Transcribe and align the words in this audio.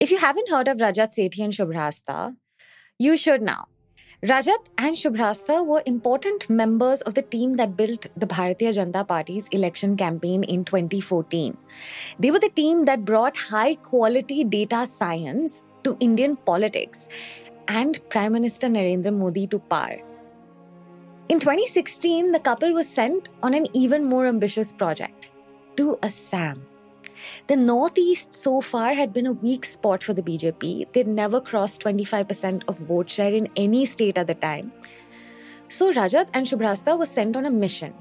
If 0.00 0.10
you 0.10 0.16
haven't 0.16 0.48
heard 0.48 0.66
of 0.66 0.78
Rajat 0.78 1.10
Sethi 1.14 1.40
and 1.44 1.52
Shubhrastha, 1.52 2.34
you 2.98 3.18
should 3.18 3.42
now. 3.42 3.68
Rajat 4.22 4.68
and 4.78 4.96
Shubhrastha 4.96 5.56
were 5.66 5.82
important 5.84 6.48
members 6.48 7.02
of 7.02 7.12
the 7.12 7.20
team 7.20 7.56
that 7.56 7.76
built 7.76 8.06
the 8.16 8.26
Bharatiya 8.26 8.72
Janata 8.76 9.06
Party's 9.06 9.46
election 9.48 9.98
campaign 9.98 10.42
in 10.42 10.64
2014. 10.64 11.54
They 12.18 12.30
were 12.30 12.38
the 12.38 12.48
team 12.48 12.86
that 12.86 13.04
brought 13.04 13.36
high 13.36 13.74
quality 13.74 14.42
data 14.42 14.86
science 14.86 15.64
to 15.84 15.98
Indian 16.00 16.36
politics 16.36 17.10
and 17.68 18.00
Prime 18.08 18.32
Minister 18.32 18.68
Narendra 18.68 19.14
Modi 19.14 19.46
to 19.48 19.58
power. 19.58 19.98
In 21.28 21.40
2016, 21.40 22.32
the 22.32 22.40
couple 22.40 22.72
was 22.72 22.88
sent 22.88 23.28
on 23.42 23.52
an 23.52 23.66
even 23.74 24.06
more 24.06 24.24
ambitious 24.24 24.72
project 24.72 25.28
to 25.76 25.98
Assam. 26.02 26.69
The 27.46 27.56
Northeast 27.56 28.32
so 28.32 28.60
far 28.60 28.94
had 28.94 29.12
been 29.12 29.26
a 29.26 29.32
weak 29.32 29.64
spot 29.64 30.02
for 30.02 30.12
the 30.12 30.22
BJP. 30.22 30.92
They'd 30.92 31.06
never 31.06 31.40
crossed 31.40 31.82
25% 31.82 32.64
of 32.68 32.78
vote 32.78 33.10
share 33.10 33.32
in 33.32 33.48
any 33.56 33.86
state 33.86 34.18
at 34.18 34.26
the 34.26 34.34
time. 34.34 34.72
So 35.68 35.92
Rajat 35.92 36.28
and 36.34 36.46
Shubhrastha 36.46 36.98
were 36.98 37.06
sent 37.06 37.36
on 37.36 37.46
a 37.46 37.50
mission. 37.50 37.94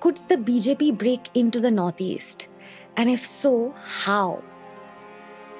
Could 0.00 0.20
the 0.28 0.36
BJP 0.36 0.98
break 0.98 1.28
into 1.34 1.60
the 1.60 1.70
Northeast? 1.70 2.48
And 2.96 3.08
if 3.08 3.24
so, 3.24 3.74
how? 3.76 4.42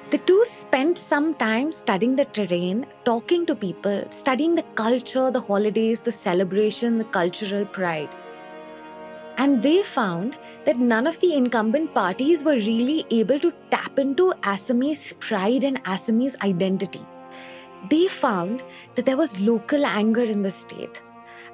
The 0.09 0.19
two 0.19 0.45
spent 0.45 0.97
some 0.97 1.33
time 1.33 1.71
studying 1.71 2.15
the 2.15 2.25
terrain, 2.25 2.85
talking 3.03 3.45
to 3.45 3.55
people, 3.55 4.05
studying 4.09 4.55
the 4.55 4.63
culture, 4.75 5.29
the 5.31 5.41
holidays, 5.41 5.99
the 5.99 6.13
celebration, 6.13 6.97
the 6.97 7.03
cultural 7.03 7.65
pride. 7.65 8.09
And 9.37 9.61
they 9.61 9.83
found 9.83 10.37
that 10.67 10.77
none 10.77 11.07
of 11.07 11.17
the 11.21 11.33
incumbent 11.33 11.93
parties 11.93 12.43
were 12.43 12.57
really 12.69 13.05
able 13.09 13.39
to 13.39 13.53
tap 13.71 13.97
into 13.97 14.33
Assamese 14.53 15.17
pride 15.21 15.63
and 15.63 15.81
Assamese 15.85 16.35
identity. 16.41 17.05
They 17.89 18.07
found 18.09 18.63
that 18.95 19.05
there 19.05 19.15
was 19.15 19.39
local 19.39 19.85
anger 19.85 20.23
in 20.23 20.41
the 20.41 20.51
state 20.51 21.01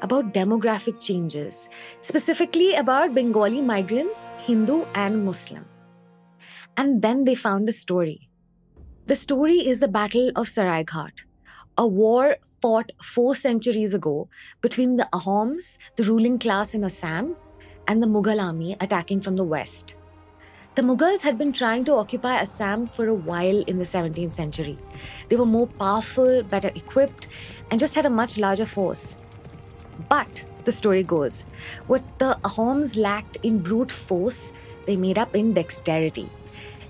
about 0.02 0.34
demographic 0.34 1.00
changes, 1.00 1.70
specifically 2.02 2.74
about 2.74 3.14
Bengali 3.14 3.62
migrants, 3.62 4.32
Hindu 4.40 4.84
and 4.96 5.24
Muslim. 5.24 5.64
And 6.76 7.04
then 7.04 7.24
they 7.24 7.36
found 7.36 7.70
a 7.70 7.72
story. 7.72 8.30
The 9.06 9.16
story 9.16 9.60
is 9.60 9.80
the 9.80 9.88
Battle 9.88 10.32
of 10.36 10.48
Saraighat, 10.48 11.12
a 11.78 11.86
war 11.86 12.38
fought 12.60 12.92
four 13.04 13.36
centuries 13.36 13.94
ago 13.94 14.28
between 14.62 14.98
the 14.98 15.08
Ahoms, 15.14 15.78
the 15.98 16.04
ruling 16.04 16.40
class 16.40 16.74
in 16.74 16.84
Assam, 16.84 17.36
and 17.88 18.02
the 18.02 18.08
Mughal 18.08 18.42
army 18.42 18.76
attacking 18.80 19.22
from 19.22 19.36
the 19.36 19.44
west. 19.44 19.96
The 20.76 20.82
Mughals 20.82 21.22
had 21.22 21.38
been 21.38 21.54
trying 21.54 21.86
to 21.86 21.94
occupy 21.94 22.36
Assam 22.38 22.88
for 22.88 23.08
a 23.08 23.14
while 23.14 23.62
in 23.64 23.78
the 23.78 23.84
17th 23.84 24.32
century. 24.32 24.78
They 25.30 25.36
were 25.36 25.46
more 25.46 25.68
powerful, 25.68 26.42
better 26.42 26.72
equipped, 26.74 27.28
and 27.70 27.80
just 27.80 27.94
had 27.94 28.08
a 28.08 28.10
much 28.10 28.40
larger 28.40 28.66
force. 28.66 29.16
But, 30.10 30.46
the 30.64 30.72
story 30.72 31.04
goes, 31.04 31.46
what 31.86 32.02
the 32.18 32.40
Ahoms 32.44 32.98
lacked 32.98 33.38
in 33.44 33.60
brute 33.60 33.92
force, 33.92 34.52
they 34.88 34.96
made 34.96 35.20
up 35.20 35.36
in 35.36 35.54
dexterity. 35.54 36.28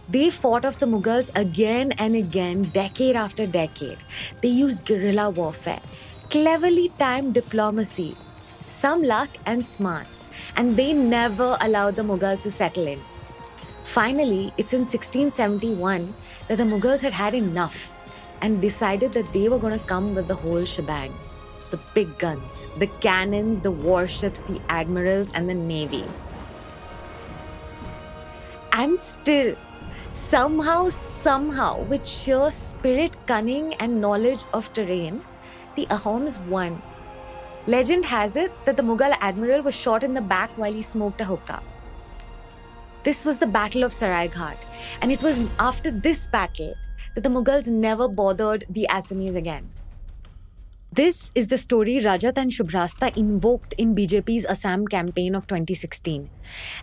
They 0.08 0.30
fought 0.30 0.64
off 0.64 0.80
the 0.80 0.86
Mughals 0.86 1.30
again 1.36 1.92
and 1.94 2.16
again, 2.16 2.64
decade 2.64 3.16
after 3.16 3.46
decade. 3.46 3.98
They 4.42 4.50
used 4.50 4.86
guerrilla 4.86 5.30
warfare, 5.30 5.82
cleverly 6.30 6.90
timed 6.98 7.34
diplomacy, 7.34 8.16
some 8.84 9.02
luck 9.02 9.30
and 9.46 9.64
smarts, 9.64 10.30
and 10.58 10.76
they 10.76 10.92
never 10.92 11.58
allowed 11.62 11.96
the 11.96 12.02
Mughals 12.02 12.42
to 12.42 12.52
settle 12.52 12.86
in. 12.86 13.00
Finally, 13.86 14.52
it's 14.58 14.74
in 14.74 14.82
1671 14.82 16.14
that 16.50 16.58
the 16.58 16.66
Mughals 16.66 17.00
had 17.00 17.14
had 17.14 17.34
enough 17.34 17.94
and 18.42 18.60
decided 18.60 19.14
that 19.14 19.32
they 19.32 19.48
were 19.48 19.58
going 19.58 19.80
to 19.80 19.86
come 19.86 20.14
with 20.14 20.28
the 20.28 20.36
whole 20.36 20.66
shebang 20.66 21.14
the 21.72 21.80
big 21.94 22.18
guns, 22.20 22.68
the 22.78 22.88
cannons, 23.06 23.62
the 23.62 23.72
warships, 23.72 24.42
the 24.42 24.62
admirals, 24.68 25.32
and 25.34 25.50
the 25.50 25.54
navy. 25.54 26.04
And 28.74 29.00
still, 29.00 29.56
somehow, 30.14 30.90
somehow, 30.90 31.84
with 31.84 32.06
sheer 32.06 32.52
spirit, 32.52 33.16
cunning, 33.28 33.76
and 33.76 34.02
knowledge 34.02 34.44
of 34.54 34.74
terrain, 34.74 35.22
the 35.78 35.86
Ahoms 35.86 36.46
won 36.48 36.82
Legend 37.66 38.04
has 38.04 38.36
it 38.36 38.52
that 38.66 38.76
the 38.76 38.84
Mughal 38.84 39.16
admiral 39.22 39.62
was 39.62 39.74
shot 39.74 40.04
in 40.04 40.14
the 40.14 40.22
back 40.22 40.50
while 40.58 40.74
he 40.74 40.82
smoked 40.82 41.22
a 41.22 41.24
hookah. 41.24 41.64
This 43.04 43.24
was 43.24 43.38
the 43.38 43.48
Battle 43.48 43.86
of 43.86 43.94
Saraighat, 43.94 44.58
and 45.02 45.14
it 45.14 45.22
was 45.22 45.48
after 45.60 45.90
this 45.90 46.28
battle 46.28 46.74
that 47.16 47.22
the 47.22 47.30
Mughals 47.30 47.68
never 47.68 48.10
bothered 48.10 48.66
the 48.70 48.86
Assamese 48.90 49.38
again. 49.38 49.72
This 50.96 51.32
is 51.34 51.48
the 51.48 51.58
story 51.58 51.94
Rajat 52.02 52.38
and 52.38 52.52
Shubhrastha 52.52 53.18
invoked 53.18 53.74
in 53.80 53.96
BJP's 53.96 54.46
Assam 54.46 54.86
campaign 54.88 55.34
of 55.34 55.48
2016. 55.48 56.30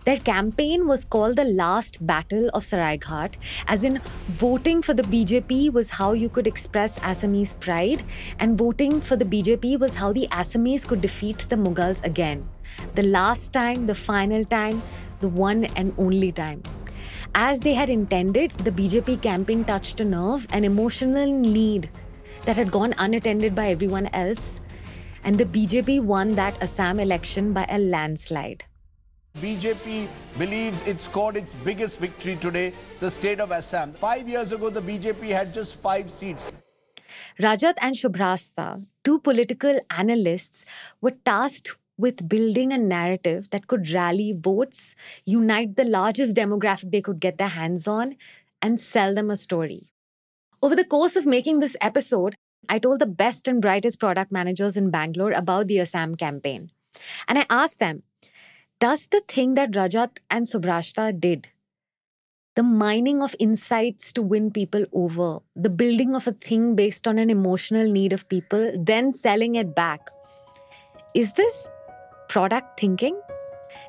Their 0.03 0.17
campaign 0.17 0.85
was 0.85 1.05
called 1.05 1.37
the 1.37 1.45
Last 1.45 2.05
Battle 2.05 2.49
of 2.53 2.65
Saraighat, 2.65 3.35
as 3.69 3.85
in 3.85 4.01
voting 4.31 4.81
for 4.81 4.93
the 4.93 5.03
BJP 5.03 5.71
was 5.71 5.91
how 5.91 6.11
you 6.11 6.27
could 6.27 6.45
express 6.45 6.99
Assamese 6.99 7.57
pride, 7.61 8.03
and 8.39 8.57
voting 8.57 8.99
for 8.99 9.15
the 9.15 9.23
BJP 9.23 9.79
was 9.79 9.95
how 9.95 10.11
the 10.11 10.27
Assamese 10.29 10.85
could 10.85 10.99
defeat 10.99 11.45
the 11.47 11.55
Mughals 11.55 12.03
again. 12.03 12.49
The 12.95 13.03
last 13.03 13.53
time, 13.53 13.85
the 13.85 13.95
final 13.95 14.43
time, 14.43 14.81
the 15.21 15.29
one 15.29 15.63
and 15.77 15.93
only 15.97 16.33
time. 16.33 16.63
As 17.33 17.61
they 17.61 17.73
had 17.73 17.89
intended, 17.89 18.51
the 18.51 18.71
BJP 18.71 19.21
campaign 19.21 19.63
touched 19.63 20.01
a 20.01 20.03
nerve, 20.03 20.47
an 20.49 20.65
emotional 20.65 21.31
need 21.31 21.89
that 22.45 22.55
had 22.55 22.71
gone 22.71 22.93
unattended 22.97 23.55
by 23.55 23.69
everyone 23.69 24.07
else. 24.13 24.61
And 25.23 25.37
the 25.37 25.45
BJP 25.45 26.01
won 26.01 26.35
that 26.35 26.61
Assam 26.61 26.99
election 26.99 27.53
by 27.53 27.65
a 27.69 27.77
landslide. 27.77 28.63
BJP 29.37 30.07
believes 30.37 30.81
it 30.85 30.99
scored 30.99 31.37
its 31.37 31.53
biggest 31.53 31.99
victory 31.99 32.35
today, 32.35 32.73
the 32.99 33.09
state 33.09 33.39
of 33.39 33.51
Assam. 33.51 33.93
Five 33.93 34.27
years 34.27 34.51
ago, 34.51 34.69
the 34.69 34.81
BJP 34.81 35.29
had 35.29 35.53
just 35.53 35.77
five 35.77 36.11
seats. 36.11 36.51
Rajat 37.39 37.75
and 37.77 37.95
Shubhrastha, 37.95 38.85
two 39.03 39.19
political 39.19 39.79
analysts, 39.89 40.65
were 40.99 41.15
tasked 41.23 41.75
with 41.97 42.27
building 42.27 42.73
a 42.73 42.77
narrative 42.77 43.49
that 43.51 43.67
could 43.67 43.89
rally 43.91 44.33
votes, 44.37 44.95
unite 45.25 45.75
the 45.75 45.83
largest 45.83 46.35
demographic 46.35 46.91
they 46.91 47.01
could 47.01 47.19
get 47.19 47.37
their 47.37 47.49
hands 47.49 47.87
on, 47.87 48.15
and 48.61 48.79
sell 48.79 49.15
them 49.15 49.29
a 49.29 49.35
story. 49.37 49.90
Over 50.63 50.75
the 50.75 50.85
course 50.85 51.15
of 51.15 51.25
making 51.25 51.59
this 51.59 51.75
episode, 51.81 52.35
I 52.69 52.77
told 52.77 52.99
the 52.99 53.07
best 53.07 53.47
and 53.47 53.59
brightest 53.59 53.99
product 53.99 54.31
managers 54.31 54.77
in 54.77 54.91
Bangalore 54.91 55.31
about 55.31 55.65
the 55.65 55.79
Assam 55.79 56.13
campaign. 56.15 56.69
And 57.27 57.39
I 57.39 57.47
asked 57.49 57.79
them, 57.79 58.03
does 58.79 59.07
the 59.07 59.21
thing 59.27 59.55
that 59.55 59.71
Rajat 59.71 60.19
and 60.29 60.45
Shubhrastha 60.45 61.19
did, 61.19 61.47
the 62.55 62.61
mining 62.61 63.23
of 63.23 63.35
insights 63.39 64.13
to 64.13 64.21
win 64.21 64.51
people 64.51 64.85
over, 64.93 65.39
the 65.55 65.69
building 65.69 66.15
of 66.15 66.27
a 66.27 66.33
thing 66.33 66.75
based 66.75 67.07
on 67.07 67.17
an 67.17 67.31
emotional 67.31 67.91
need 67.91 68.13
of 68.13 68.29
people, 68.29 68.71
then 68.77 69.11
selling 69.11 69.55
it 69.55 69.73
back, 69.73 70.11
is 71.15 71.33
this 71.33 71.71
product 72.29 72.79
thinking? 72.79 73.19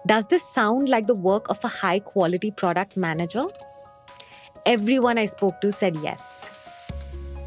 Does 0.06 0.27
this 0.28 0.43
sound 0.43 0.89
like 0.89 1.06
the 1.06 1.15
work 1.15 1.50
of 1.50 1.62
a 1.65 1.69
high 1.69 1.99
quality 1.99 2.50
product 2.50 2.97
manager? 2.97 3.44
Everyone 4.65 5.19
I 5.19 5.27
spoke 5.27 5.60
to 5.60 5.71
said 5.71 5.97
yes. 5.97 6.49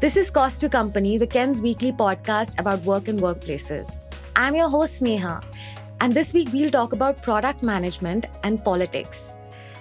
This 0.06 0.16
is 0.16 0.30
Cost 0.30 0.60
to 0.60 0.68
Company, 0.68 1.18
the 1.18 1.26
Ken's 1.26 1.60
weekly 1.60 1.90
podcast 1.90 2.60
about 2.60 2.80
work 2.84 3.08
and 3.08 3.18
workplaces. 3.18 3.96
I'm 4.36 4.54
your 4.54 4.68
host, 4.68 5.02
Sneha, 5.02 5.42
and 6.00 6.14
this 6.14 6.32
week 6.32 6.48
we'll 6.52 6.70
talk 6.70 6.92
about 6.92 7.20
product 7.20 7.64
management 7.64 8.26
and 8.44 8.62
politics 8.64 9.34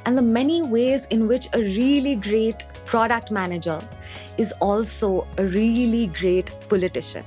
and 0.08 0.18
the 0.18 0.24
many 0.24 0.64
ways 0.64 1.06
in 1.12 1.28
which 1.28 1.48
a 1.54 1.60
really 1.60 2.16
great 2.16 2.66
product 2.86 3.30
manager 3.30 3.80
is 4.40 4.52
also 4.62 5.28
a 5.38 5.46
really 5.46 6.08
great 6.08 6.52
politician. 6.70 7.24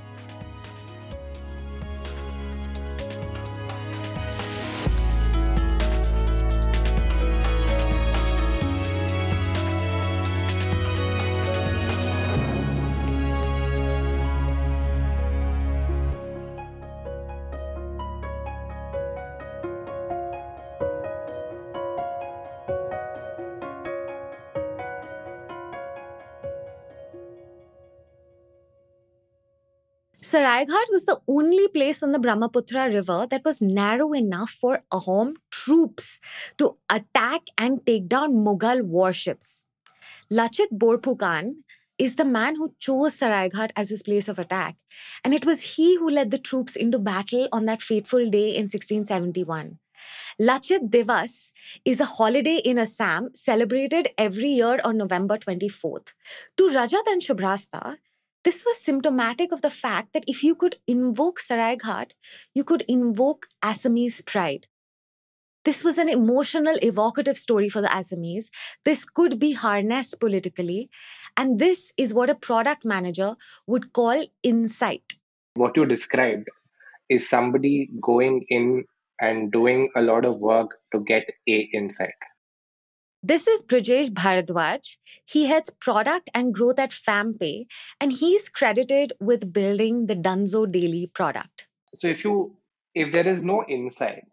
Saraighat 30.29 30.91
was 30.91 31.05
the 31.05 31.19
only 31.27 31.67
place 31.69 32.03
on 32.03 32.11
the 32.11 32.19
Brahmaputra 32.19 32.87
River 32.89 33.25
that 33.31 33.43
was 33.43 33.63
narrow 33.63 34.13
enough 34.13 34.51
for 34.51 34.83
Ahom 34.93 35.33
troops 35.49 36.19
to 36.59 36.75
attack 36.87 37.41
and 37.57 37.83
take 37.83 38.07
down 38.07 38.35
Mughal 38.35 38.83
warships. 38.83 39.63
Lachit 40.31 40.71
Borphukan, 40.71 41.55
is 41.97 42.15
the 42.15 42.25
man 42.25 42.55
who 42.57 42.75
chose 42.79 43.19
Saraighat 43.19 43.71
as 43.75 43.89
his 43.89 44.03
place 44.03 44.29
of 44.29 44.37
attack, 44.37 44.77
and 45.23 45.33
it 45.33 45.45
was 45.45 45.75
he 45.75 45.97
who 45.97 46.09
led 46.09 46.29
the 46.29 46.37
troops 46.37 46.75
into 46.75 46.99
battle 46.99 47.47
on 47.51 47.65
that 47.65 47.81
fateful 47.81 48.29
day 48.29 48.49
in 48.55 48.69
1671. 48.69 49.79
Lachit 50.39 50.91
Divas 50.91 51.51
is 51.83 51.99
a 51.99 52.05
holiday 52.05 52.57
in 52.57 52.77
Assam 52.77 53.31
celebrated 53.33 54.09
every 54.17 54.49
year 54.49 54.79
on 54.83 54.97
November 54.97 55.37
24th. 55.37 56.13
To 56.57 56.69
Rajat 56.69 57.07
and 57.07 57.21
Shubhrastha, 57.21 57.97
this 58.43 58.63
was 58.65 58.81
symptomatic 58.81 59.51
of 59.51 59.61
the 59.61 59.69
fact 59.69 60.13
that 60.13 60.23
if 60.27 60.43
you 60.43 60.55
could 60.55 60.77
invoke 60.87 61.39
Saraighat, 61.39 62.13
you 62.53 62.63
could 62.63 62.83
invoke 62.87 63.47
Assamese 63.61 64.25
pride. 64.25 64.67
This 65.65 65.83
was 65.83 65.97
an 65.97 66.07
emotional, 66.07 66.77
evocative 66.81 67.37
story 67.37 67.67
for 67.67 67.81
the 67.81 67.89
Assamese. 67.89 68.49
This 68.85 69.03
could 69.03 69.39
be 69.39 69.51
harnessed 69.51 70.19
politically. 70.19 70.89
And 71.35 71.59
this 71.59 71.91
is 71.97 72.13
what 72.13 72.29
a 72.29 72.35
product 72.35 72.85
manager 72.85 73.35
would 73.67 73.91
call 73.91 74.25
insight. 74.41 75.13
What 75.55 75.75
you 75.75 75.85
described 75.85 76.47
is 77.09 77.29
somebody 77.29 77.89
going 78.01 78.45
in 78.47 78.85
and 79.19 79.51
doing 79.51 79.89
a 79.97 80.01
lot 80.01 80.23
of 80.23 80.39
work 80.39 80.77
to 80.93 81.03
get 81.05 81.25
a 81.47 81.69
insight. 81.73 82.28
This 83.21 83.47
is 83.47 83.63
Brijesh 83.63 84.11
Bharadwaj. 84.11 84.95
He 85.25 85.47
heads 85.47 85.69
product 85.81 86.29
and 86.33 86.53
growth 86.53 86.79
at 86.79 86.91
FamPay, 86.91 87.65
and 87.99 88.13
he's 88.13 88.47
credited 88.47 89.11
with 89.19 89.51
building 89.51 90.05
the 90.05 90.15
Dunzo 90.15 90.71
Daily 90.71 91.11
product. 91.13 91.67
So 91.95 92.07
if 92.07 92.23
you 92.23 92.55
if 92.95 93.11
there 93.11 93.27
is 93.27 93.43
no 93.43 93.65
insight, 93.67 94.23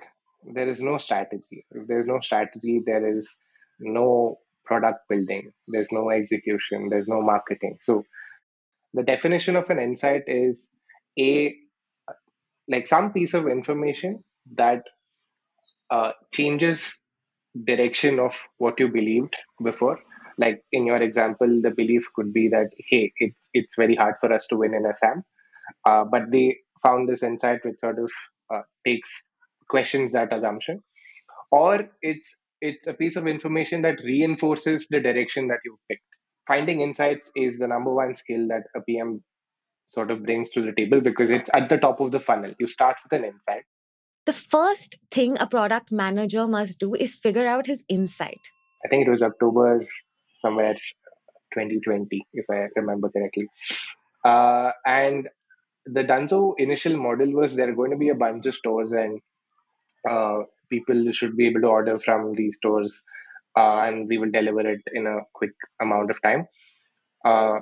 there 0.44 0.71
is 0.71 0.81
no 0.81 0.99
strategy. 0.99 1.67
If 1.73 1.88
there's 1.88 2.06
no 2.06 2.21
strategy, 2.21 2.81
there 2.87 3.19
is 3.19 3.37
no 3.81 4.38
product 4.65 5.09
building, 5.09 5.53
there's 5.67 5.89
no 5.91 6.11
execution, 6.11 6.89
there's 6.89 7.09
no 7.09 7.21
marketing. 7.21 7.79
So 7.82 8.05
the 8.94 9.03
definition 9.03 9.56
of 9.56 9.69
an 9.69 9.81
insight 9.81 10.23
is 10.29 10.69
a 11.19 11.56
like 12.69 12.87
some 12.87 13.12
piece 13.12 13.35
of 13.35 13.49
information 13.49 14.23
that 14.55 14.85
uh, 15.91 16.12
changes 16.32 17.00
direction 17.64 18.19
of 18.19 18.32
what 18.58 18.79
you 18.79 18.88
believed 18.88 19.37
before. 19.62 19.99
Like 20.38 20.62
in 20.73 20.87
your 20.87 21.03
example 21.03 21.61
the 21.62 21.70
belief 21.70 22.06
could 22.14 22.32
be 22.32 22.49
that 22.49 22.70
hey 22.79 23.12
it's 23.19 23.49
it's 23.55 23.75
very 23.76 23.94
hard 23.97 24.17
for 24.20 24.32
us 24.32 24.47
to 24.49 24.56
win 24.56 24.75
in 24.75 24.85
assam. 24.87 25.25
Uh, 25.88 26.05
but 26.05 26.31
they 26.31 26.58
found 26.85 27.08
this 27.08 27.23
insight 27.23 27.64
which 27.64 27.79
sort 27.81 27.99
of 27.99 28.11
uh, 28.53 28.62
takes 28.87 29.25
questions 29.69 30.12
that 30.12 30.32
assumption. 30.32 30.82
Or 31.50 31.88
it's 32.03 32.37
it's 32.61 32.87
a 32.87 32.94
piece 32.94 33.17
of 33.17 33.26
information 33.26 33.82
that 33.82 33.99
reinforces 34.05 34.88
the 34.88 35.00
direction 35.00 35.49
that 35.49 35.58
you've 35.64 35.79
picked. 35.88 36.03
Finding 36.47 36.81
insights 36.81 37.31
is 37.35 37.58
the 37.58 37.67
number 37.67 37.93
one 37.93 38.17
skill 38.17 38.47
that 38.49 38.64
a 38.75 38.81
pm 38.81 39.23
sort 39.88 40.11
of 40.11 40.23
brings 40.25 40.50
to 40.53 40.62
the 40.62 40.73
table 40.73 41.00
because 41.00 41.31
it's 41.31 41.50
at 41.55 41.69
the 41.69 41.76
top 41.76 42.00
of 42.00 42.11
the 42.12 42.20
funnel. 42.20 42.53
You 42.58 42.69
start 42.69 42.97
with 43.05 43.19
an 43.19 43.25
insight 43.25 43.64
the 44.26 44.32
first 44.32 44.99
thing 45.11 45.37
a 45.38 45.46
product 45.46 45.93
manager 45.93 46.46
must 46.46 46.78
do 46.81 46.94
is 46.94 47.14
figure 47.14 47.46
out 47.46 47.67
his 47.67 47.84
insight. 47.88 48.40
I 48.84 48.88
think 48.88 49.06
it 49.06 49.11
was 49.11 49.23
October 49.23 49.87
somewhere 50.43 50.75
2020, 51.55 52.26
if 52.34 52.44
I 52.50 52.67
remember 52.76 53.08
correctly. 53.08 53.46
Uh, 54.25 54.73
and 54.84 55.28
the 55.87 56.02
Dunzo 56.02 56.55
initial 56.58 56.96
model 56.96 57.31
was 57.32 57.55
there 57.55 57.69
are 57.69 57.75
going 57.75 57.93
to 57.93 57.96
be 57.96 58.08
a 58.08 58.14
bunch 58.14 58.46
of 58.46 58.55
stores 58.55 58.90
and 58.93 59.20
uh, 60.08 60.43
people 60.70 61.12
should 61.12 61.37
be 61.37 61.46
able 61.46 61.61
to 61.61 61.69
order 61.69 61.99
from 61.99 62.34
these 62.34 62.56
stores 62.56 63.02
uh, 63.56 63.79
and 63.79 64.08
we 64.08 64.19
will 64.19 64.31
deliver 64.31 64.69
it 64.69 64.81
in 64.93 65.06
a 65.06 65.20
quick 65.32 65.52
amount 65.81 66.11
of 66.11 66.20
time. 66.22 66.46
Uh, 67.25 67.61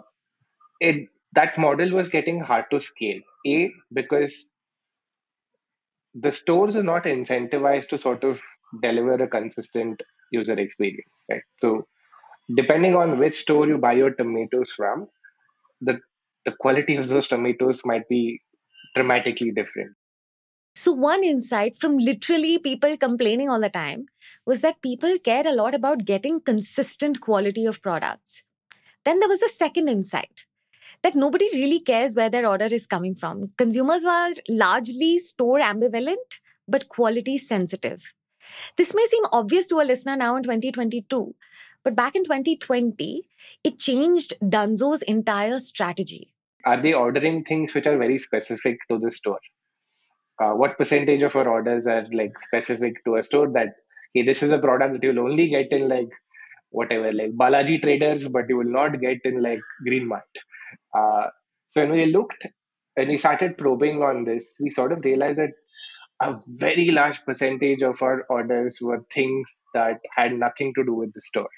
it 0.81 1.08
that 1.34 1.58
model 1.58 1.90
was 1.90 2.08
getting 2.08 2.40
hard 2.40 2.64
to 2.70 2.81
scale. 2.81 3.20
A 3.46 3.72
because 3.93 4.50
the 6.14 6.32
stores 6.32 6.76
are 6.76 6.82
not 6.82 7.05
incentivized 7.05 7.88
to 7.88 7.99
sort 7.99 8.25
of 8.25 8.38
deliver 8.82 9.14
a 9.14 9.28
consistent 9.28 10.00
user 10.32 10.58
experience, 10.58 11.11
right? 11.31 11.43
So 11.58 11.87
depending 12.55 12.94
on 12.94 13.19
which 13.19 13.40
store 13.40 13.66
you 13.66 13.78
buy 13.78 13.93
your 13.94 14.14
tomatoes 14.14 14.72
from, 14.72 15.08
the 15.81 15.99
the 16.44 16.52
quality 16.61 16.96
of 16.96 17.08
those 17.08 17.26
tomatoes 17.26 17.81
might 17.84 18.06
be 18.08 18.40
dramatically 18.94 19.50
different. 19.50 19.93
So, 20.76 20.93
one 20.93 21.22
insight 21.22 21.76
from 21.78 21.99
literally 21.99 22.58
people 22.58 22.96
complaining 22.96 23.49
all 23.49 23.60
the 23.60 23.70
time 23.70 24.06
was 24.44 24.60
that 24.60 24.82
people 24.82 25.17
care 25.19 25.46
a 25.46 25.52
lot 25.52 25.75
about 25.75 26.05
getting 26.05 26.40
consistent 26.40 27.20
quality 27.20 27.64
of 27.64 27.81
products. 27.81 28.43
Then 29.05 29.20
there 29.20 29.28
was 29.28 29.40
the 29.40 29.49
second 29.49 29.88
insight 29.88 30.46
that 31.05 31.15
nobody 31.15 31.49
really 31.53 31.81
cares 31.81 32.17
where 32.17 32.31
their 32.31 32.47
order 32.49 32.65
is 32.65 32.87
coming 32.87 33.15
from. 33.15 33.43
Consumers 33.59 34.05
are 34.05 34.31
largely 34.49 35.19
store 35.19 35.61
ambivalent, 35.61 36.39
but 36.67 36.89
quality 36.89 37.37
sensitive. 37.37 38.15
This 38.79 38.95
may 38.95 39.05
seem 39.06 39.25
obvious 39.31 39.69
to 39.69 39.81
a 39.81 39.85
listener 39.91 40.17
now 40.17 40.37
in 40.37 40.43
2022, 40.43 41.35
but 41.85 41.95
back 41.95 42.17
in 42.17 42.25
2020, 42.25 43.29
it 43.62 43.79
changed 43.79 44.33
Dunzo's 44.49 45.03
entire 45.03 45.59
strategy. 45.59 46.33
Are 46.65 46.83
they 46.83 46.95
ordering 46.95 47.45
things 47.45 47.75
which 47.75 47.87
are 47.87 47.99
very 47.99 48.19
specific 48.19 48.79
to 48.91 48.99
the 48.99 49.11
store? 49.11 49.41
Uh, 50.43 50.53
what 50.53 50.79
percentage 50.79 51.21
of 51.23 51.37
our 51.37 51.47
orders 51.47 51.87
are 51.87 52.06
like 52.15 52.33
specific 52.41 53.05
to 53.05 53.17
a 53.17 53.25
store 53.25 53.51
that 53.53 53.75
hey, 54.15 54.23
this 54.23 54.43
is 54.43 54.51
a 54.51 54.59
product 54.59 54.95
that 54.95 55.03
you'll 55.03 55.21
only 55.21 55.51
get 55.51 55.71
in 55.71 55.87
like 55.89 56.09
whatever, 56.71 57.12
like 57.12 57.33
Balaji 57.33 57.83
traders, 57.83 58.27
but 58.27 58.49
you 58.49 58.56
will 58.56 58.73
not 58.73 59.01
get 59.01 59.19
in 59.25 59.43
like 59.43 59.61
Green 59.85 60.09
Mart. 60.09 60.25
Uh, 60.97 61.26
so 61.69 61.82
when 61.82 61.93
we 61.93 62.06
looked 62.06 62.47
and 62.97 63.09
we 63.09 63.19
started 63.19 63.59
probing 63.59 64.03
on 64.03 64.25
this, 64.25 64.53
we 64.61 64.71
sort 64.71 64.93
of 64.93 65.05
realized 65.05 65.38
that 65.38 65.50
a 66.23 66.37
very 66.47 66.91
large 66.91 67.19
percentage 67.26 67.82
of 67.82 68.00
our 68.00 68.25
orders 68.31 68.79
were 68.81 69.05
things 69.12 69.49
that 69.75 69.99
had 70.17 70.32
nothing 70.32 70.73
to 70.76 70.85
do 70.85 70.94
with 70.94 71.12
the 71.12 71.21
store. 71.23 71.49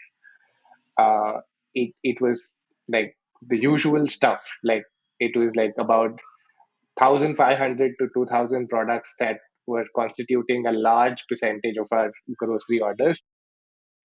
Uh, 0.99 1.41
it 1.75 1.93
it 2.03 2.21
was 2.21 2.57
like 2.89 3.17
the 3.47 3.59
usual 3.59 4.09
stuff. 4.09 4.41
Like 4.65 4.85
it 5.21 5.37
was 5.37 5.51
like 5.55 5.75
about 5.79 6.19
1,500 6.99 7.93
to 8.01 8.09
2,000 8.15 8.69
products 8.69 9.13
that 9.19 9.39
were 9.67 9.85
constituting 9.95 10.67
a 10.67 10.73
large 10.73 11.25
percentage 11.29 11.77
of 11.77 11.89
our 11.91 12.11
grocery 12.39 12.81
orders. 12.81 13.23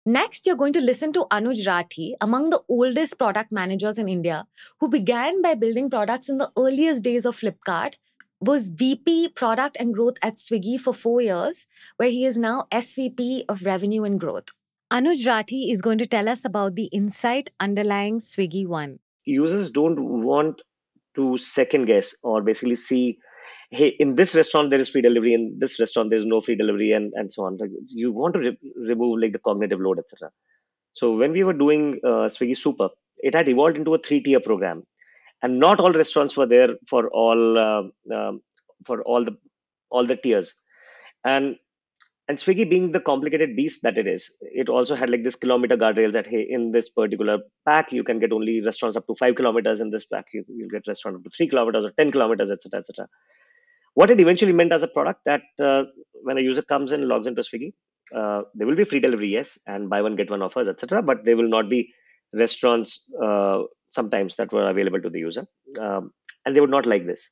Next, 0.08 0.46
you're 0.46 0.56
going 0.56 0.72
to 0.72 0.80
listen 0.80 1.12
to 1.12 1.26
Anuj 1.30 1.66
Rathi, 1.66 2.12
among 2.22 2.48
the 2.48 2.62
oldest 2.66 3.18
product 3.18 3.52
managers 3.52 3.98
in 3.98 4.08
India, 4.08 4.46
who 4.80 4.88
began 4.88 5.42
by 5.42 5.52
building 5.52 5.90
products 5.90 6.30
in 6.30 6.38
the 6.38 6.50
earliest 6.56 7.04
days 7.04 7.26
of 7.26 7.36
Flipkart, 7.36 7.96
was 8.40 8.70
VP 8.70 9.32
Product 9.34 9.76
and 9.78 9.92
Growth 9.92 10.16
at 10.22 10.36
Swiggy 10.36 10.80
for 10.80 10.94
four 10.94 11.20
years, 11.20 11.66
where 11.98 12.08
he 12.08 12.24
is 12.24 12.38
now 12.38 12.68
SVP 12.72 13.44
of 13.50 13.66
Revenue 13.66 14.04
and 14.04 14.18
Growth. 14.18 14.46
Anuj 14.90 15.26
Rathi 15.26 15.70
is 15.70 15.82
going 15.82 15.98
to 15.98 16.06
tell 16.06 16.26
us 16.26 16.42
about 16.42 16.74
the 16.74 16.86
insight 16.86 17.50
underlying 17.60 18.18
Swiggy 18.20 18.66
One. 18.66 19.00
Users 19.26 19.68
don't 19.68 20.22
want 20.22 20.62
to 21.16 21.36
second 21.36 21.84
guess 21.84 22.14
or 22.22 22.40
basically 22.40 22.76
see 22.76 23.18
hey 23.70 23.88
in 23.88 24.14
this 24.14 24.34
restaurant 24.34 24.70
there 24.70 24.80
is 24.80 24.88
free 24.88 25.02
delivery. 25.02 25.34
In 25.34 25.56
this 25.58 25.78
restaurant 25.80 26.10
there's 26.10 26.26
no 26.26 26.40
free 26.40 26.56
delivery 26.56 26.92
and 26.92 27.12
and 27.14 27.32
so 27.32 27.44
on. 27.44 27.56
Like 27.58 27.70
you 27.88 28.12
want 28.12 28.34
to 28.34 28.40
re- 28.40 28.58
remove 28.76 29.18
like 29.20 29.32
the 29.32 29.38
cognitive 29.38 29.80
load 29.80 29.98
etc 29.98 30.30
so 30.98 31.16
when 31.16 31.32
we 31.32 31.44
were 31.44 31.58
doing 31.64 32.00
uh, 32.04 32.26
swiggy 32.34 32.56
super 32.56 32.88
it 33.18 33.34
had 33.34 33.48
evolved 33.48 33.76
into 33.76 33.94
a 33.94 33.98
three 33.98 34.20
tier 34.20 34.40
program. 34.40 34.82
And 35.42 35.60
not 35.60 35.78
all 35.80 35.92
restaurants 35.92 36.36
were 36.36 36.46
there 36.46 36.70
for 36.88 37.08
all 37.10 37.58
uh, 37.58 38.32
for 38.84 39.02
all 39.02 39.24
the 39.24 39.36
all 39.90 40.06
the 40.06 40.16
tiers. 40.16 40.54
And 41.24 41.56
and 42.26 42.38
swiggy 42.38 42.68
being 42.68 42.90
the 42.90 43.00
complicated 43.00 43.54
beast 43.56 43.82
that 43.84 43.96
it 43.96 44.08
is 44.08 44.36
it 44.40 44.68
also 44.68 44.96
had 44.96 45.08
like 45.08 45.22
this 45.22 45.36
kilometer 45.36 45.76
guardrail 45.76 46.12
that 46.12 46.26
hey 46.26 46.44
in 46.56 46.72
this 46.72 46.88
particular 46.88 47.38
pack 47.64 47.92
you 47.92 48.04
can 48.04 48.18
get 48.18 48.32
only 48.32 48.60
restaurants 48.60 48.96
up 48.96 49.06
to 49.06 49.14
five 49.14 49.36
kilometers. 49.36 49.80
In 49.80 49.90
this 49.90 50.04
pack 50.04 50.26
you, 50.32 50.44
you'll 50.48 50.74
get 50.76 50.88
restaurant 50.88 51.18
up 51.18 51.24
to 51.24 51.30
three 51.36 51.48
kilometers 51.48 51.84
or 51.84 51.92
10 51.92 52.10
kilometers 52.10 52.50
etc 52.50 52.80
etc 52.80 53.08
what 53.98 54.10
it 54.14 54.20
eventually 54.24 54.52
meant 54.58 54.72
as 54.76 54.84
a 54.86 54.92
product 54.96 55.20
that 55.24 55.42
uh, 55.68 55.82
when 56.22 56.38
a 56.38 56.46
user 56.48 56.62
comes 56.72 56.92
in 56.92 57.00
and 57.00 57.08
logs 57.12 57.26
into 57.30 57.42
swiggy 57.48 57.72
uh, 58.18 58.42
there 58.54 58.66
will 58.66 58.80
be 58.82 58.88
free 58.90 59.00
delivery 59.06 59.30
yes 59.38 59.58
and 59.66 59.90
buy 59.92 60.00
one 60.06 60.16
get 60.20 60.30
one 60.34 60.42
offers 60.46 60.68
etc 60.72 61.02
but 61.10 61.24
there 61.24 61.36
will 61.40 61.52
not 61.56 61.68
be 61.74 61.80
restaurants 62.44 62.92
uh, 63.26 63.58
sometimes 63.88 64.36
that 64.36 64.52
were 64.52 64.68
available 64.68 65.02
to 65.06 65.10
the 65.10 65.18
user 65.18 65.44
um, 65.80 66.12
and 66.44 66.54
they 66.54 66.60
would 66.64 66.76
not 66.78 66.86
like 66.94 67.06
this 67.06 67.28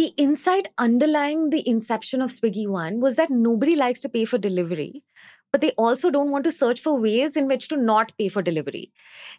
the 0.00 0.08
insight 0.26 0.68
underlying 0.86 1.50
the 1.50 1.62
inception 1.74 2.22
of 2.22 2.30
swiggy 2.30 2.66
one 2.68 3.00
was 3.00 3.16
that 3.16 3.30
nobody 3.30 3.76
likes 3.84 4.00
to 4.00 4.14
pay 4.16 4.24
for 4.24 4.38
delivery 4.38 5.02
but 5.52 5.60
they 5.60 5.70
also 5.72 6.10
don't 6.10 6.30
want 6.30 6.44
to 6.44 6.52
search 6.52 6.80
for 6.80 6.98
ways 7.00 7.36
in 7.36 7.46
which 7.48 7.68
to 7.68 7.76
not 7.76 8.12
pay 8.18 8.28
for 8.28 8.42
delivery. 8.42 8.92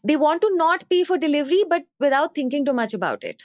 They 0.04 0.16
want 0.16 0.42
to 0.42 0.50
not 0.54 0.90
pay 0.90 1.04
for 1.04 1.18
delivery, 1.18 1.64
but 1.70 1.84
without 2.00 2.34
thinking 2.34 2.66
too 2.66 2.74
much 2.74 2.96
about 2.96 3.24
it. 3.24 3.44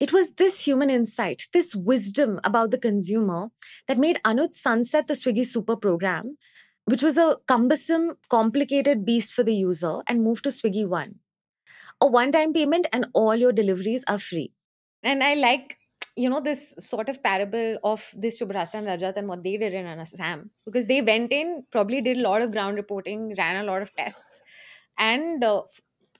It 0.00 0.12
was 0.12 0.32
this 0.32 0.66
human 0.66 0.90
insight, 0.90 1.48
this 1.52 1.74
wisdom 1.74 2.40
about 2.44 2.70
the 2.70 2.78
consumer 2.78 3.48
that 3.88 3.98
made 3.98 4.20
Anuj 4.24 4.54
sunset 4.54 5.06
the 5.06 5.14
Swiggy 5.14 5.46
Super 5.46 5.76
program, 5.76 6.36
which 6.84 7.02
was 7.02 7.16
a 7.16 7.36
cumbersome, 7.46 8.16
complicated 8.28 9.04
beast 9.04 9.32
for 9.34 9.42
the 9.42 9.54
user, 9.54 10.00
and 10.08 10.22
move 10.22 10.42
to 10.42 10.50
Swiggy 10.50 10.86
One. 10.86 11.20
a 12.00 12.06
one 12.06 12.32
time 12.32 12.52
payment, 12.52 12.86
and 12.92 13.06
all 13.14 13.34
your 13.36 13.52
deliveries 13.52 14.04
are 14.08 14.18
free. 14.18 14.52
And 15.02 15.22
I 15.22 15.34
like, 15.34 15.78
you 16.16 16.28
know, 16.28 16.40
this 16.40 16.74
sort 16.80 17.08
of 17.08 17.22
parable 17.22 17.78
of 17.84 18.10
this 18.16 18.40
Shubhrastha 18.40 18.74
and 18.74 18.86
Rajat 18.86 19.16
and 19.16 19.28
what 19.28 19.42
they 19.42 19.56
did 19.56 19.74
in 19.74 19.86
Assam 19.86 20.50
because 20.64 20.86
they 20.86 21.02
went 21.02 21.32
in, 21.32 21.64
probably 21.70 22.00
did 22.00 22.18
a 22.18 22.20
lot 22.20 22.42
of 22.42 22.50
ground 22.52 22.76
reporting, 22.76 23.34
ran 23.38 23.62
a 23.62 23.66
lot 23.66 23.82
of 23.82 23.94
tests, 23.94 24.42
and 24.98 25.42
uh, 25.44 25.62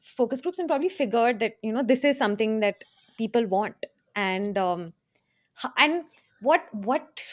focus 0.02 0.40
groups, 0.40 0.58
and 0.58 0.68
probably 0.68 0.88
figured 0.88 1.38
that, 1.40 1.54
you 1.62 1.72
know, 1.72 1.82
this 1.82 2.04
is 2.04 2.18
something 2.18 2.60
that 2.60 2.84
people 3.16 3.46
want. 3.46 3.86
And, 4.16 4.56
um, 4.58 4.92
and 5.76 6.04
what, 6.40 6.66
what, 6.72 7.24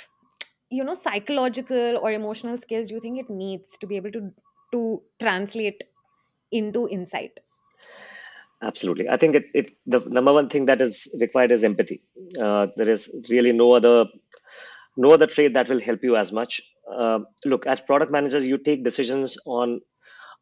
you 0.70 0.84
know, 0.84 0.96
psychological 0.96 1.98
or 1.98 2.12
emotional 2.12 2.58
skills 2.58 2.88
do 2.88 2.96
you 2.96 3.02
think 3.02 3.20
it 3.20 3.30
needs 3.30 3.78
to 3.78 3.88
be 3.88 3.98
able 3.98 4.12
to, 4.12 4.32
to 4.72 5.02
translate 5.20 5.84
into 6.52 6.88
insight? 6.90 7.40
Absolutely. 8.64 9.10
I 9.10 9.18
think 9.18 9.36
it, 9.36 9.46
it 9.54 9.72
the 9.88 10.00
number 10.08 10.32
one 10.32 10.48
thing 10.48 10.68
that 10.68 10.82
is 10.82 11.16
required 11.20 11.52
is 11.52 11.64
empathy. 11.64 12.04
Uh, 12.40 12.68
there 12.76 12.90
is 12.90 13.10
really 13.30 13.54
no 13.54 13.74
other 13.74 14.06
no 14.96 15.12
other 15.12 15.26
trait 15.26 15.54
that 15.56 15.70
will 15.70 15.80
help 15.82 16.04
you 16.04 16.16
as 16.16 16.32
much. 16.32 16.62
Uh, 16.92 17.20
look, 17.44 17.66
as 17.66 17.82
product 17.82 18.12
managers, 18.12 18.46
you 18.46 18.60
take 18.60 18.84
decisions 18.84 19.38
on 19.48 19.82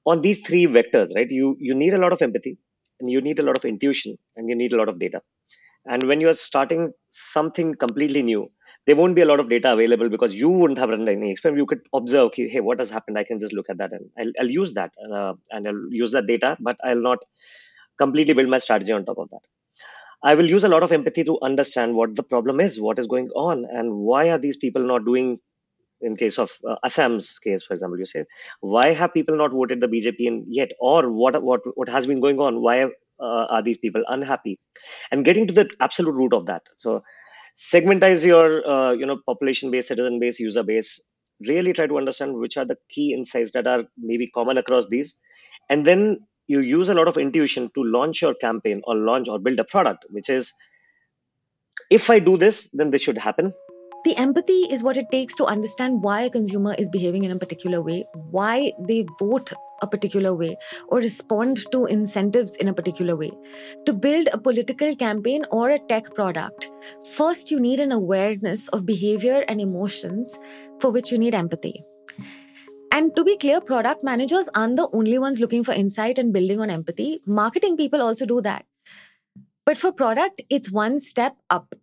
on 0.06 0.22
these 0.22 0.42
three 0.42 0.66
vectors, 0.66 1.16
right? 1.16 1.30
You 1.30 1.56
you 1.60 1.74
need 1.74 1.94
a 1.94 1.98
lot 1.98 2.12
of 2.12 2.22
empathy, 2.22 2.58
and 3.00 3.10
you 3.10 3.22
need 3.22 3.40
a 3.40 3.44
lot 3.44 3.58
of 3.58 3.66
intuition, 3.66 4.18
and 4.36 4.50
you 4.50 4.56
need 4.56 4.74
a 4.74 4.78
lot 4.78 4.90
of 4.90 5.00
data. 5.00 5.22
And 5.86 6.04
when 6.04 6.22
you 6.22 6.30
are 6.30 6.34
starting 6.34 6.94
something 7.10 7.76
completely 7.76 8.22
new, 8.22 8.52
there 8.86 8.96
won't 8.96 9.16
be 9.16 9.22
a 9.22 9.26
lot 9.26 9.40
of 9.40 9.50
data 9.50 9.74
available 9.74 10.10
because 10.10 10.34
you 10.34 10.50
wouldn't 10.50 10.80
have 10.80 10.90
run 10.90 11.08
any 11.08 11.32
experiment. 11.32 11.62
You 11.62 11.66
could 11.66 11.82
observe, 11.94 12.28
okay, 12.28 12.48
hey, 12.50 12.60
what 12.60 12.80
has 12.80 12.90
happened? 12.90 13.18
I 13.18 13.24
can 13.24 13.40
just 13.40 13.54
look 13.54 13.70
at 13.70 13.78
that 13.78 13.92
and 13.92 14.10
I'll, 14.18 14.32
I'll 14.40 14.50
use 14.50 14.74
that 14.74 14.92
uh, 15.14 15.34
and 15.52 15.68
I'll 15.68 15.88
use 15.90 16.12
that 16.12 16.28
data, 16.28 16.58
but 16.60 16.78
I'll 16.84 17.02
not 17.02 17.20
completely 17.98 18.34
build 18.34 18.50
my 18.50 18.58
strategy 18.60 18.92
on 18.92 19.06
top 19.06 19.18
of 19.18 19.30
that. 19.30 19.42
I 20.24 20.36
will 20.36 20.50
use 20.50 20.64
a 20.64 20.70
lot 20.70 20.84
of 20.84 20.92
empathy 20.92 21.24
to 21.24 21.40
understand 21.42 21.96
what 21.96 22.16
the 22.16 22.24
problem 22.24 22.60
is, 22.60 22.80
what 22.80 23.00
is 23.00 23.08
going 23.08 23.30
on, 23.30 23.66
and 23.72 23.94
why 23.94 24.30
are 24.32 24.38
these 24.38 24.58
people 24.58 24.86
not 24.86 25.06
doing. 25.06 25.40
In 26.02 26.16
case 26.16 26.40
of 26.40 26.52
uh, 26.68 26.76
Assam's 26.84 27.40
case, 27.40 27.64
for 27.64 27.74
example, 27.74 28.00
you 28.00 28.06
say, 28.06 28.24
why 28.62 28.94
have 28.94 29.14
people 29.14 29.36
not 29.36 29.52
voted 29.52 29.82
the 29.82 29.88
BJP 29.88 30.20
in 30.20 30.46
yet, 30.48 30.72
or 30.80 31.12
what 31.12 31.42
what 31.44 31.62
what 31.76 31.90
has 31.90 32.08
been 32.08 32.22
going 32.22 32.40
on? 32.40 32.62
Why 32.62 32.84
uh, 32.84 33.46
are 33.50 33.62
these 33.62 33.78
people 33.78 34.04
unhappy? 34.08 34.60
And 35.12 35.26
getting 35.26 35.48
to 35.48 35.54
the 35.54 35.70
absolute 35.80 36.14
root 36.14 36.34
of 36.34 36.46
that. 36.46 36.64
So, 36.78 37.04
segmentize 37.58 38.26
your 38.26 38.66
uh, 38.66 38.94
you 38.94 39.06
know 39.06 39.20
population 39.26 39.72
base, 39.72 39.90
citizen 39.90 40.20
base, 40.20 40.40
user 40.40 40.64
base. 40.64 41.02
Really 41.48 41.74
try 41.74 41.88
to 41.88 41.98
understand 41.98 42.36
which 42.36 42.58
are 42.58 42.66
the 42.66 42.78
key 42.90 43.14
insights 43.14 43.52
that 43.54 43.68
are 43.68 43.84
maybe 43.98 44.28
common 44.28 44.58
across 44.58 44.88
these, 44.88 45.20
and 45.70 45.86
then 45.86 46.20
you 46.48 46.62
use 46.62 46.90
a 46.90 46.94
lot 46.94 47.08
of 47.08 47.18
intuition 47.18 47.70
to 47.76 47.84
launch 47.84 48.22
your 48.22 48.34
campaign 48.34 48.82
or 48.86 48.96
launch 48.96 49.28
or 49.28 49.38
build 49.38 49.60
a 49.60 49.64
product, 49.64 50.06
which 50.10 50.30
is 50.30 50.54
if 51.90 52.10
I 52.10 52.20
do 52.20 52.38
this, 52.38 52.70
then 52.74 52.92
this 52.92 53.02
should 53.02 53.18
happen. 53.18 53.54
The 54.06 54.16
empathy 54.16 54.62
is 54.72 54.82
what 54.82 54.96
it 54.96 55.12
takes 55.12 55.36
to 55.36 55.46
understand 55.46 56.02
why 56.02 56.22
a 56.22 56.30
consumer 56.30 56.74
is 56.78 56.90
behaving 56.90 57.26
in 57.26 57.32
a 57.32 57.38
particular 57.38 57.82
way, 57.82 58.06
why 58.14 58.72
they 58.88 59.06
vote 59.20 59.52
a 59.82 59.88
particular 59.88 60.34
way, 60.34 60.56
or 60.88 61.00
respond 61.00 61.66
to 61.74 61.86
incentives 61.86 62.56
in 62.56 62.70
a 62.70 62.74
particular 62.74 63.18
way. 63.18 63.32
To 63.86 63.94
build 63.94 64.30
a 64.32 64.38
political 64.38 64.96
campaign 64.96 65.46
or 65.52 65.70
a 65.70 65.80
tech 65.80 66.14
product, 66.16 66.70
first 67.12 67.52
you 67.52 67.60
need 67.60 67.80
an 67.80 67.92
awareness 67.92 68.70
of 68.70 68.86
behavior 68.86 69.44
and 69.50 69.60
emotions 69.60 70.40
for 70.80 70.92
which 70.92 71.12
you 71.12 71.18
need 71.18 71.36
empathy. 71.36 71.84
And 72.94 73.16
to 73.18 73.24
be 73.24 73.38
clear, 73.38 73.60
product 73.60 74.04
managers 74.04 74.50
aren't 74.56 74.78
the 74.78 74.90
only 74.94 75.20
ones 75.20 75.40
looking 75.40 75.64
for 75.64 75.74
insight 75.74 76.18
and 76.18 76.34
building 76.34 76.60
on 76.62 76.70
empathy. 76.70 77.22
Marketing 77.26 77.76
people 77.76 78.02
also 78.02 78.26
do 78.26 78.42
that. 78.42 78.66
But 79.66 79.78
for 79.78 79.92
product, 79.92 80.42
it's 80.50 80.72
one 80.72 81.00
step 81.00 81.36
up. 81.50 81.76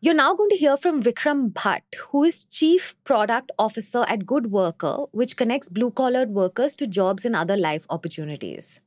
You're 0.00 0.14
now 0.14 0.34
going 0.34 0.50
to 0.50 0.56
hear 0.56 0.76
from 0.76 1.02
Vikram 1.02 1.52
Bhatt, 1.52 1.82
who 2.10 2.24
is 2.24 2.44
Chief 2.46 2.94
Product 3.04 3.50
Officer 3.58 4.04
at 4.08 4.26
Good 4.26 4.50
Worker, 4.50 5.04
which 5.12 5.36
connects 5.36 5.68
blue 5.68 5.90
collared 5.90 6.30
workers 6.30 6.76
to 6.76 6.86
jobs 6.86 7.24
and 7.24 7.36
other 7.36 7.56
life 7.56 7.86
opportunities. 7.90 8.80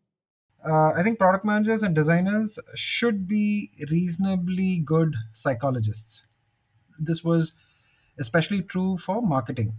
Uh, 0.63 0.91
I 0.95 1.03
think 1.03 1.17
product 1.17 1.43
managers 1.43 1.81
and 1.83 1.95
designers 1.95 2.60
should 2.75 3.27
be 3.27 3.71
reasonably 3.89 4.79
good 4.79 5.15
psychologists. 5.33 6.25
This 7.00 7.24
was 7.24 7.51
especially 8.19 8.62
true 8.62 8.98
for 8.98 9.21
marketing 9.21 9.74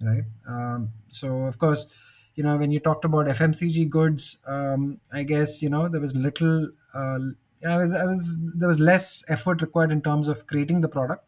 right? 0.00 0.24
Um, 0.46 0.90
so 1.10 1.28
of 1.44 1.58
course, 1.58 1.86
you 2.34 2.44
know 2.44 2.56
when 2.56 2.70
you 2.70 2.80
talked 2.80 3.04
about 3.04 3.26
FMCG 3.26 3.88
goods, 3.88 4.38
um, 4.46 5.00
I 5.12 5.22
guess 5.22 5.62
you 5.62 5.70
know 5.70 5.88
there 5.88 6.00
was 6.00 6.14
little. 6.14 6.68
Uh, 6.94 7.18
I 7.66 7.78
was, 7.78 7.92
I 7.92 8.04
was 8.04 8.36
there 8.54 8.68
was 8.68 8.78
less 8.78 9.24
effort 9.28 9.62
required 9.62 9.92
in 9.92 10.02
terms 10.02 10.28
of 10.28 10.46
creating 10.46 10.80
the 10.80 10.88
product, 10.88 11.24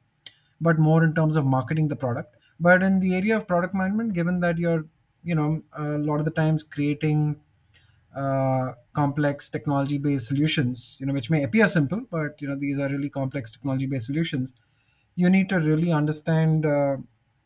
but 0.60 0.78
more 0.78 1.04
in 1.04 1.14
terms 1.14 1.36
of 1.36 1.46
marketing 1.46 1.88
the 1.88 1.96
product. 1.96 2.36
But 2.60 2.82
in 2.82 3.00
the 3.00 3.14
area 3.14 3.36
of 3.36 3.46
product 3.46 3.74
management, 3.74 4.14
given 4.14 4.40
that 4.40 4.58
you're 4.58 4.86
you 5.24 5.34
know 5.34 5.62
a 5.72 5.98
lot 5.98 6.18
of 6.18 6.24
the 6.24 6.30
times 6.30 6.62
creating 6.62 7.40
uh, 8.16 8.72
complex 8.92 9.48
technology-based 9.48 10.26
solutions, 10.26 10.96
you 10.98 11.06
know, 11.06 11.12
which 11.12 11.30
may 11.30 11.42
appear 11.44 11.68
simple, 11.68 12.02
but 12.10 12.40
you 12.40 12.48
know 12.48 12.56
these 12.56 12.78
are 12.78 12.88
really 12.88 13.10
complex 13.10 13.50
technology-based 13.50 14.06
solutions. 14.06 14.54
You 15.14 15.30
need 15.30 15.48
to 15.48 15.56
really 15.56 15.92
understand 15.92 16.66
uh, 16.66 16.96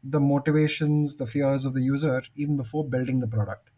the 0.05 0.21
motivations, 0.21 1.17
the 1.17 1.27
fears 1.27 1.65
of 1.65 1.75
the 1.75 1.83
user 1.83 2.23
even 2.35 2.57
before 2.57 2.85
building 2.85 3.21
the 3.21 3.29
product. 3.29 3.71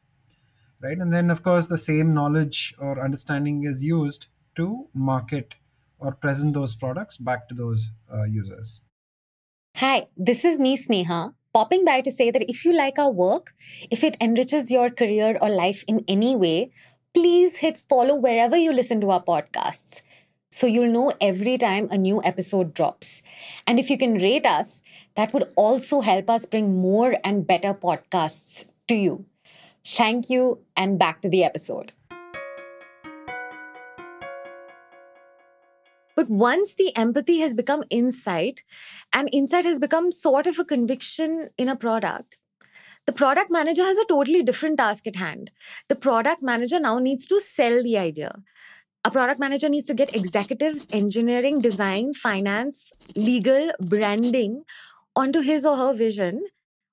Right. 0.81 0.99
And 0.99 1.15
then, 1.15 1.31
of 1.31 1.43
course, 1.43 1.67
the 1.67 1.79
same 1.79 2.13
knowledge 2.13 2.75
or 2.79 3.03
understanding 3.03 3.65
is 3.65 3.83
used 3.83 4.27
to 4.57 4.89
market 4.95 5.55
or 5.99 6.13
present 6.13 6.55
those 6.55 6.75
products 6.75 7.17
back 7.17 7.49
to 7.49 7.55
those 7.55 7.91
uh, 8.13 8.25
users. 8.25 8.83
Hi, 9.77 10.07
this 10.17 10.45
is 10.45 10.59
me, 10.61 10.77
Sneha, 10.77 11.35
popping 11.53 11.85
by 11.85 12.01
to 12.03 12.11
say 12.11 12.31
that 12.31 12.49
if 12.49 12.65
you 12.65 12.73
like 12.73 12.99
our 12.99 13.11
work, 13.11 13.55
if 13.91 14.05
it 14.05 14.17
enriches 14.21 14.71
your 14.71 14.91
career 14.91 15.39
or 15.41 15.49
life 15.49 15.85
in 15.89 16.05
any 16.07 16.37
way, 16.37 16.73
please 17.13 17.57
hit 17.57 17.79
follow 17.89 18.15
wherever 18.15 18.57
you 18.57 18.73
listen 18.73 19.01
to 19.01 19.11
our 19.11 19.23
podcasts 19.23 20.03
so 20.51 20.69
you'll 20.69 20.93
know 20.93 21.13
every 21.21 21.59
time 21.59 21.89
a 21.91 21.99
new 21.99 22.23
episode 22.23 22.75
drops. 22.75 23.23
And 23.67 23.81
if 23.81 23.91
you 23.91 23.99
can 23.99 24.15
rate 24.15 24.47
us, 24.47 24.83
that 25.17 25.33
would 25.33 25.53
also 25.57 26.01
help 26.01 26.31
us 26.31 26.47
bring 26.47 26.81
more 26.81 27.17
and 27.25 27.45
better 27.45 27.75
podcasts 27.75 28.67
to 28.87 28.95
you. 28.95 29.25
Thank 29.85 30.31
you, 30.31 30.61
and 30.77 30.97
back 30.97 31.23
to 31.23 31.29
the 31.29 31.43
episode. 31.43 31.93
But 36.17 36.31
once 36.31 36.75
the 36.75 36.97
empathy 36.97 37.39
has 37.41 37.55
become 37.55 37.85
insight, 37.91 38.63
and 39.13 39.29
insight 39.33 39.65
has 39.65 39.79
become 39.79 40.13
sort 40.13 40.47
of 40.47 40.59
a 40.59 40.65
conviction 40.65 41.51
in 41.59 41.69
a 41.69 41.77
product, 41.77 42.37
the 43.07 43.13
product 43.13 43.51
manager 43.51 43.83
has 43.83 43.99
a 43.99 44.07
totally 44.07 44.43
different 44.43 44.79
task 44.79 45.07
at 45.07 45.17
hand. 45.17 45.51
The 45.89 45.97
product 45.97 46.43
manager 46.43 46.81
now 46.81 46.99
needs 46.99 47.27
to 47.27 47.39
sell 47.39 47.83
the 47.83 47.99
idea. 47.99 48.37
A 49.05 49.11
product 49.11 49.39
manager 49.39 49.69
needs 49.69 49.87
to 49.87 49.95
get 49.95 50.17
executives, 50.17 50.87
engineering, 50.91 51.61
design, 51.61 52.15
finance, 52.15 52.95
legal, 53.15 53.73
branding 53.79 54.65
onto 55.15 55.41
his 55.41 55.67
or 55.67 55.77
her 55.77 55.93
vision 55.93 56.47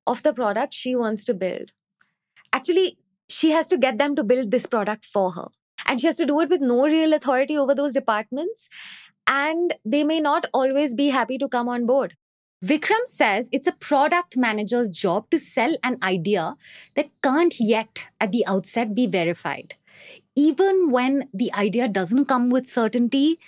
of 0.06 0.22
the 0.24 0.34
product 0.34 0.74
she 0.74 0.96
wants 0.96 1.24
to 1.24 1.34
build. 1.34 1.72
Actually, 2.52 2.98
she 3.30 3.52
has 3.52 3.70
to 3.70 3.78
get 3.78 3.98
them 3.98 4.16
to 4.18 4.24
build 4.26 4.52
this 4.52 4.66
product 4.66 5.06
for 5.06 5.32
her. 5.32 5.48
And 5.88 6.02
she 6.02 6.08
has 6.08 6.18
to 6.18 6.26
do 6.26 6.42
it 6.42 6.50
with 6.50 6.62
no 6.62 6.86
real 6.86 7.14
authority 7.14 7.58
over 7.58 7.74
those 7.74 7.94
departments. 7.94 8.70
And 9.32 9.74
they 9.86 10.04
may 10.04 10.20
not 10.20 10.46
always 10.54 10.94
be 10.94 11.10
happy 11.10 11.38
to 11.38 11.48
come 11.48 11.70
on 11.70 11.86
board. 11.86 12.16
Vikram 12.64 13.06
says 13.06 13.50
it's 13.52 13.68
a 13.68 13.72
product 13.72 14.36
manager's 14.38 14.90
job 14.90 15.30
to 15.32 15.40
sell 15.40 15.78
an 15.84 15.98
idea 16.04 16.56
that 16.96 17.10
can't 17.24 17.56
yet 17.60 18.10
at 18.20 18.32
the 18.32 18.46
outset 18.46 18.94
be 18.94 19.08
verified. 19.08 19.76
Even 20.36 20.92
when 20.92 21.30
the 21.34 21.52
idea 21.54 21.88
doesn't 21.88 22.26
come 22.26 22.50
with 22.50 22.68
certainty, 22.68 23.40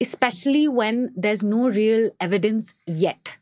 especially 0.00 0.68
when 0.68 1.12
there's 1.16 1.42
no 1.42 1.68
real 1.68 2.10
evidence 2.20 2.72
yet 2.86 3.38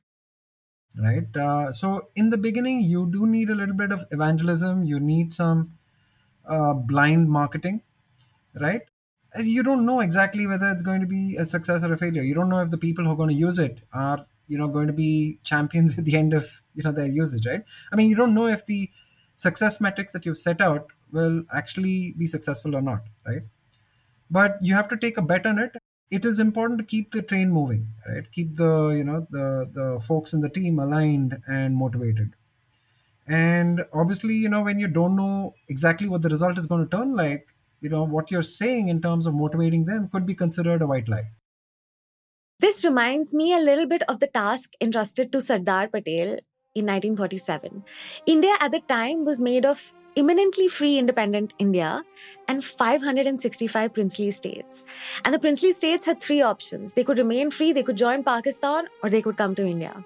right 0.97 1.37
uh, 1.37 1.73
so 1.73 2.09
in 2.15 2.31
the 2.31 2.39
beginning 2.39 2.81
you 2.81 3.07
do 3.11 3.27
need 3.27 3.51
a 3.51 3.55
little 3.55 3.75
bit 3.75 3.91
of 3.91 4.05
evangelism 4.13 4.85
you 4.85 5.01
need 5.01 5.33
some 5.35 5.73
uh, 6.47 6.73
blind 6.73 7.29
marketing 7.29 7.81
right 8.61 8.83
you 9.43 9.63
don't 9.63 9.85
know 9.85 10.01
exactly 10.01 10.47
whether 10.47 10.71
it's 10.71 10.83
going 10.83 11.01
to 11.01 11.07
be 11.07 11.37
a 11.37 11.45
success 11.45 11.83
or 11.83 11.93
a 11.93 11.99
failure. 11.99 12.23
You 12.23 12.35
don't 12.35 12.49
know 12.49 12.61
if 12.61 12.71
the 12.71 12.79
people 12.79 13.05
who 13.05 13.11
are 13.13 13.17
going 13.17 13.31
to 13.31 13.35
use 13.35 13.59
it 13.59 13.81
are 13.93 14.27
you 14.47 14.59
know 14.59 14.69
going 14.69 14.87
to 14.87 14.93
be 14.93 15.39
champions 15.45 15.99
at 15.99 16.05
the 16.05 16.17
end 16.17 16.33
of 16.33 16.61
you 16.75 16.83
know 16.83 16.93
their 16.93 17.07
usage 17.07 17.47
right? 17.47 17.63
I 17.93 17.97
mean 17.97 18.09
you 18.09 18.17
don't 18.17 18.35
know 18.35 18.47
if 18.47 18.67
the 18.67 18.91
success 19.37 19.81
metrics 19.81 20.13
that 20.13 20.25
you've 20.25 20.39
set 20.39 20.61
out 20.61 20.87
will 21.11 21.43
actually 21.53 22.13
be 22.13 22.27
successful 22.27 22.77
or 22.77 22.83
not 22.83 23.03
right? 23.27 23.43
But 24.31 24.59
you 24.63 24.75
have 24.75 24.89
to 24.89 24.97
take 24.97 25.17
a 25.17 25.23
bet 25.23 25.47
on 25.47 25.59
it. 25.59 25.77
It 26.11 26.25
is 26.25 26.39
important 26.39 26.79
to 26.79 26.85
keep 26.85 27.13
the 27.13 27.23
train 27.23 27.51
moving 27.51 27.89
right? 28.07 28.31
Keep 28.31 28.57
the 28.57 28.89
you 28.91 29.05
know 29.05 29.27
the 29.31 29.69
the 29.73 30.01
folks 30.01 30.33
in 30.33 30.41
the 30.41 30.49
team 30.49 30.79
aligned 30.79 31.43
and 31.49 31.75
motivated. 31.77 32.35
And 33.27 33.85
obviously 33.93 34.35
you 34.35 34.49
know 34.49 34.63
when 34.63 34.79
you 34.79 34.87
don't 34.89 35.17
know 35.17 35.55
exactly 35.69 36.09
what 36.09 36.23
the 36.23 36.29
result 36.29 36.59
is 36.59 36.67
going 36.67 36.89
to 36.89 36.97
turn 36.97 37.17
like 37.17 37.49
you 37.85 37.91
know 37.91 38.05
what 38.05 38.31
you're 38.31 38.51
saying 38.51 38.89
in 38.89 39.01
terms 39.07 39.27
of 39.27 39.35
motivating 39.35 39.85
them 39.85 40.09
could 40.11 40.27
be 40.27 40.35
considered 40.35 40.81
a 40.83 40.87
white 40.87 41.09
lie. 41.09 41.27
This 42.61 42.83
reminds 42.85 43.35
me 43.35 43.53
a 43.53 43.59
little 43.59 43.87
bit 43.87 44.03
of 44.09 44.21
the 44.21 44.27
task 44.27 44.71
entrusted 44.81 45.31
to 45.33 45.41
Sardar 45.41 45.89
Patel 45.89 46.39
in 46.75 46.87
1947. 46.87 47.85
India 48.27 48.55
at 48.61 48.73
the 48.73 48.81
time 48.81 49.27
was 49.27 49.41
made 49.41 49.67
of 49.67 49.93
imminently 50.17 50.69
free 50.69 50.97
independent 50.97 51.53
India 51.59 52.03
and 52.49 52.65
565 52.65 53.93
princely 53.93 54.31
states. 54.31 54.87
And 55.25 55.35
the 55.35 55.39
princely 55.39 55.73
states 55.73 56.07
had 56.07 56.23
three 56.23 56.41
options. 56.41 56.95
They 56.95 57.05
could 57.05 57.19
remain 57.19 57.51
free, 57.51 57.73
they 57.73 57.83
could 57.83 57.97
join 57.97 58.25
Pakistan, 58.25 58.89
or 59.03 59.11
they 59.11 59.21
could 59.21 59.37
come 59.37 59.55
to 59.57 59.67
India. 59.67 60.05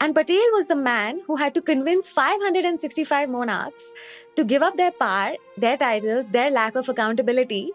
And 0.00 0.14
Patel 0.14 0.50
was 0.52 0.66
the 0.68 0.76
man 0.76 1.20
who 1.26 1.36
had 1.36 1.54
to 1.54 1.62
convince 1.62 2.10
565 2.10 3.28
monarchs 3.28 3.92
to 4.36 4.44
give 4.44 4.62
up 4.62 4.76
their 4.76 4.90
power, 4.90 5.34
their 5.56 5.76
titles, 5.76 6.30
their 6.30 6.50
lack 6.50 6.74
of 6.74 6.88
accountability, 6.88 7.72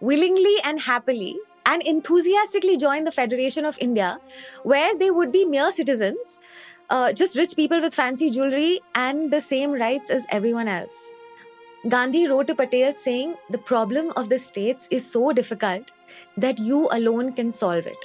willingly 0.00 0.56
and 0.64 0.80
happily, 0.80 1.38
and 1.66 1.82
enthusiastically 1.82 2.76
join 2.76 3.04
the 3.04 3.12
Federation 3.12 3.64
of 3.64 3.78
India, 3.80 4.18
where 4.62 4.96
they 4.96 5.10
would 5.10 5.30
be 5.30 5.44
mere 5.44 5.70
citizens, 5.70 6.40
uh, 6.90 7.12
just 7.12 7.36
rich 7.36 7.54
people 7.54 7.80
with 7.80 7.94
fancy 7.94 8.30
jewelry 8.30 8.80
and 8.94 9.30
the 9.30 9.40
same 9.40 9.72
rights 9.72 10.10
as 10.10 10.26
everyone 10.30 10.68
else. 10.68 11.12
Gandhi 11.86 12.26
wrote 12.26 12.48
to 12.48 12.54
Patel 12.54 12.94
saying, 12.94 13.36
The 13.50 13.58
problem 13.58 14.12
of 14.16 14.30
the 14.30 14.38
states 14.38 14.88
is 14.90 15.10
so 15.10 15.32
difficult 15.32 15.92
that 16.36 16.58
you 16.58 16.88
alone 16.90 17.34
can 17.34 17.52
solve 17.52 17.86
it. 17.86 18.04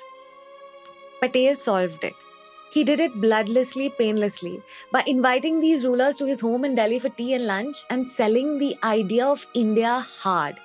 Patel 1.22 1.55
solved 1.55 2.03
it. 2.03 2.13
He 2.74 2.84
did 2.84 3.00
it 3.00 3.22
bloodlessly, 3.22 3.89
painlessly, 3.96 4.60
by 4.92 5.03
inviting 5.06 5.60
these 5.60 5.86
rulers 5.86 6.18
to 6.18 6.25
his 6.25 6.42
home 6.42 6.65
in 6.65 6.74
Delhi 6.74 6.98
for 6.98 7.10
tea 7.10 7.36
and 7.36 7.46
lunch 7.46 7.77
and 7.92 8.08
selling 8.08 8.58
the 8.58 8.75
idea 8.84 9.27
of 9.27 9.46
India 9.53 10.00
hard. 10.00 10.56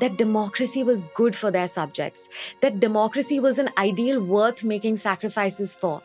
That 0.00 0.16
democracy 0.16 0.82
was 0.82 1.02
good 1.14 1.36
for 1.36 1.50
their 1.50 1.68
subjects, 1.68 2.30
that 2.62 2.80
democracy 2.80 3.40
was 3.40 3.58
an 3.58 3.68
ideal 3.76 4.22
worth 4.22 4.64
making 4.64 4.96
sacrifices 4.96 5.76
for, 5.76 6.00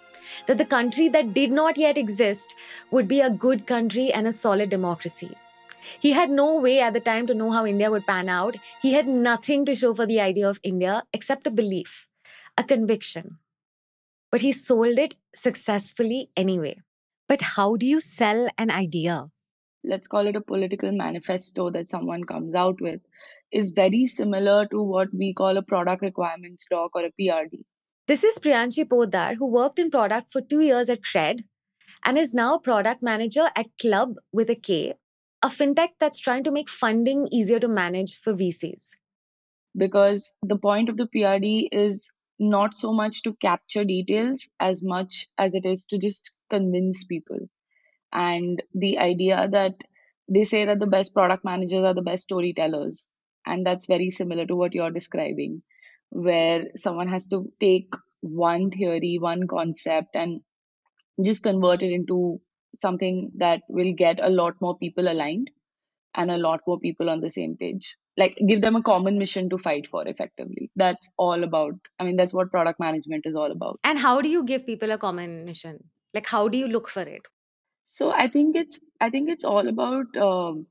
that 0.48 0.58
the 0.58 0.66
country 0.66 1.08
that 1.08 1.34
did 1.34 1.54
not 1.54 1.78
yet 1.78 1.98
exist 1.98 2.56
would 2.92 3.08
be 3.08 3.22
a 3.22 3.30
good 3.30 3.66
country 3.66 4.12
and 4.12 4.28
a 4.28 4.34
solid 4.34 4.70
democracy. 4.70 5.32
He 6.02 6.12
had 6.12 6.30
no 6.30 6.56
way 6.56 6.82
at 6.82 6.92
the 6.92 7.00
time 7.00 7.28
to 7.28 7.34
know 7.34 7.52
how 7.52 7.66
India 7.66 7.90
would 7.90 8.06
pan 8.06 8.28
out. 8.28 8.58
He 8.82 8.92
had 8.92 9.08
nothing 9.08 9.66
to 9.68 9.74
show 9.74 9.94
for 9.94 10.06
the 10.06 10.20
idea 10.20 10.50
of 10.50 10.60
India 10.64 11.04
except 11.14 11.48
a 11.48 11.50
belief, 11.50 12.10
a 12.58 12.64
conviction 12.66 13.38
but 14.32 14.42
he 14.42 14.52
sold 14.52 15.00
it 15.00 15.16
successfully 15.36 16.30
anyway. 16.36 16.78
But 17.28 17.42
how 17.42 17.76
do 17.76 17.86
you 17.86 18.00
sell 18.00 18.50
an 18.58 18.72
idea? 18.72 19.30
Let's 19.84 20.08
call 20.08 20.28
it 20.28 20.36
a 20.36 20.42
political 20.42 20.92
manifesto 20.92 21.70
that 21.72 21.90
someone 21.90 22.24
comes 22.24 22.54
out 22.54 22.82
with, 22.82 23.02
is 23.52 23.72
very 23.72 24.06
similar 24.06 24.66
to 24.68 24.82
what 24.82 25.08
we 25.14 25.34
call 25.34 25.58
a 25.58 25.62
product 25.62 26.02
requirements 26.02 26.68
doc 26.70 26.92
or 26.94 27.06
a 27.06 27.12
PRD. 27.20 27.64
This 28.08 28.24
is 28.24 28.40
Priyanshi 28.40 28.90
Poddar, 28.90 29.36
who 29.36 29.46
worked 29.46 29.80
in 29.80 29.92
product 29.92 30.32
for 30.32 30.42
two 30.42 30.62
years 30.62 30.90
at 30.90 31.02
Cred 31.02 31.44
and 32.04 32.18
is 32.18 32.34
now 32.34 32.58
product 32.58 33.04
manager 33.04 33.50
at 33.56 33.68
Club 33.80 34.16
with 34.32 34.50
a 34.50 34.56
K, 34.56 34.96
a 35.44 35.48
fintech 35.48 35.90
that's 36.00 36.20
trying 36.20 36.44
to 36.44 36.52
make 36.52 36.70
funding 36.70 37.28
easier 37.32 37.60
to 37.60 37.68
manage 37.68 38.20
for 38.20 38.34
VCs. 38.34 38.96
Because 39.78 40.36
the 40.42 40.58
point 40.58 40.90
of 40.90 40.98
the 40.98 41.08
PRD 41.16 41.70
is 41.72 42.12
not 42.40 42.78
so 42.78 42.94
much 42.94 43.24
to 43.24 43.34
capture 43.36 43.84
details 43.84 44.50
as 44.60 44.82
much 44.84 45.28
as 45.38 45.56
it 45.56 45.66
is 45.66 45.86
to 45.86 45.98
just 45.98 46.32
convince 46.50 47.04
people. 47.04 47.40
And 48.14 48.64
the 48.74 49.00
idea 49.00 49.48
that 49.52 49.74
they 50.30 50.44
say 50.44 50.66
that 50.66 50.80
the 50.80 50.88
best 50.88 51.14
product 51.14 51.44
managers 51.46 51.84
are 51.84 51.94
the 51.94 52.02
best 52.02 52.24
storytellers. 52.24 53.08
And 53.46 53.66
that's 53.66 53.88
very 53.88 54.12
similar 54.12 54.46
to 54.46 54.56
what 54.56 54.74
you're 54.74 54.92
describing, 54.92 55.64
where 56.10 56.68
someone 56.76 57.08
has 57.10 57.28
to 57.28 57.52
take 57.60 57.90
one 58.22 58.72
theory, 58.72 59.18
one 59.20 59.48
concept, 59.48 60.16
and 60.16 60.42
just 61.24 61.44
convert 61.44 61.82
it 61.82 61.92
into 61.92 62.42
something 62.80 63.32
that 63.38 63.62
will 63.70 63.94
get 63.94 64.20
a 64.22 64.30
lot 64.30 64.56
more 64.62 64.78
people 64.78 65.08
aligned 65.08 65.50
and 66.16 66.32
a 66.32 66.38
lot 66.38 66.62
more 66.68 66.80
people 66.80 67.10
on 67.10 67.22
the 67.22 67.30
same 67.30 67.56
page. 67.58 67.96
Like 68.18 68.38
give 68.48 68.62
them 68.62 68.76
a 68.76 68.82
common 68.84 69.18
mission 69.18 69.50
to 69.50 69.58
fight 69.58 69.88
for 69.90 70.08
effectively. 70.08 70.72
That's 70.76 71.12
all 71.18 71.44
about 71.44 71.76
i 72.00 72.04
mean 72.04 72.16
that's 72.16 72.34
what 72.34 72.52
product 72.52 72.80
management 72.80 73.26
is 73.26 73.36
all 73.36 73.52
about. 73.52 73.80
And 73.84 74.00
how 74.00 74.22
do 74.22 74.30
you 74.30 74.44
give 74.44 74.66
people 74.66 74.92
a 74.92 74.98
common 74.98 75.46
mission? 75.46 75.84
Like 76.14 76.28
how 76.28 76.48
do 76.48 76.58
you 76.58 76.68
look 76.68 76.90
for 76.90 77.02
it? 77.02 77.22
So 77.86 78.12
i 78.12 78.28
think 78.28 78.56
it's 78.56 78.80
i 79.00 79.10
think 79.10 79.30
it's 79.30 79.46
all 79.46 79.68
about 79.68 80.18
um, 80.18 80.66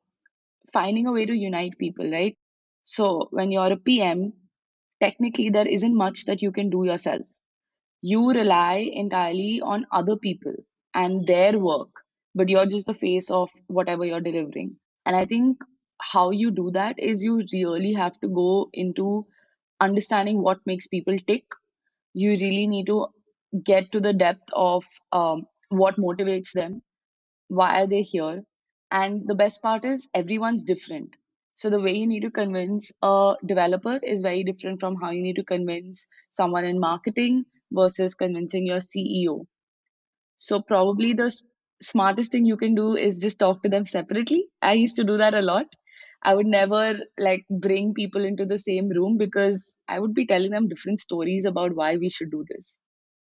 finding 0.72 1.06
a 1.06 1.12
way 1.12 1.26
to 1.26 1.34
unite 1.34 1.78
people 1.78 2.10
right? 2.10 2.36
So 2.84 3.28
when 3.30 3.50
you're 3.50 3.72
a 3.72 3.76
pm 3.76 4.32
technically 5.00 5.50
there 5.50 5.68
isn't 5.68 5.96
much 5.96 6.24
that 6.26 6.42
you 6.42 6.52
can 6.52 6.70
do 6.70 6.84
yourself. 6.84 7.22
You 8.02 8.30
rely 8.30 8.88
entirely 8.92 9.60
on 9.64 9.86
other 9.90 10.16
people 10.16 10.54
and 10.94 11.26
their 11.26 11.58
work 11.58 12.04
but 12.34 12.48
you're 12.48 12.66
just 12.66 12.86
the 12.86 12.94
face 12.94 13.30
of 13.30 13.50
whatever 13.66 14.04
you're 14.04 14.20
delivering 14.20 14.76
and 15.08 15.16
I 15.16 15.26
think 15.26 15.58
how 16.00 16.30
you 16.30 16.52
do 16.52 16.70
that 16.72 17.00
is 17.00 17.24
you 17.24 17.42
really 17.52 17.94
have 17.94 18.20
to 18.20 18.28
go 18.28 18.70
into 18.74 19.26
understanding 19.80 20.42
what 20.42 20.58
makes 20.66 20.86
people 20.86 21.18
tick. 21.26 21.44
You 22.14 22.32
really 22.32 22.68
need 22.68 22.86
to 22.86 23.08
get 23.64 23.90
to 23.92 24.00
the 24.00 24.12
depth 24.12 24.50
of 24.52 24.84
um, 25.12 25.46
what 25.70 25.96
motivates 25.96 26.52
them, 26.52 26.82
why 27.48 27.82
are 27.82 27.86
they 27.86 28.02
here, 28.02 28.44
and 28.90 29.28
the 29.28 29.34
best 29.34 29.62
part 29.62 29.84
is 29.84 30.08
everyone's 30.14 30.64
different. 30.64 31.16
So 31.56 31.70
the 31.70 31.80
way 31.80 31.94
you 31.94 32.06
need 32.06 32.22
to 32.22 32.30
convince 32.30 32.92
a 33.02 33.34
developer 33.46 34.00
is 34.02 34.22
very 34.22 34.44
different 34.44 34.80
from 34.80 34.96
how 34.96 35.10
you 35.10 35.22
need 35.22 35.36
to 35.36 35.44
convince 35.44 36.06
someone 36.30 36.64
in 36.64 36.80
marketing 36.80 37.46
versus 37.72 38.14
convincing 38.14 38.66
your 38.66 38.80
CEO. 38.80 39.46
So 40.38 40.62
probably 40.62 41.12
the 41.14 41.30
smartest 41.82 42.32
thing 42.32 42.44
you 42.44 42.56
can 42.56 42.74
do 42.74 42.96
is 42.96 43.18
just 43.18 43.38
talk 43.38 43.62
to 43.62 43.68
them 43.68 43.86
separately. 43.86 44.46
I 44.62 44.72
used 44.74 44.96
to 44.96 45.04
do 45.04 45.16
that 45.18 45.34
a 45.34 45.42
lot. 45.42 45.66
I 46.22 46.34
would 46.34 46.46
never 46.46 46.98
like 47.18 47.46
bring 47.48 47.94
people 47.94 48.24
into 48.24 48.44
the 48.44 48.58
same 48.58 48.88
room 48.88 49.18
because 49.18 49.76
I 49.88 50.00
would 50.00 50.14
be 50.14 50.26
telling 50.26 50.50
them 50.50 50.68
different 50.68 50.98
stories 50.98 51.44
about 51.44 51.74
why 51.74 51.96
we 51.96 52.08
should 52.08 52.30
do 52.30 52.44
this. 52.48 52.78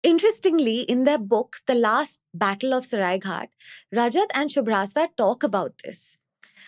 Interestingly, 0.03 0.81
in 0.81 1.03
their 1.03 1.17
book, 1.17 1.57
The 1.65 1.75
Last 1.75 2.21
Battle 2.33 2.73
of 2.73 2.85
Saraighat, 2.85 3.47
Rajat 3.93 4.27
and 4.33 4.49
Shubhrastha 4.49 5.09
talk 5.17 5.43
about 5.43 5.73
this 5.83 6.15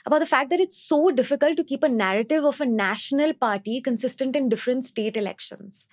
about 0.06 0.20
the 0.20 0.26
fact 0.26 0.50
that 0.50 0.60
it's 0.60 0.78
so 0.78 1.12
difficult 1.12 1.58
to 1.58 1.64
keep 1.64 1.84
a 1.84 1.90
narrative 1.90 2.44
of 2.44 2.62
a 2.62 2.66
national 2.66 3.34
party 3.34 3.82
consistent 3.82 4.36
in 4.36 4.50
different 4.50 4.86
state 4.86 5.18
elections. 5.18 5.88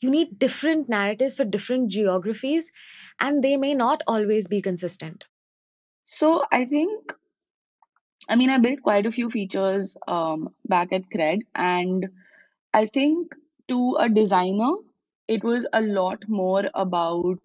You 0.00 0.10
need 0.10 0.38
different 0.38 0.88
narratives 0.88 1.36
for 1.36 1.44
different 1.44 1.90
geographies, 1.90 2.70
and 3.20 3.42
they 3.42 3.56
may 3.56 3.74
not 3.74 4.02
always 4.06 4.46
be 4.46 4.62
consistent. 4.62 5.26
So 6.04 6.44
I 6.52 6.64
think, 6.64 7.12
I 8.28 8.36
mean, 8.36 8.50
I 8.50 8.58
built 8.58 8.82
quite 8.82 9.06
a 9.06 9.12
few 9.12 9.30
features 9.30 9.96
um, 10.06 10.54
back 10.66 10.92
at 10.92 11.02
Cred, 11.14 11.40
and 11.54 12.08
I 12.72 12.86
think 12.86 13.34
to 13.68 13.96
a 13.98 14.08
designer, 14.08 14.72
it 15.26 15.44
was 15.44 15.66
a 15.72 15.80
lot 15.80 16.22
more 16.28 16.70
about 16.74 17.38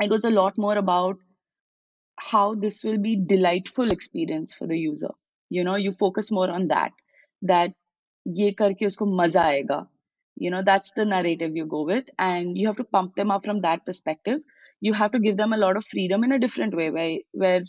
it 0.00 0.10
was 0.10 0.24
a 0.24 0.30
lot 0.30 0.56
more 0.56 0.76
about 0.78 1.18
how 2.30 2.54
this 2.54 2.82
will 2.84 2.98
be 2.98 3.16
delightful 3.16 3.90
experience 3.90 4.54
for 4.54 4.66
the 4.66 4.76
user. 4.78 5.10
You 5.50 5.64
know 5.64 5.76
you 5.76 5.92
focus 5.92 6.30
more 6.30 6.50
on 6.50 6.68
that 6.68 6.92
that 7.42 7.72
ye 8.40 8.54
karke 8.62 8.86
usko 8.90 9.08
maza 9.20 9.40
aayega. 9.46 9.80
You 10.36 10.50
know 10.50 10.62
that's 10.70 10.92
the 10.92 11.04
narrative 11.04 11.56
you 11.56 11.66
go 11.66 11.82
with 11.92 12.10
and 12.18 12.56
you 12.58 12.66
have 12.68 12.76
to 12.82 12.84
pump 12.98 13.16
them 13.16 13.30
up 13.30 13.44
from 13.44 13.62
that 13.62 13.84
perspective. 13.86 14.40
You 14.80 14.94
have 14.94 15.12
to 15.12 15.20
give 15.20 15.36
them 15.36 15.52
a 15.52 15.58
lot 15.66 15.76
of 15.76 15.84
freedom 15.84 16.24
in 16.24 16.32
a 16.32 16.38
different 16.38 16.74
way 16.74 16.90
where, 16.90 17.18
where 17.32 17.62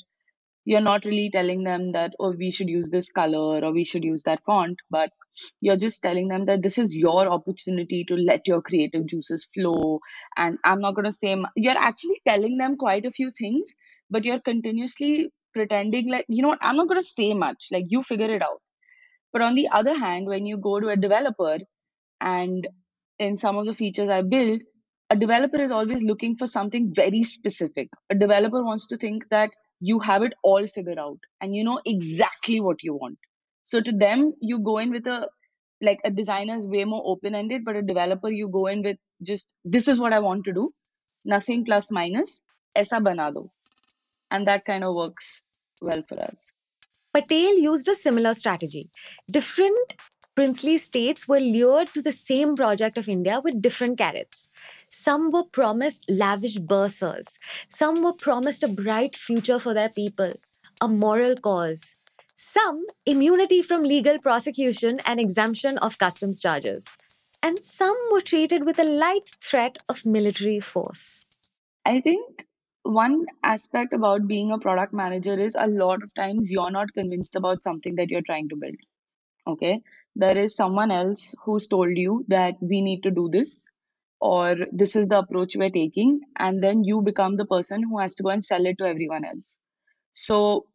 you're 0.65 0.81
not 0.81 1.05
really 1.05 1.29
telling 1.31 1.63
them 1.63 1.91
that 1.93 2.13
oh 2.19 2.31
we 2.31 2.51
should 2.51 2.69
use 2.69 2.89
this 2.89 3.11
color 3.11 3.63
or 3.65 3.71
we 3.73 3.83
should 3.83 4.03
use 4.03 4.23
that 4.23 4.43
font 4.45 4.77
but 4.89 5.11
you're 5.59 5.77
just 5.83 6.01
telling 6.03 6.27
them 6.27 6.45
that 6.45 6.61
this 6.61 6.77
is 6.77 6.95
your 6.95 7.27
opportunity 7.27 8.03
to 8.07 8.15
let 8.15 8.47
your 8.47 8.61
creative 8.61 9.05
juices 9.07 9.45
flow 9.53 9.99
and 10.37 10.57
i'm 10.65 10.81
not 10.81 10.93
going 10.95 11.05
to 11.05 11.11
say 11.19 11.35
you're 11.55 11.77
actually 11.89 12.21
telling 12.27 12.57
them 12.57 12.77
quite 12.77 13.05
a 13.05 13.11
few 13.19 13.31
things 13.31 13.73
but 14.11 14.25
you're 14.25 14.41
continuously 14.41 15.31
pretending 15.53 16.09
like 16.11 16.25
you 16.29 16.43
know 16.43 16.49
what? 16.49 16.59
I'm 16.61 16.77
not 16.77 16.89
going 16.89 17.01
to 17.01 17.07
say 17.07 17.33
much 17.33 17.67
like 17.71 17.85
you 17.89 18.03
figure 18.03 18.33
it 18.35 18.43
out. 18.43 18.61
But 19.33 19.41
on 19.41 19.55
the 19.55 19.69
other 19.69 19.97
hand 19.97 20.27
when 20.27 20.45
you 20.45 20.57
go 20.57 20.79
to 20.79 20.89
a 20.89 20.97
developer 20.97 21.59
and 22.21 22.67
in 23.19 23.37
some 23.37 23.57
of 23.57 23.65
the 23.65 23.73
features 23.73 24.09
i 24.09 24.21
build 24.21 24.61
a 25.11 25.15
developer 25.15 25.61
is 25.61 25.71
always 25.71 26.03
looking 26.03 26.35
for 26.37 26.47
something 26.47 26.93
very 26.93 27.23
specific. 27.23 27.89
A 28.09 28.15
developer 28.15 28.63
wants 28.63 28.87
to 28.87 28.97
think 28.97 29.27
that 29.29 29.51
you 29.81 29.99
have 29.99 30.23
it 30.23 30.33
all 30.43 30.67
figured 30.67 30.99
out 30.99 31.19
and 31.41 31.55
you 31.55 31.63
know 31.65 31.81
exactly 31.85 32.61
what 32.61 32.83
you 32.83 32.95
want. 32.95 33.19
So 33.63 33.81
to 33.81 33.91
them 33.91 34.33
you 34.41 34.59
go 34.59 34.77
in 34.79 34.91
with 34.91 35.07
a 35.07 35.27
like 35.81 35.99
a 36.05 36.11
designer 36.11 36.55
is 36.55 36.67
way 36.67 36.85
more 36.85 37.03
open 37.05 37.35
ended 37.35 37.65
but 37.65 37.75
a 37.75 37.81
developer 37.81 38.29
you 38.29 38.49
go 38.49 38.67
in 38.67 38.83
with 38.83 38.97
just 39.23 39.53
this 39.65 39.87
is 39.87 39.99
what 39.99 40.13
i 40.13 40.19
want 40.19 40.45
to 40.45 40.53
do. 40.53 40.73
Nothing 41.25 41.65
plus 41.65 41.91
minus. 41.91 42.43
aisa 42.77 43.03
bana 43.05 43.31
do 43.33 43.49
and 44.31 44.47
that 44.47 44.65
kind 44.65 44.83
of 44.83 44.95
works 44.95 45.43
well 45.81 46.03
for 46.07 46.19
us 46.21 46.51
Patel 47.13 47.57
used 47.57 47.89
a 47.89 47.95
similar 47.95 48.33
strategy. 48.33 48.89
Different 49.29 49.95
princely 50.33 50.77
states 50.77 51.27
were 51.27 51.41
lured 51.41 51.87
to 51.89 52.01
the 52.01 52.13
same 52.13 52.55
project 52.55 52.97
of 52.97 53.09
India 53.09 53.41
with 53.43 53.61
different 53.61 53.97
carrots. 53.97 54.49
Some 54.89 55.29
were 55.29 55.43
promised 55.43 56.05
lavish 56.09 56.57
bursars, 56.57 57.37
some 57.67 58.01
were 58.01 58.13
promised 58.13 58.63
a 58.63 58.69
bright 58.69 59.15
future 59.17 59.59
for 59.59 59.73
their 59.73 59.89
people, 59.89 60.33
a 60.79 60.87
moral 60.87 61.35
cause, 61.35 61.95
some 62.37 62.85
immunity 63.05 63.61
from 63.61 63.81
legal 63.81 64.17
prosecution 64.17 65.01
and 65.05 65.19
exemption 65.19 65.77
of 65.79 65.97
customs 65.97 66.39
charges, 66.39 66.97
and 67.43 67.59
some 67.59 67.97
were 68.11 68.21
treated 68.21 68.65
with 68.65 68.79
a 68.79 68.85
light 68.85 69.35
threat 69.43 69.79
of 69.89 70.05
military 70.05 70.61
force. 70.61 71.25
I 71.85 71.99
think 71.99 72.47
one 72.83 73.25
aspect 73.43 73.93
about 73.93 74.27
being 74.27 74.51
a 74.51 74.57
product 74.59 74.93
manager 74.93 75.37
is 75.39 75.55
a 75.57 75.67
lot 75.67 76.03
of 76.03 76.13
times 76.15 76.51
you're 76.51 76.71
not 76.71 76.93
convinced 76.93 77.35
about 77.35 77.63
something 77.63 77.95
that 77.95 78.09
you're 78.09 78.21
trying 78.25 78.49
to 78.49 78.55
build. 78.55 78.75
Okay. 79.47 79.81
There 80.15 80.37
is 80.37 80.55
someone 80.55 80.91
else 80.91 81.35
who's 81.43 81.67
told 81.67 81.97
you 81.97 82.25
that 82.27 82.55
we 82.61 82.81
need 82.81 83.03
to 83.03 83.11
do 83.11 83.29
this 83.31 83.69
or 84.19 84.55
this 84.71 84.95
is 84.95 85.07
the 85.07 85.19
approach 85.19 85.55
we're 85.55 85.69
taking. 85.69 86.21
And 86.37 86.63
then 86.63 86.83
you 86.83 87.01
become 87.01 87.37
the 87.37 87.45
person 87.45 87.83
who 87.83 87.99
has 87.99 88.15
to 88.15 88.23
go 88.23 88.29
and 88.29 88.43
sell 88.43 88.65
it 88.65 88.77
to 88.79 88.85
everyone 88.85 89.25
else. 89.25 89.57
So 90.13 90.65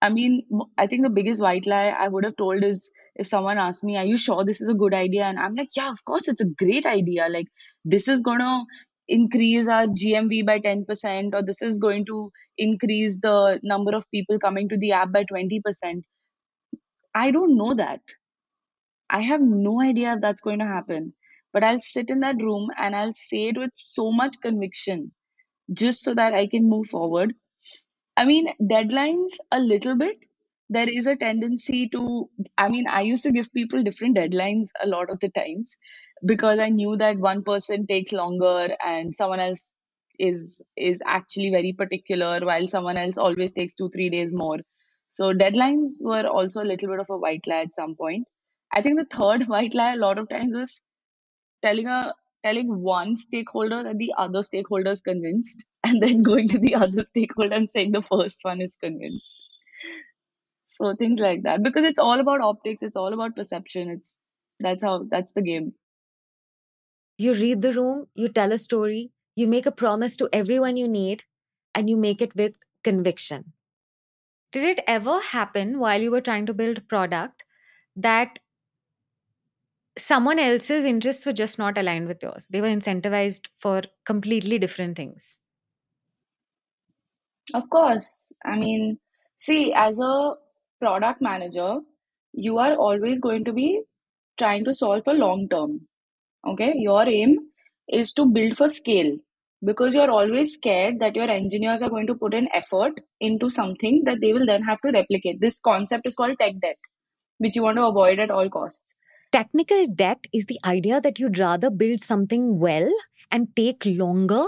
I 0.00 0.10
mean, 0.10 0.44
I 0.76 0.86
think 0.86 1.02
the 1.02 1.10
biggest 1.10 1.40
white 1.40 1.66
lie 1.66 1.88
I 1.88 2.08
would 2.08 2.24
have 2.24 2.36
told 2.36 2.62
is 2.64 2.90
if 3.16 3.26
someone 3.26 3.58
asked 3.58 3.82
me, 3.82 3.96
Are 3.96 4.04
you 4.04 4.16
sure 4.16 4.44
this 4.44 4.60
is 4.60 4.68
a 4.68 4.74
good 4.74 4.94
idea? 4.94 5.24
And 5.24 5.38
I'm 5.38 5.54
like, 5.54 5.70
Yeah, 5.76 5.90
of 5.90 6.04
course, 6.04 6.28
it's 6.28 6.40
a 6.40 6.46
great 6.46 6.86
idea. 6.86 7.28
Like, 7.28 7.48
this 7.84 8.06
is 8.08 8.22
going 8.22 8.38
to 8.38 8.64
increase 9.08 9.68
our 9.68 9.86
GMV 9.86 10.46
by 10.46 10.60
10%, 10.60 11.34
or 11.34 11.42
this 11.42 11.62
is 11.62 11.78
going 11.78 12.06
to 12.06 12.32
increase 12.58 13.18
the 13.20 13.60
number 13.62 13.94
of 13.96 14.10
people 14.10 14.38
coming 14.38 14.68
to 14.70 14.78
the 14.78 14.92
app 14.92 15.12
by 15.12 15.24
20%. 15.24 16.02
I 17.14 17.30
don't 17.30 17.56
know 17.58 17.74
that. 17.74 18.00
I 19.10 19.20
have 19.22 19.42
no 19.42 19.82
idea 19.82 20.14
if 20.14 20.22
that's 20.22 20.40
going 20.40 20.60
to 20.60 20.66
happen. 20.66 21.14
But 21.52 21.64
I'll 21.64 21.80
sit 21.80 22.10
in 22.10 22.20
that 22.20 22.36
room 22.36 22.70
and 22.78 22.96
I'll 22.96 23.14
say 23.14 23.48
it 23.48 23.58
with 23.58 23.72
so 23.74 24.12
much 24.12 24.36
conviction 24.42 25.12
just 25.72 26.02
so 26.02 26.14
that 26.14 26.34
I 26.34 26.46
can 26.48 26.68
move 26.68 26.88
forward 26.88 27.34
I 28.16 28.24
mean, 28.26 28.48
deadlines 28.62 29.32
a 29.52 29.60
little 29.60 29.96
bit. 29.96 30.18
There 30.70 30.88
is 30.88 31.06
a 31.06 31.16
tendency 31.16 31.88
to, 31.90 32.30
I 32.58 32.68
mean, 32.68 32.86
I 32.88 33.02
used 33.02 33.24
to 33.24 33.32
give 33.32 33.52
people 33.52 33.82
different 33.82 34.16
deadlines 34.16 34.68
a 34.82 34.86
lot 34.88 35.10
of 35.10 35.20
the 35.20 35.30
times 35.30 35.76
because 36.24 36.58
I 36.58 36.68
knew 36.68 36.96
that 36.96 37.18
one 37.18 37.42
person 37.42 37.86
takes 37.86 38.12
longer 38.12 38.76
and 38.84 39.14
someone 39.14 39.40
else 39.40 39.72
is 40.18 40.62
is 40.76 41.02
actually 41.06 41.50
very 41.50 41.72
particular 41.72 42.40
while 42.44 42.66
someone 42.68 42.96
else 42.96 43.16
always 43.16 43.52
takes 43.52 43.74
two 43.74 43.88
three 43.90 44.10
days 44.10 44.32
more. 44.32 44.58
So 45.10 45.32
deadlines 45.32 46.00
were 46.00 46.26
also 46.26 46.62
a 46.62 46.70
little 46.70 46.88
bit 46.88 47.00
of 47.00 47.06
a 47.10 47.16
white 47.16 47.46
lie 47.46 47.62
at 47.62 47.74
some 47.74 47.94
point. 47.96 48.26
I 48.72 48.82
think 48.82 48.98
the 48.98 49.16
third 49.16 49.48
white 49.54 49.74
lie 49.74 49.94
a 49.94 49.96
lot 49.96 50.18
of 50.18 50.28
times 50.28 50.54
was 50.54 50.80
telling 51.62 51.86
a 51.86 52.14
telling 52.44 52.82
one 52.82 53.16
stakeholder 53.16 53.82
that 53.84 53.98
the 53.98 54.14
other 54.16 54.42
stakeholder 54.42 54.90
is 54.92 55.00
convinced 55.00 55.64
and 55.84 56.02
then 56.02 56.22
going 56.22 56.48
to 56.48 56.58
the 56.58 56.74
other 56.74 57.02
stakeholder 57.04 57.54
and 57.54 57.70
saying 57.70 57.92
the 57.92 58.02
first 58.02 58.40
one 58.42 58.60
is 58.60 58.76
convinced. 58.80 59.34
So 60.66 60.94
things 60.94 61.20
like 61.20 61.42
that. 61.42 61.62
Because 61.62 61.84
it's 61.84 61.98
all 61.98 62.20
about 62.20 62.40
optics 62.40 62.82
it's 62.82 62.96
all 62.96 63.12
about 63.12 63.36
perception 63.36 63.90
it's 63.90 64.16
that's 64.60 64.82
how 64.82 65.04
that's 65.10 65.32
the 65.32 65.42
game 65.42 65.74
you 67.18 67.34
read 67.34 67.62
the 67.62 67.72
room 67.72 68.06
you 68.14 68.28
tell 68.28 68.52
a 68.52 68.58
story 68.58 69.12
you 69.36 69.46
make 69.46 69.66
a 69.66 69.72
promise 69.84 70.16
to 70.16 70.28
everyone 70.32 70.76
you 70.76 70.88
need 70.88 71.24
and 71.74 71.90
you 71.90 71.96
make 71.96 72.22
it 72.22 72.34
with 72.36 72.54
conviction 72.84 73.52
did 74.52 74.64
it 74.64 74.84
ever 74.86 75.20
happen 75.20 75.78
while 75.78 76.00
you 76.02 76.10
were 76.10 76.20
trying 76.20 76.46
to 76.46 76.54
build 76.54 76.78
a 76.78 76.82
product 76.82 77.44
that 77.96 78.40
someone 79.98 80.38
else's 80.38 80.84
interests 80.84 81.26
were 81.26 81.32
just 81.32 81.58
not 81.58 81.76
aligned 81.78 82.08
with 82.08 82.22
yours. 82.22 82.46
They 82.48 82.60
were 82.60 82.68
incentivized 82.68 83.48
for 83.60 83.82
completely 84.04 84.58
different 84.58 84.96
things. 84.96 85.38
Of 87.54 87.68
course. 87.70 88.32
I 88.44 88.56
mean, 88.58 88.98
see, 89.38 89.72
as 89.74 89.98
a 89.98 90.34
product 90.80 91.20
manager, 91.20 91.80
you 92.32 92.58
are 92.58 92.74
always 92.74 93.20
going 93.20 93.44
to 93.44 93.52
be 93.52 93.82
trying 94.38 94.64
to 94.64 94.74
solve 94.74 95.04
for 95.04 95.14
long 95.14 95.48
term. 95.48 95.88
Okay. 96.48 96.72
Your 96.76 97.08
aim 97.08 97.36
is 97.88 98.12
to 98.14 98.26
build 98.26 98.56
for 98.56 98.68
scale 98.68 99.16
because 99.64 99.94
you're 99.94 100.10
always 100.10 100.54
scared 100.54 101.00
that 101.00 101.16
your 101.16 101.28
engineers 101.28 101.82
are 101.82 101.90
going 101.90 102.06
to 102.06 102.14
put 102.14 102.34
an 102.34 102.48
effort 102.54 102.92
into 103.20 103.50
something 103.50 104.02
that 104.04 104.20
they 104.20 104.32
will 104.32 104.46
then 104.46 104.62
have 104.62 104.80
to 104.84 104.92
replicate. 104.92 105.40
This 105.40 105.58
concept 105.60 106.06
is 106.06 106.14
called 106.14 106.36
tech 106.40 106.54
debt, 106.60 106.78
which 107.38 107.56
you 107.56 107.62
want 107.62 107.76
to 107.78 107.86
avoid 107.86 108.18
at 108.18 108.30
all 108.30 108.48
costs. 108.48 108.94
Technical 109.32 109.86
debt 109.86 110.26
is 110.32 110.46
the 110.46 110.58
idea 110.64 111.00
that 111.00 111.18
you'd 111.18 111.38
rather 111.38 111.70
build 111.70 112.00
something 112.00 112.58
well 112.58 112.90
and 113.30 113.54
take 113.56 113.84
longer 113.84 114.46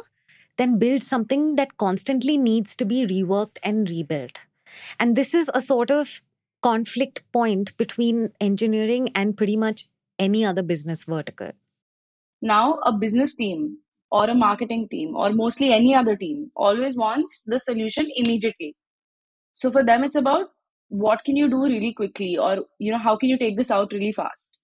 than 0.57 0.79
build 0.79 1.03
something 1.03 1.57
that 1.57 1.77
constantly 1.77 2.39
needs 2.39 2.77
to 2.77 2.85
be 2.85 3.07
reworked 3.07 3.59
and 3.63 3.91
rebuilt. 3.91 4.41
And 4.99 5.17
this 5.17 5.35
is 5.35 5.51
a 5.55 5.61
sort 5.61 5.91
of 5.91 6.23
conflict 6.63 7.23
point 7.33 7.77
between 7.77 8.33
engineering 8.41 9.11
and 9.15 9.37
pretty 9.37 9.57
much 9.57 9.89
any 10.19 10.45
other 10.45 10.63
business 10.63 11.05
vertical. 11.05 11.53
Now, 12.43 12.79
a 12.85 12.93
business 12.93 13.35
team 13.35 13.79
or 14.11 14.29
a 14.29 14.35
marketing 14.35 14.89
team 14.91 15.17
or 15.17 15.33
mostly 15.33 15.73
any 15.73 15.95
other 15.95 16.17
team 16.17 16.51
always 16.57 16.97
wants 16.97 17.45
the 17.47 17.59
solution 17.59 18.11
immediately. 18.17 18.77
So 19.55 19.71
for 19.71 19.85
them, 19.85 20.05
it's 20.05 20.17
about 20.17 20.47
what 20.89 21.25
can 21.25 21.37
you 21.37 21.49
do 21.49 21.63
really 21.63 21.95
quickly 21.95 22.37
or 22.39 22.65
you 22.79 22.91
know 22.91 22.99
how 22.99 23.17
can 23.17 23.29
you 23.29 23.39
take 23.39 23.57
this 23.57 23.71
out 23.71 23.93
really 23.93 24.13
fast 24.13 24.59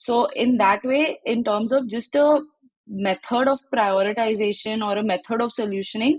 so, 0.00 0.28
in 0.36 0.58
that 0.58 0.84
way, 0.84 1.18
in 1.26 1.42
terms 1.42 1.72
of 1.72 1.88
just 1.88 2.14
a 2.14 2.40
method 2.86 3.48
of 3.48 3.58
prioritization 3.74 4.80
or 4.80 4.96
a 4.96 5.02
method 5.02 5.40
of 5.40 5.50
solutioning, 5.50 6.18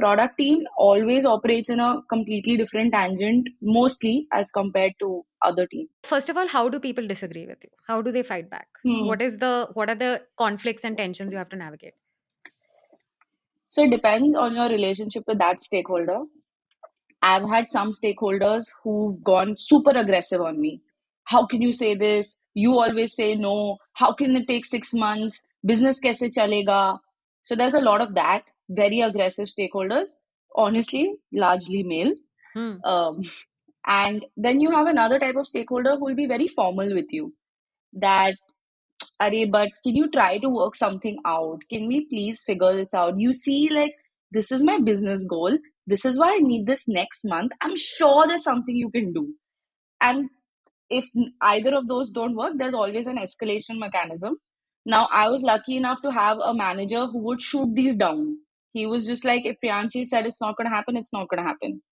product 0.00 0.36
team 0.38 0.64
always 0.86 1.24
operates 1.24 1.70
in 1.70 1.80
a 1.80 1.88
completely 2.08 2.56
different 2.56 2.92
tangent, 2.92 3.48
mostly 3.60 4.26
as 4.32 4.50
compared 4.50 4.92
to 5.00 5.24
other 5.42 5.66
teams. 5.66 5.88
First 6.02 6.28
of 6.34 6.36
all, 6.36 6.48
how 6.48 6.68
do 6.68 6.80
people 6.80 7.06
disagree 7.06 7.46
with 7.46 7.58
you? 7.62 7.70
How 7.86 8.00
do 8.02 8.12
they 8.18 8.22
fight 8.22 8.50
back? 8.50 8.68
Hmm. 8.82 9.06
What 9.06 9.22
is 9.22 9.38
the 9.46 9.54
what 9.74 9.90
are 9.94 10.00
the 10.04 10.12
conflicts 10.44 10.84
and 10.84 10.96
tensions 10.96 11.32
you 11.32 11.38
have 11.38 11.48
to 11.50 11.56
navigate? 11.56 11.94
So 13.68 13.84
it 13.84 13.90
depends 13.90 14.36
on 14.36 14.54
your 14.54 14.68
relationship 14.68 15.24
with 15.26 15.38
that 15.38 15.62
stakeholder. 15.62 16.20
I've 17.22 17.48
had 17.48 17.70
some 17.70 17.92
stakeholders 17.92 18.70
who've 18.82 19.22
gone 19.22 19.56
super 19.56 19.90
aggressive 19.90 20.40
on 20.40 20.60
me 20.60 20.80
how 21.24 21.46
can 21.46 21.62
you 21.62 21.72
say 21.72 21.96
this 21.96 22.38
you 22.54 22.78
always 22.84 23.14
say 23.14 23.34
no 23.34 23.54
how 24.02 24.12
can 24.20 24.36
it 24.36 24.48
take 24.48 24.66
6 24.66 24.94
months 25.02 25.42
business 25.72 26.00
kaise 26.06 26.24
chalega 26.38 26.78
so 27.50 27.58
there's 27.60 27.78
a 27.80 27.84
lot 27.88 28.04
of 28.06 28.14
that 28.20 28.49
very 28.70 29.00
aggressive 29.00 29.48
stakeholders 29.48 30.10
honestly 30.56 31.14
largely 31.32 31.82
male. 31.82 32.14
Hmm. 32.54 32.82
um, 32.84 33.22
and 33.86 34.26
then 34.36 34.60
you 34.60 34.70
have 34.72 34.88
another 34.88 35.18
type 35.20 35.36
of 35.36 35.46
stakeholder 35.46 35.96
who 35.96 36.06
will 36.06 36.16
be 36.16 36.26
very 36.26 36.48
formal 36.48 36.92
with 36.94 37.12
you. 37.12 37.32
That 37.92 38.34
Are, 39.20 39.30
but 39.50 39.70
can 39.84 39.96
you 39.96 40.10
try 40.10 40.38
to 40.38 40.48
work 40.48 40.76
something 40.76 41.18
out? 41.24 41.60
Can 41.70 41.86
we 41.86 42.06
please 42.06 42.42
figure 42.44 42.74
this 42.76 42.92
out? 42.92 43.18
You 43.18 43.32
see 43.32 43.68
like 43.70 43.94
this 44.32 44.52
is 44.52 44.64
my 44.64 44.78
business 44.80 45.24
goal. 45.24 45.58
This 45.86 46.04
is 46.04 46.18
why 46.18 46.34
i 46.34 46.38
need 46.38 46.66
this 46.66 46.86
next 46.88 47.24
month. 47.24 47.52
I'm 47.60 47.76
sure 47.76 48.26
there's 48.26 48.44
something 48.44 48.76
you 48.76 48.90
can 48.90 49.12
do. 49.12 49.34
And 50.00 50.28
if 50.88 51.06
either 51.42 51.74
of 51.74 51.88
those 51.88 52.10
don't 52.10 52.36
work, 52.36 52.54
there's 52.56 52.74
always 52.74 53.06
an 53.06 53.18
escalation 53.18 53.78
mechanism. 53.78 54.36
Now, 54.86 55.08
I 55.12 55.28
was 55.28 55.42
lucky 55.42 55.76
enough 55.76 56.00
to 56.02 56.12
have 56.12 56.38
a 56.38 56.54
manager 56.54 57.06
who 57.06 57.18
would 57.24 57.42
shoot 57.42 57.74
these 57.74 57.96
down. 57.96 58.38
He 58.72 58.86
was 58.86 59.06
just 59.06 59.24
like, 59.24 59.44
if 59.44 59.56
Priyanshi 59.64 60.04
said 60.06 60.26
it's 60.26 60.40
not 60.40 60.56
going 60.56 60.68
to 60.68 60.74
happen, 60.74 60.96
it's 60.96 61.12
not 61.12 61.28
going 61.28 61.42
to 61.42 61.48
happen. 61.48 61.82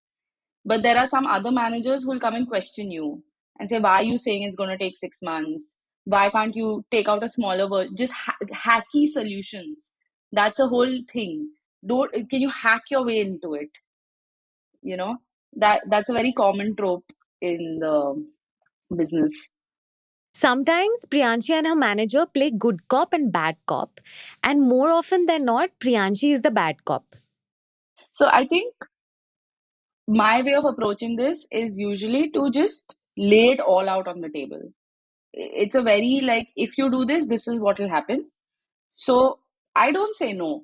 But 0.64 0.82
there 0.82 0.96
are 0.96 1.06
some 1.06 1.26
other 1.26 1.50
managers 1.50 2.02
who 2.02 2.10
will 2.10 2.20
come 2.20 2.34
and 2.34 2.48
question 2.48 2.90
you 2.90 3.22
and 3.58 3.68
say, 3.68 3.78
why 3.80 4.00
are 4.00 4.02
you 4.02 4.18
saying 4.18 4.42
it's 4.42 4.56
going 4.56 4.70
to 4.70 4.78
take 4.78 4.96
six 4.96 5.18
months? 5.22 5.74
Why 6.04 6.30
can't 6.30 6.54
you 6.54 6.84
take 6.90 7.08
out 7.08 7.24
a 7.24 7.28
smaller 7.28 7.68
version? 7.68 7.96
Just 7.96 8.12
ha- 8.12 8.36
hacky 8.52 9.06
solutions. 9.06 9.78
That's 10.32 10.60
a 10.60 10.68
whole 10.68 10.98
thing. 11.12 11.50
Don't 11.86 12.10
can 12.30 12.40
you 12.40 12.50
hack 12.50 12.82
your 12.90 13.04
way 13.04 13.20
into 13.20 13.54
it? 13.54 13.70
You 14.82 14.96
know 14.96 15.16
that 15.56 15.82
that's 15.88 16.08
a 16.08 16.12
very 16.12 16.32
common 16.32 16.74
trope 16.76 17.04
in 17.40 17.78
the 17.80 18.26
business. 18.96 19.48
Sometimes 20.38 21.04
Priyanshi 21.10 21.50
and 21.50 21.66
her 21.66 21.74
manager 21.74 22.24
play 22.24 22.52
good 22.52 22.86
cop 22.86 23.12
and 23.12 23.32
bad 23.32 23.56
cop, 23.66 24.00
and 24.44 24.62
more 24.62 24.88
often 24.88 25.26
than 25.26 25.44
not, 25.44 25.70
Priyanshi 25.80 26.32
is 26.32 26.42
the 26.42 26.52
bad 26.52 26.84
cop. 26.84 27.16
So 28.12 28.28
I 28.28 28.46
think 28.46 28.72
my 30.06 30.42
way 30.42 30.54
of 30.54 30.64
approaching 30.64 31.16
this 31.16 31.48
is 31.50 31.76
usually 31.76 32.30
to 32.36 32.52
just 32.52 32.94
lay 33.16 33.48
it 33.48 33.58
all 33.58 33.88
out 33.88 34.06
on 34.06 34.20
the 34.20 34.28
table. 34.28 34.62
It's 35.32 35.74
a 35.74 35.82
very 35.82 36.20
like, 36.22 36.46
if 36.54 36.78
you 36.78 36.88
do 36.88 37.04
this, 37.04 37.26
this 37.26 37.48
is 37.48 37.58
what 37.58 37.80
will 37.80 37.88
happen. 37.88 38.30
So 38.94 39.40
I 39.74 39.90
don't 39.90 40.14
say 40.14 40.32
no. 40.32 40.62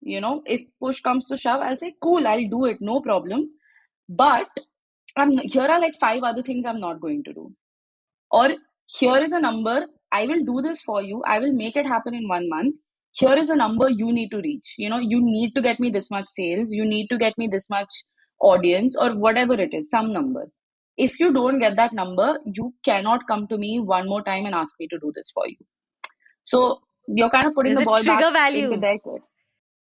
You 0.00 0.22
know, 0.22 0.42
if 0.46 0.62
push 0.80 1.00
comes 1.00 1.26
to 1.26 1.36
shove, 1.36 1.60
I'll 1.60 1.76
say, 1.76 1.94
cool, 2.02 2.26
I'll 2.26 2.48
do 2.48 2.64
it, 2.64 2.78
no 2.80 3.00
problem. 3.02 3.50
But 4.08 4.48
I'm 5.18 5.36
here 5.36 5.70
are 5.70 5.80
like 5.80 6.00
five 6.00 6.22
other 6.22 6.42
things 6.42 6.64
I'm 6.64 6.80
not 6.80 7.00
going 7.00 7.24
to 7.24 7.34
do. 7.34 7.52
Or 8.30 8.48
here 8.98 9.22
is 9.22 9.32
a 9.32 9.40
number, 9.40 9.86
I 10.12 10.26
will 10.26 10.44
do 10.44 10.62
this 10.62 10.82
for 10.82 11.02
you, 11.02 11.22
I 11.26 11.38
will 11.38 11.52
make 11.52 11.76
it 11.76 11.86
happen 11.86 12.14
in 12.14 12.28
one 12.28 12.48
month. 12.48 12.74
Here 13.12 13.36
is 13.36 13.50
a 13.50 13.56
number 13.56 13.88
you 13.90 14.12
need 14.12 14.30
to 14.30 14.38
reach. 14.38 14.74
You 14.78 14.88
know, 14.88 14.98
you 14.98 15.20
need 15.22 15.52
to 15.54 15.62
get 15.62 15.78
me 15.80 15.90
this 15.90 16.10
much 16.10 16.26
sales, 16.28 16.68
you 16.70 16.84
need 16.84 17.08
to 17.08 17.18
get 17.18 17.36
me 17.36 17.48
this 17.50 17.68
much 17.70 17.88
audience, 18.40 18.96
or 18.96 19.14
whatever 19.14 19.54
it 19.54 19.72
is, 19.72 19.90
some 19.90 20.12
number. 20.12 20.46
If 20.96 21.18
you 21.18 21.32
don't 21.32 21.58
get 21.58 21.76
that 21.76 21.92
number, 21.92 22.38
you 22.44 22.74
cannot 22.84 23.26
come 23.26 23.46
to 23.48 23.58
me 23.58 23.80
one 23.80 24.08
more 24.08 24.22
time 24.22 24.46
and 24.46 24.54
ask 24.54 24.74
me 24.78 24.88
to 24.88 24.98
do 24.98 25.12
this 25.14 25.30
for 25.32 25.46
you. 25.48 25.56
So 26.44 26.80
you're 27.08 27.30
kind 27.30 27.46
of 27.46 27.54
putting 27.54 27.74
There's 27.74 27.84
the 27.84 27.90
ball 27.90 27.98
trigger 27.98 28.30
back 28.32 28.52
value. 28.52 28.66
into 28.66 28.80
their 28.80 28.98
court. 28.98 29.22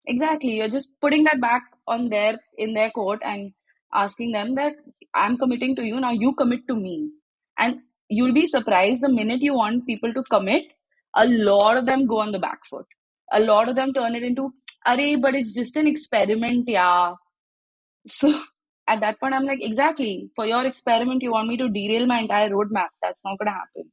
Exactly. 0.05 0.51
You're 0.57 0.69
just 0.69 0.89
putting 1.01 1.23
that 1.25 1.41
back 1.41 1.63
on 1.87 2.09
their 2.09 2.39
in 2.57 2.73
their 2.73 2.89
court 2.91 3.19
and 3.23 3.51
asking 3.93 4.31
them 4.31 4.55
that 4.55 4.73
I'm 5.13 5.37
committing 5.37 5.75
to 5.75 5.83
you, 5.83 5.99
now 5.99 6.11
you 6.11 6.33
commit 6.35 6.61
to 6.69 6.75
me. 6.75 7.09
And 7.57 7.81
you'll 8.11 8.33
be 8.33 8.45
surprised 8.45 9.01
the 9.01 9.09
minute 9.09 9.41
you 9.41 9.53
want 9.53 9.87
people 9.87 10.13
to 10.13 10.23
commit, 10.23 10.63
a 11.15 11.25
lot 11.25 11.77
of 11.77 11.85
them 11.85 12.05
go 12.05 12.19
on 12.19 12.31
the 12.31 12.39
back 12.39 12.59
foot. 12.69 12.85
A 13.31 13.39
lot 13.39 13.69
of 13.69 13.75
them 13.75 13.93
turn 13.93 14.15
it 14.15 14.23
into, 14.23 14.51
Array, 14.85 15.15
but 15.15 15.33
it's 15.33 15.53
just 15.53 15.75
an 15.77 15.87
experiment, 15.87 16.67
yeah. 16.67 17.13
So 18.07 18.41
at 18.87 18.99
that 18.99 19.19
point, 19.19 19.33
I'm 19.33 19.45
like, 19.45 19.63
exactly. 19.63 20.29
For 20.35 20.45
your 20.45 20.65
experiment, 20.65 21.23
you 21.23 21.31
want 21.31 21.47
me 21.47 21.57
to 21.57 21.69
derail 21.69 22.05
my 22.07 22.19
entire 22.19 22.49
roadmap. 22.49 22.89
That's 23.01 23.23
not 23.23 23.37
gonna 23.39 23.51
happen. 23.51 23.91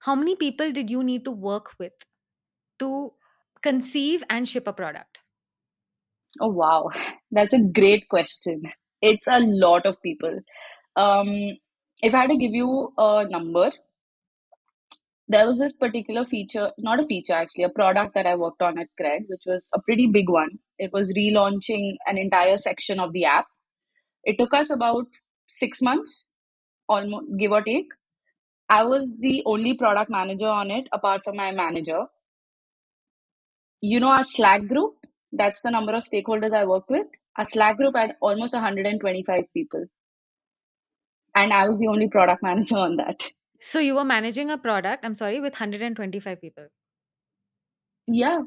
How 0.00 0.14
many 0.16 0.34
people 0.34 0.72
did 0.72 0.90
you 0.90 1.02
need 1.04 1.24
to 1.26 1.30
work 1.30 1.74
with 1.78 1.92
to 2.80 3.12
conceive 3.62 4.24
and 4.30 4.48
ship 4.48 4.66
a 4.66 4.72
product? 4.72 5.18
Oh 6.40 6.48
wow, 6.48 6.90
that's 7.30 7.54
a 7.54 7.60
great 7.60 8.08
question. 8.08 8.62
It's 9.00 9.28
a 9.28 9.38
lot 9.40 9.86
of 9.86 10.00
people. 10.02 10.40
Um, 10.96 11.28
if 12.02 12.14
I 12.14 12.22
had 12.22 12.30
to 12.30 12.36
give 12.36 12.52
you 12.52 12.92
a 12.98 13.26
number, 13.30 13.70
there 15.28 15.46
was 15.46 15.58
this 15.58 15.72
particular 15.72 16.24
feature, 16.24 16.70
not 16.78 17.00
a 17.00 17.06
feature 17.06 17.32
actually, 17.32 17.64
a 17.64 17.68
product 17.68 18.14
that 18.14 18.26
I 18.26 18.34
worked 18.34 18.60
on 18.60 18.78
at 18.78 18.88
Cred, 19.00 19.28
which 19.28 19.42
was 19.46 19.62
a 19.74 19.80
pretty 19.80 20.08
big 20.12 20.28
one. 20.28 20.58
It 20.78 20.92
was 20.92 21.12
relaunching 21.12 21.96
an 22.06 22.18
entire 22.18 22.58
section 22.58 22.98
of 22.98 23.12
the 23.12 23.24
app. 23.24 23.46
It 24.24 24.36
took 24.38 24.52
us 24.52 24.70
about 24.70 25.06
six 25.46 25.80
months, 25.80 26.28
almost 26.88 27.26
give 27.38 27.52
or 27.52 27.62
take. 27.62 27.86
I 28.68 28.84
was 28.84 29.12
the 29.18 29.42
only 29.46 29.74
product 29.74 30.10
manager 30.10 30.48
on 30.48 30.70
it, 30.70 30.88
apart 30.92 31.22
from 31.24 31.36
my 31.36 31.52
manager. 31.52 32.06
You 33.80 34.00
know, 34.00 34.08
our 34.08 34.24
Slack 34.24 34.66
group, 34.66 34.94
that's 35.32 35.62
the 35.62 35.70
number 35.70 35.94
of 35.94 36.04
stakeholders 36.04 36.54
I 36.54 36.64
worked 36.64 36.90
with. 36.90 37.06
Our 37.38 37.44
Slack 37.44 37.76
group 37.76 37.96
had 37.96 38.16
almost 38.20 38.54
125 38.54 39.44
people. 39.54 39.86
And 41.34 41.52
I 41.52 41.66
was 41.66 41.78
the 41.78 41.88
only 41.88 42.08
product 42.08 42.42
manager 42.42 42.76
on 42.76 42.96
that. 42.96 43.22
So 43.60 43.78
you 43.78 43.94
were 43.94 44.04
managing 44.04 44.50
a 44.50 44.58
product, 44.58 45.04
I'm 45.04 45.14
sorry, 45.14 45.40
with 45.40 45.54
125 45.54 46.40
people. 46.40 46.66
Yeah. 48.06 48.40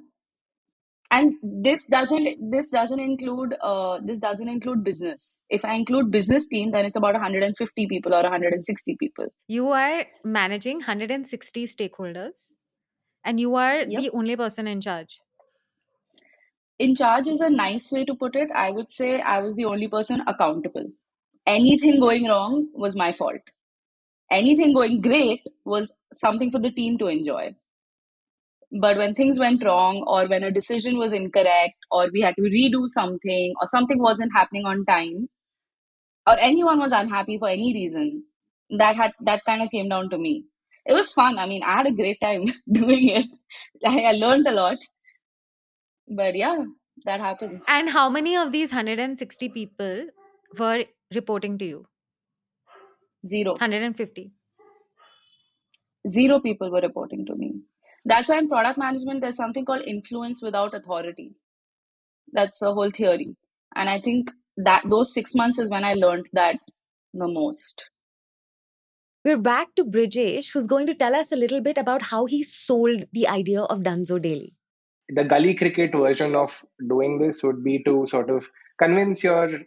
And 1.12 1.36
this 1.44 1.86
doesn't 1.86 2.52
this 2.52 2.70
doesn't 2.70 3.00
include 3.00 3.56
uh 3.62 4.00
this 4.04 4.20
doesn't 4.20 4.50
include 4.50 4.84
business. 4.84 5.40
If 5.50 5.64
I 5.64 5.76
include 5.76 6.12
business 6.12 6.48
team, 6.48 6.72
then 6.72 6.84
it's 6.84 6.96
about 6.98 7.14
150 7.14 7.88
people 7.88 8.14
or 8.14 8.24
160 8.24 8.98
people. 9.00 9.28
You 9.48 9.68
are 9.68 10.06
managing 10.24 10.78
160 10.78 11.66
stakeholders 11.68 12.56
and 13.24 13.40
you 13.40 13.56
are 13.56 13.78
Yep. 13.78 14.02
the 14.02 14.10
only 14.12 14.36
person 14.36 14.68
in 14.68 14.82
charge. 14.82 15.22
In 16.80 16.96
charge 16.96 17.28
is 17.28 17.40
a 17.40 17.50
nice 17.50 17.92
way 17.92 18.04
to 18.04 18.16
put 18.16 18.36
it. 18.36 18.50
I 18.52 18.72
would 18.72 18.92
say 18.92 19.22
I 19.22 19.40
was 19.40 19.56
the 19.56 19.66
only 19.66 19.88
person 19.88 20.22
accountable. 20.28 20.88
Anything 21.48 22.00
going 22.00 22.28
wrong 22.28 22.70
was 22.74 22.96
my 22.96 23.14
fault. 23.14 23.42
Anything 24.32 24.74
going 24.74 25.02
great 25.02 25.42
was 25.66 25.94
something 26.14 26.52
for 26.52 26.60
the 26.60 26.72
team 26.72 26.98
to 27.00 27.08
enjoy. 27.08 27.56
But 28.80 28.98
when 28.98 29.16
things 29.16 29.40
went 29.40 29.64
wrong, 29.64 30.04
or 30.08 30.28
when 30.28 30.44
a 30.44 30.52
decision 30.52 30.98
was 30.98 31.14
incorrect, 31.14 31.76
or 31.92 32.10
we 32.12 32.22
had 32.22 32.36
to 32.36 32.42
redo 32.42 32.88
something, 32.88 33.54
or 33.62 33.68
something 33.68 34.00
wasn't 34.02 34.32
happening 34.36 34.66
on 34.66 34.86
time, 34.86 35.30
or 36.28 36.38
anyone 36.40 36.80
was 36.80 36.92
unhappy 36.92 37.38
for 37.38 37.50
any 37.50 37.74
reason, 37.74 38.24
that 38.72 38.96
had 38.96 39.14
that 39.22 39.44
kind 39.46 39.62
of 39.62 39.70
came 39.72 39.90
down 39.90 40.10
to 40.10 40.18
me. 40.18 40.46
It 40.86 40.94
was 40.94 41.12
fun. 41.12 41.38
I 41.38 41.46
mean, 41.48 41.64
I 41.64 41.78
had 41.78 41.88
a 41.88 41.92
great 41.92 42.20
time 42.22 42.46
doing 42.72 43.10
it. 43.10 43.26
I, 43.86 44.02
I 44.06 44.12
learned 44.14 44.48
a 44.48 44.52
lot. 44.52 44.78
But 46.08 46.36
yeah, 46.36 46.64
that 47.06 47.20
happens. 47.20 47.64
And 47.68 47.90
how 47.90 48.10
many 48.10 48.36
of 48.36 48.52
these 48.52 48.72
160 48.72 49.50
people 49.50 50.08
were 50.58 50.86
reporting 51.16 51.58
to 51.60 51.66
you? 51.66 51.86
Zero. 53.28 53.52
150. 53.60 54.32
Zero 56.10 56.40
people 56.40 56.72
were 56.72 56.82
reporting 56.82 57.26
to 57.26 57.36
me. 57.36 57.62
That's 58.06 58.30
why 58.30 58.38
in 58.40 58.48
product 58.50 58.78
management, 58.78 59.22
there's 59.22 59.36
something 59.36 59.66
called 59.66 59.84
influence 59.86 60.42
without 60.42 60.74
authority. 60.74 61.36
That's 62.34 62.62
a 62.62 62.74
whole 62.74 62.92
theory. 62.92 63.36
And 63.76 63.90
I 63.90 64.02
think 64.02 64.32
that 64.58 64.84
those 64.90 65.14
six 65.14 65.36
months 65.36 65.60
is 65.60 65.70
when 65.70 65.84
I 65.84 65.94
learned 65.94 66.28
that 66.34 66.58
the 67.14 67.28
most. 67.28 67.90
We're 69.24 69.38
back 69.38 69.76
to 69.76 69.84
Brijesh, 69.84 70.54
who's 70.54 70.68
going 70.68 70.88
to 70.88 70.94
tell 70.96 71.16
us 71.16 71.32
a 71.32 71.36
little 71.36 71.62
bit 71.62 71.78
about 71.78 72.04
how 72.04 72.26
he 72.26 72.44
sold 72.44 73.06
the 73.12 73.28
idea 73.28 73.62
of 73.64 73.80
Dunzo 73.82 74.22
Daily. 74.22 74.54
the 75.10 75.24
gully 75.24 75.54
cricket 75.56 75.92
version 75.94 76.36
of 76.36 76.50
doing 76.90 77.20
this 77.20 77.44
would 77.44 77.64
be 77.64 77.84
to 77.84 78.06
sort 78.08 78.30
of 78.30 78.44
convince 78.80 79.24
your 79.24 79.60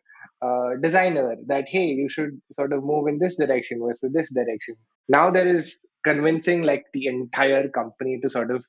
uh, 0.42 0.70
designer 0.80 1.36
that 1.46 1.64
hey 1.68 1.86
you 1.86 2.08
should 2.08 2.40
sort 2.52 2.72
of 2.72 2.84
move 2.84 3.08
in 3.08 3.18
this 3.18 3.36
direction 3.36 3.80
versus 3.80 4.12
this 4.12 4.30
direction 4.32 4.76
now 5.08 5.30
there 5.30 5.48
is 5.56 5.84
convincing 6.04 6.62
like 6.62 6.84
the 6.92 7.06
entire 7.06 7.68
company 7.68 8.18
to 8.22 8.30
sort 8.30 8.50
of 8.50 8.64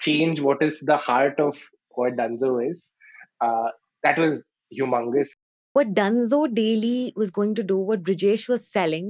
change 0.00 0.40
what 0.40 0.62
is 0.62 0.78
the 0.82 0.96
heart 0.96 1.40
of 1.40 1.54
what 1.90 2.16
dunzo 2.16 2.52
is 2.70 2.88
uh, 3.40 3.68
that 4.02 4.18
was 4.18 4.40
humongous 4.78 5.28
What 5.78 5.88
Dunzo 5.96 6.38
Daily 6.56 7.12
was 7.22 7.30
going 7.30 7.50
to 7.56 7.62
do, 7.70 7.76
what 7.88 8.02
Brijesh 8.02 8.44
was 8.52 8.62
selling, 8.66 9.08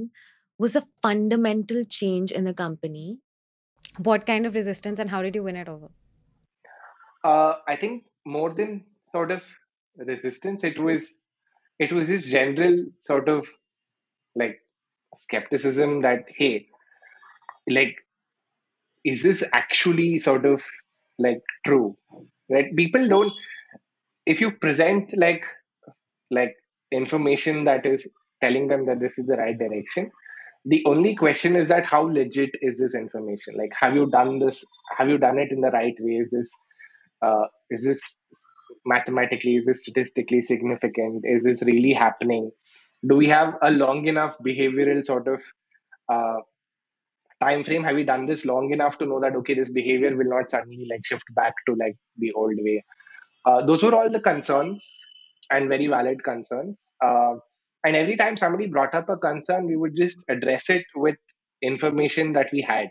was 0.63 0.75
a 0.75 0.81
fundamental 1.05 1.85
change 1.97 2.33
in 2.39 2.43
the 2.43 2.53
company. 2.53 3.19
What 4.07 4.25
kind 4.25 4.45
of 4.49 4.57
resistance 4.59 4.99
and 4.99 5.09
how 5.09 5.21
did 5.21 5.37
you 5.39 5.43
win 5.43 5.55
it 5.55 5.69
over? 5.69 5.87
uh, 7.23 7.53
I 7.67 7.75
think 7.75 8.03
more 8.25 8.53
than 8.53 8.83
sort 9.11 9.31
of 9.31 9.41
resistance, 9.97 10.63
it 10.63 10.79
was 10.79 11.21
it 11.79 11.93
was 11.93 12.07
just 12.07 12.27
general 12.27 12.85
sort 13.01 13.29
of 13.29 13.47
like 14.35 14.59
skepticism 15.17 16.01
that 16.01 16.25
hey, 16.37 16.67
like 17.69 17.95
is 19.05 19.23
this 19.23 19.43
actually 19.53 20.19
sort 20.19 20.45
of 20.45 20.63
like 21.19 21.41
true? 21.65 21.97
Right? 22.49 22.75
People 22.75 23.07
don't 23.07 23.31
if 24.25 24.41
you 24.41 24.51
present 24.51 25.17
like 25.17 25.43
like 26.29 26.55
information 26.91 27.65
that 27.65 27.85
is 27.85 28.05
telling 28.43 28.67
them 28.67 28.85
that 28.85 28.99
this 28.99 29.17
is 29.17 29.25
the 29.27 29.37
right 29.37 29.57
direction 29.57 30.11
the 30.65 30.83
only 30.85 31.15
question 31.15 31.55
is 31.55 31.69
that 31.69 31.85
how 31.85 32.01
legit 32.01 32.49
is 32.61 32.77
this 32.77 32.93
information 32.93 33.55
like 33.57 33.71
have 33.81 33.95
you 33.95 34.09
done 34.09 34.39
this 34.39 34.63
have 34.97 35.09
you 35.09 35.17
done 35.17 35.39
it 35.39 35.51
in 35.51 35.61
the 35.61 35.71
right 35.71 35.95
way 35.99 36.15
is 36.23 36.29
this 36.31 36.49
uh, 37.21 37.45
is 37.69 37.83
this 37.83 38.17
mathematically 38.87 39.57
is 39.57 39.65
this 39.65 39.81
statistically 39.81 40.41
significant? 40.41 41.23
Is 41.25 41.43
this 41.43 41.61
really 41.61 41.93
happening? 41.93 42.51
Do 43.07 43.15
we 43.15 43.27
have 43.27 43.55
a 43.61 43.71
long 43.71 44.07
enough 44.07 44.35
behavioral 44.45 45.05
sort 45.05 45.27
of 45.27 45.41
uh, 46.11 46.37
time 47.41 47.63
frame? 47.63 47.83
Have 47.83 47.95
we 47.95 48.03
done 48.03 48.25
this 48.25 48.45
long 48.45 48.71
enough 48.71 48.97
to 48.99 49.05
know 49.05 49.19
that 49.19 49.35
okay 49.35 49.53
this 49.53 49.69
behavior 49.69 50.15
will 50.15 50.29
not 50.29 50.49
suddenly 50.49 50.87
like 50.89 51.01
shift 51.05 51.25
back 51.35 51.53
to 51.67 51.75
like 51.75 51.97
the 52.17 52.31
old 52.31 52.55
way? 52.57 52.83
Uh, 53.45 53.65
those 53.65 53.83
were 53.83 53.93
all 53.93 54.09
the 54.09 54.19
concerns 54.19 54.99
and 55.51 55.69
very 55.69 55.87
valid 55.87 56.23
concerns. 56.23 56.91
Uh, 57.03 57.35
and 57.83 57.95
every 57.95 58.17
time 58.17 58.37
somebody 58.37 58.67
brought 58.67 58.95
up 58.95 59.09
a 59.09 59.17
concern 59.17 59.67
we 59.67 59.77
would 59.77 59.95
just 59.95 60.23
address 60.29 60.69
it 60.69 60.85
with 60.95 61.15
information 61.61 62.33
that 62.33 62.47
we 62.51 62.61
had 62.61 62.87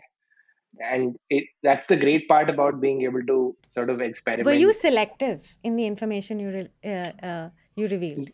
and 0.79 1.15
it, 1.29 1.45
that's 1.63 1.87
the 1.87 1.95
great 1.95 2.27
part 2.27 2.49
about 2.49 2.81
being 2.81 3.03
able 3.03 3.21
to 3.27 3.55
sort 3.71 3.89
of 3.89 4.01
experiment. 4.01 4.45
Were 4.45 4.53
you 4.53 4.73
selective 4.73 5.43
in 5.63 5.75
the 5.75 5.85
information 5.85 6.39
you 6.39 6.49
re- 6.49 6.91
uh, 6.91 7.25
uh, 7.25 7.49
you 7.75 7.87
revealed? 7.87 8.29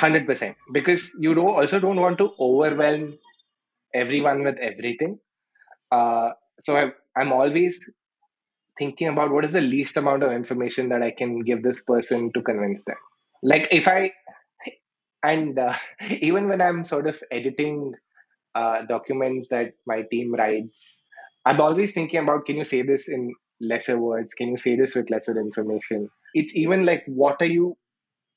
100% 0.00 0.54
because 0.72 1.12
you 1.18 1.34
don't 1.34 1.46
also 1.46 1.80
don't 1.80 2.00
want 2.00 2.18
to 2.18 2.30
overwhelm 2.38 3.18
everyone 3.94 4.44
with 4.44 4.56
everything. 4.58 5.18
Uh, 5.90 6.30
so 6.62 6.76
I, 6.76 6.90
i'm 7.16 7.32
always 7.32 7.78
thinking 8.78 9.08
about 9.08 9.30
what 9.30 9.44
is 9.44 9.52
the 9.52 9.60
least 9.60 9.96
amount 9.96 10.22
of 10.22 10.32
information 10.32 10.88
that 10.90 11.02
i 11.02 11.10
can 11.10 11.40
give 11.40 11.62
this 11.62 11.80
person 11.80 12.30
to 12.34 12.42
convince 12.42 12.84
them. 12.84 12.96
Like 13.42 13.68
if 13.70 13.88
i 13.88 14.12
and 15.22 15.58
uh, 15.58 15.74
even 16.08 16.48
when 16.48 16.60
i'm 16.60 16.84
sort 16.84 17.06
of 17.06 17.16
editing 17.30 17.94
uh, 18.54 18.82
documents 18.86 19.48
that 19.50 19.72
my 19.86 20.02
team 20.10 20.34
writes 20.34 20.96
i'm 21.46 21.60
always 21.60 21.92
thinking 21.92 22.20
about 22.22 22.46
can 22.46 22.56
you 22.56 22.64
say 22.64 22.82
this 22.82 23.08
in 23.08 23.32
lesser 23.60 23.98
words? 23.98 24.34
Can 24.34 24.48
you 24.48 24.58
say 24.58 24.76
this 24.76 24.94
with 24.94 25.10
lesser 25.10 25.38
information? 25.38 26.08
It's 26.34 26.54
even 26.54 26.84
like 26.84 27.04
what 27.06 27.36
are 27.40 27.46
you 27.46 27.76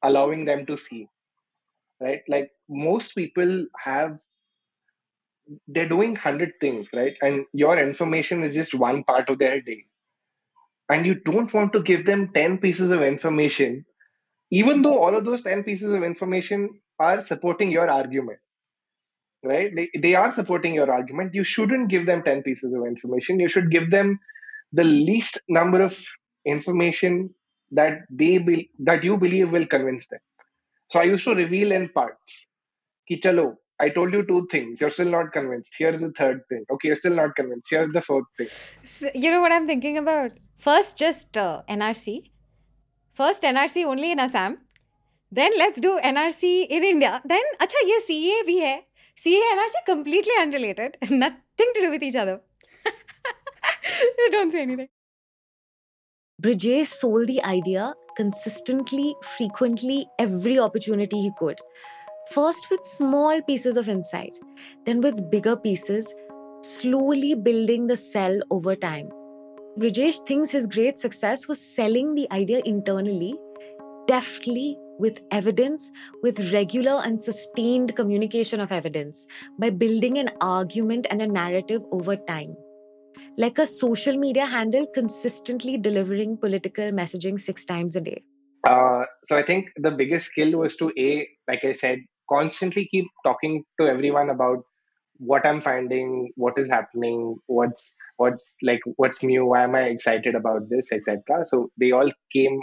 allowing 0.04 0.46
them 0.46 0.66
to 0.66 0.78
see? 0.78 1.08
Right? 2.00 2.22
Like 2.28 2.50
most 2.70 3.16
people 3.16 3.66
have 3.84 4.18
they're 5.68 5.88
doing 5.88 6.12
100 6.12 6.54
things 6.62 6.88
right? 6.94 7.14
And 7.22 7.46
your 7.54 7.78
information 7.78 8.44
is 8.44 8.54
just 8.56 8.74
one 8.74 9.04
part 9.04 9.30
of 9.30 9.40
their 9.40 9.62
day. 9.62 9.86
And 10.90 11.06
you 11.06 11.16
don't 11.16 11.54
want 11.54 11.74
to 11.74 11.82
give 11.82 12.06
them 12.06 12.32
10 12.34 12.58
pieces 12.60 12.92
of 12.92 13.02
information 13.02 13.86
even 14.54 14.82
though 14.82 14.98
all 14.98 15.16
of 15.16 15.24
those 15.24 15.42
10 15.42 15.64
pieces 15.64 15.94
of 15.96 16.04
information 16.04 16.70
are 17.00 17.26
supporting 17.26 17.72
your 17.72 17.90
argument 17.90 18.40
right 19.44 19.76
they, 19.76 19.90
they 20.00 20.16
are 20.16 20.32
supporting 20.32 20.74
your 20.74 20.92
argument 20.92 21.34
you 21.34 21.44
shouldn't 21.44 21.90
give 21.90 22.06
them 22.06 22.24
10 22.24 22.44
pieces 22.44 22.74
of 22.74 22.86
information 22.86 23.40
you 23.40 23.50
should 23.50 23.72
give 23.72 23.90
them 23.92 24.20
the 24.74 24.84
least 24.84 25.40
number 25.50 25.82
of 25.82 25.98
information 26.46 27.30
that 27.72 28.00
they 28.10 28.38
be, 28.38 28.70
that 28.80 29.04
you 29.04 29.18
believe 29.18 29.52
will 29.52 29.66
convince 29.66 30.08
them 30.08 30.20
so 30.90 31.00
i 31.00 31.04
used 31.04 31.26
to 31.26 31.34
reveal 31.34 31.72
in 31.72 31.90
parts 31.90 32.48
Ki 33.08 33.20
chalo, 33.20 33.58
I 33.80 33.90
told 33.90 34.14
you 34.14 34.26
two 34.26 34.48
things. 34.52 34.80
You're 34.80 34.92
still 34.92 35.10
not 35.10 35.34
convinced. 35.34 35.74
Here's 35.78 36.00
the 36.00 36.12
third 36.18 36.42
thing. 36.50 36.66
Okay, 36.72 36.90
you're 36.90 36.96
still 36.96 37.16
not 37.16 37.36
convinced. 37.36 37.68
Here's 37.70 37.92
the 37.92 38.02
fourth 38.02 38.26
thing. 38.38 38.48
So, 38.84 39.10
you 39.14 39.32
know 39.32 39.42
what 39.42 39.52
I'm 39.52 39.66
thinking 39.66 39.98
about? 39.98 40.32
First, 40.58 40.98
just 40.98 41.36
uh, 41.36 41.64
NRC. 41.68 42.30
First, 43.14 43.44
NRC 43.44 43.86
only 43.86 44.12
in 44.12 44.20
Assam. 44.20 44.60
Then 45.32 45.52
let's 45.58 45.82
do 45.82 46.00
NRC 46.04 46.68
in 46.70 46.84
India. 46.84 47.22
Then, 47.26 47.42
acha, 47.60 47.82
ye 47.84 48.00
CA 48.08 48.44
bhi 48.48 48.60
hai. 48.62 48.86
CA 49.16 49.42
NRC 49.56 49.86
completely 49.86 50.34
unrelated. 50.40 50.98
Nothing 51.10 51.72
to 51.76 51.82
do 51.82 51.92
with 51.92 52.04
each 52.04 52.16
other. 52.16 52.42
Don't 54.32 54.52
say 54.52 54.62
anything. 54.62 54.88
Brijesh 56.42 56.88
sold 56.88 57.28
the 57.28 57.44
idea 57.44 57.94
consistently, 58.18 59.16
frequently, 59.38 60.08
every 60.18 60.58
opportunity 60.58 61.22
he 61.22 61.32
could. 61.38 61.60
First 62.32 62.70
with 62.72 62.84
small 62.84 63.42
pieces 63.44 63.78
of 63.78 63.88
insight, 63.88 64.38
then 64.86 65.02
with 65.02 65.30
bigger 65.30 65.56
pieces, 65.56 66.14
slowly 66.62 67.36
building 67.36 67.88
the 67.88 67.96
sell 67.98 68.40
over 68.50 68.76
time. 68.76 69.10
Brijesh 69.80 70.26
thinks 70.28 70.52
his 70.52 70.68
great 70.68 71.00
success 71.00 71.48
was 71.48 71.60
selling 71.60 72.16
the 72.16 72.28
idea 72.32 72.62
internally, 72.66 73.36
deftly, 74.08 74.78
with 75.02 75.20
evidence, 75.32 75.92
with 76.24 76.54
regular 76.54 77.02
and 77.04 77.20
sustained 77.20 77.96
communication 77.96 78.60
of 78.60 78.72
evidence, 78.72 79.28
by 79.60 79.70
building 79.70 80.18
an 80.18 80.30
argument 80.40 81.08
and 81.10 81.22
a 81.22 81.28
narrative 81.28 81.82
over 81.92 82.16
time. 82.16 82.56
Like 83.38 83.58
a 83.58 83.68
social 83.68 84.18
media 84.18 84.46
handle 84.46 84.88
consistently 84.94 85.78
delivering 85.78 86.38
political 86.38 86.92
messaging 86.92 87.40
six 87.40 87.66
times 87.66 87.96
a 87.96 88.02
day. 88.02 88.24
Uh, 88.68 89.04
so 89.26 89.38
I 89.38 89.44
think 89.44 89.70
the 89.76 89.92
biggest 89.92 90.28
skill 90.28 90.52
was 90.60 90.76
to 90.78 90.92
a, 90.98 91.28
like 91.48 91.64
I 91.64 91.74
said, 91.74 92.00
constantly 92.30 92.88
keep 92.90 93.06
talking 93.26 93.64
to 93.80 93.88
everyone 93.88 94.30
about 94.30 94.64
what 95.30 95.46
i'm 95.46 95.62
finding 95.62 96.32
what 96.36 96.58
is 96.58 96.68
happening 96.68 97.36
what's 97.46 97.94
what's 98.18 98.56
like 98.64 98.80
what's 98.96 99.22
new 99.22 99.46
why 99.46 99.64
am 99.64 99.76
i 99.76 99.82
excited 99.82 100.34
about 100.34 100.68
this 100.70 100.92
etc 100.92 101.46
so 101.48 101.70
they 101.80 101.92
all 101.92 102.12
came 102.34 102.60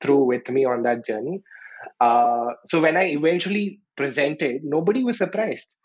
through 0.00 0.24
with 0.24 0.48
me 0.48 0.64
on 0.64 0.82
that 0.82 1.06
journey 1.06 1.40
uh, 2.00 2.48
so 2.66 2.80
when 2.80 2.96
i 2.96 3.04
eventually 3.18 3.80
presented 3.96 4.62
nobody 4.64 5.04
was 5.04 5.18
surprised 5.18 5.76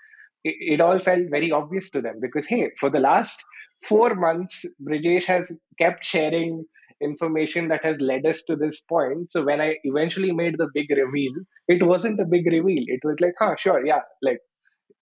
it, 0.43 0.55
it 0.75 0.81
all 0.81 0.99
felt 0.99 1.29
very 1.29 1.51
obvious 1.51 1.89
to 1.91 2.01
them 2.01 2.15
because 2.21 2.45
hey 2.47 2.69
for 2.79 2.89
the 2.89 2.99
last 2.99 3.43
four 3.87 4.15
months 4.15 4.65
brijesh 4.87 5.25
has 5.25 5.51
kept 5.79 6.05
sharing 6.05 6.65
information 7.01 7.67
that 7.67 7.83
has 7.83 7.97
led 7.99 8.25
us 8.25 8.41
to 8.43 8.55
this 8.55 8.81
point. 8.81 9.31
So 9.31 9.43
when 9.43 9.61
I 9.61 9.75
eventually 9.83 10.31
made 10.31 10.55
the 10.57 10.67
big 10.73 10.89
reveal, 10.89 11.33
it 11.67 11.85
wasn't 11.85 12.19
a 12.19 12.25
big 12.25 12.45
reveal. 12.47 12.83
It 12.87 13.01
was 13.03 13.17
like, 13.21 13.33
huh, 13.39 13.55
sure, 13.59 13.85
yeah, 13.85 14.01
like 14.21 14.39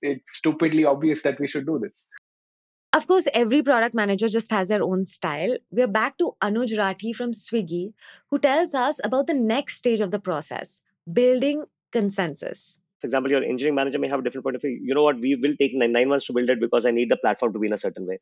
it's 0.02 0.38
stupidly 0.38 0.86
obvious 0.86 1.22
that 1.24 1.40
we 1.40 1.48
should 1.48 1.66
do 1.66 1.80
this. 1.82 1.94
Of 2.96 3.08
course, 3.08 3.28
every 3.34 3.62
product 3.62 3.94
manager 3.94 4.30
just 4.30 4.50
has 4.52 4.70
their 4.70 4.82
own 4.82 5.04
style. 5.04 5.58
We're 5.70 5.86
back 5.86 6.18
to 6.20 6.32
Anuj 6.42 6.78
Rathi 6.78 7.14
from 7.14 7.34
Swiggy, 7.34 7.92
who 8.30 8.40
tells 8.40 8.74
us 8.74 9.02
about 9.04 9.28
the 9.28 9.34
next 9.34 9.80
stage 9.80 10.00
of 10.00 10.12
the 10.12 10.20
process 10.20 10.80
building 11.12 11.66
consensus. 11.92 12.80
For 13.02 13.08
example, 13.08 13.30
your 13.32 13.44
engineering 13.44 13.76
manager 13.76 14.00
may 14.00 14.08
have 14.08 14.22
a 14.22 14.24
different 14.24 14.46
point 14.46 14.56
of 14.56 14.62
view. 14.62 14.80
You 14.82 14.96
know 14.96 15.04
what? 15.04 15.20
We 15.20 15.36
will 15.36 15.58
take 15.58 15.76
nine, 15.76 15.92
nine 15.92 16.08
months 16.08 16.26
to 16.28 16.34
build 16.34 16.50
it 16.50 16.62
because 16.62 16.86
I 16.86 16.92
need 16.92 17.10
the 17.10 17.18
platform 17.18 17.52
to 17.52 17.60
be 17.60 17.68
in 17.68 17.74
a 17.74 17.78
certain 17.78 18.08
way. 18.08 18.20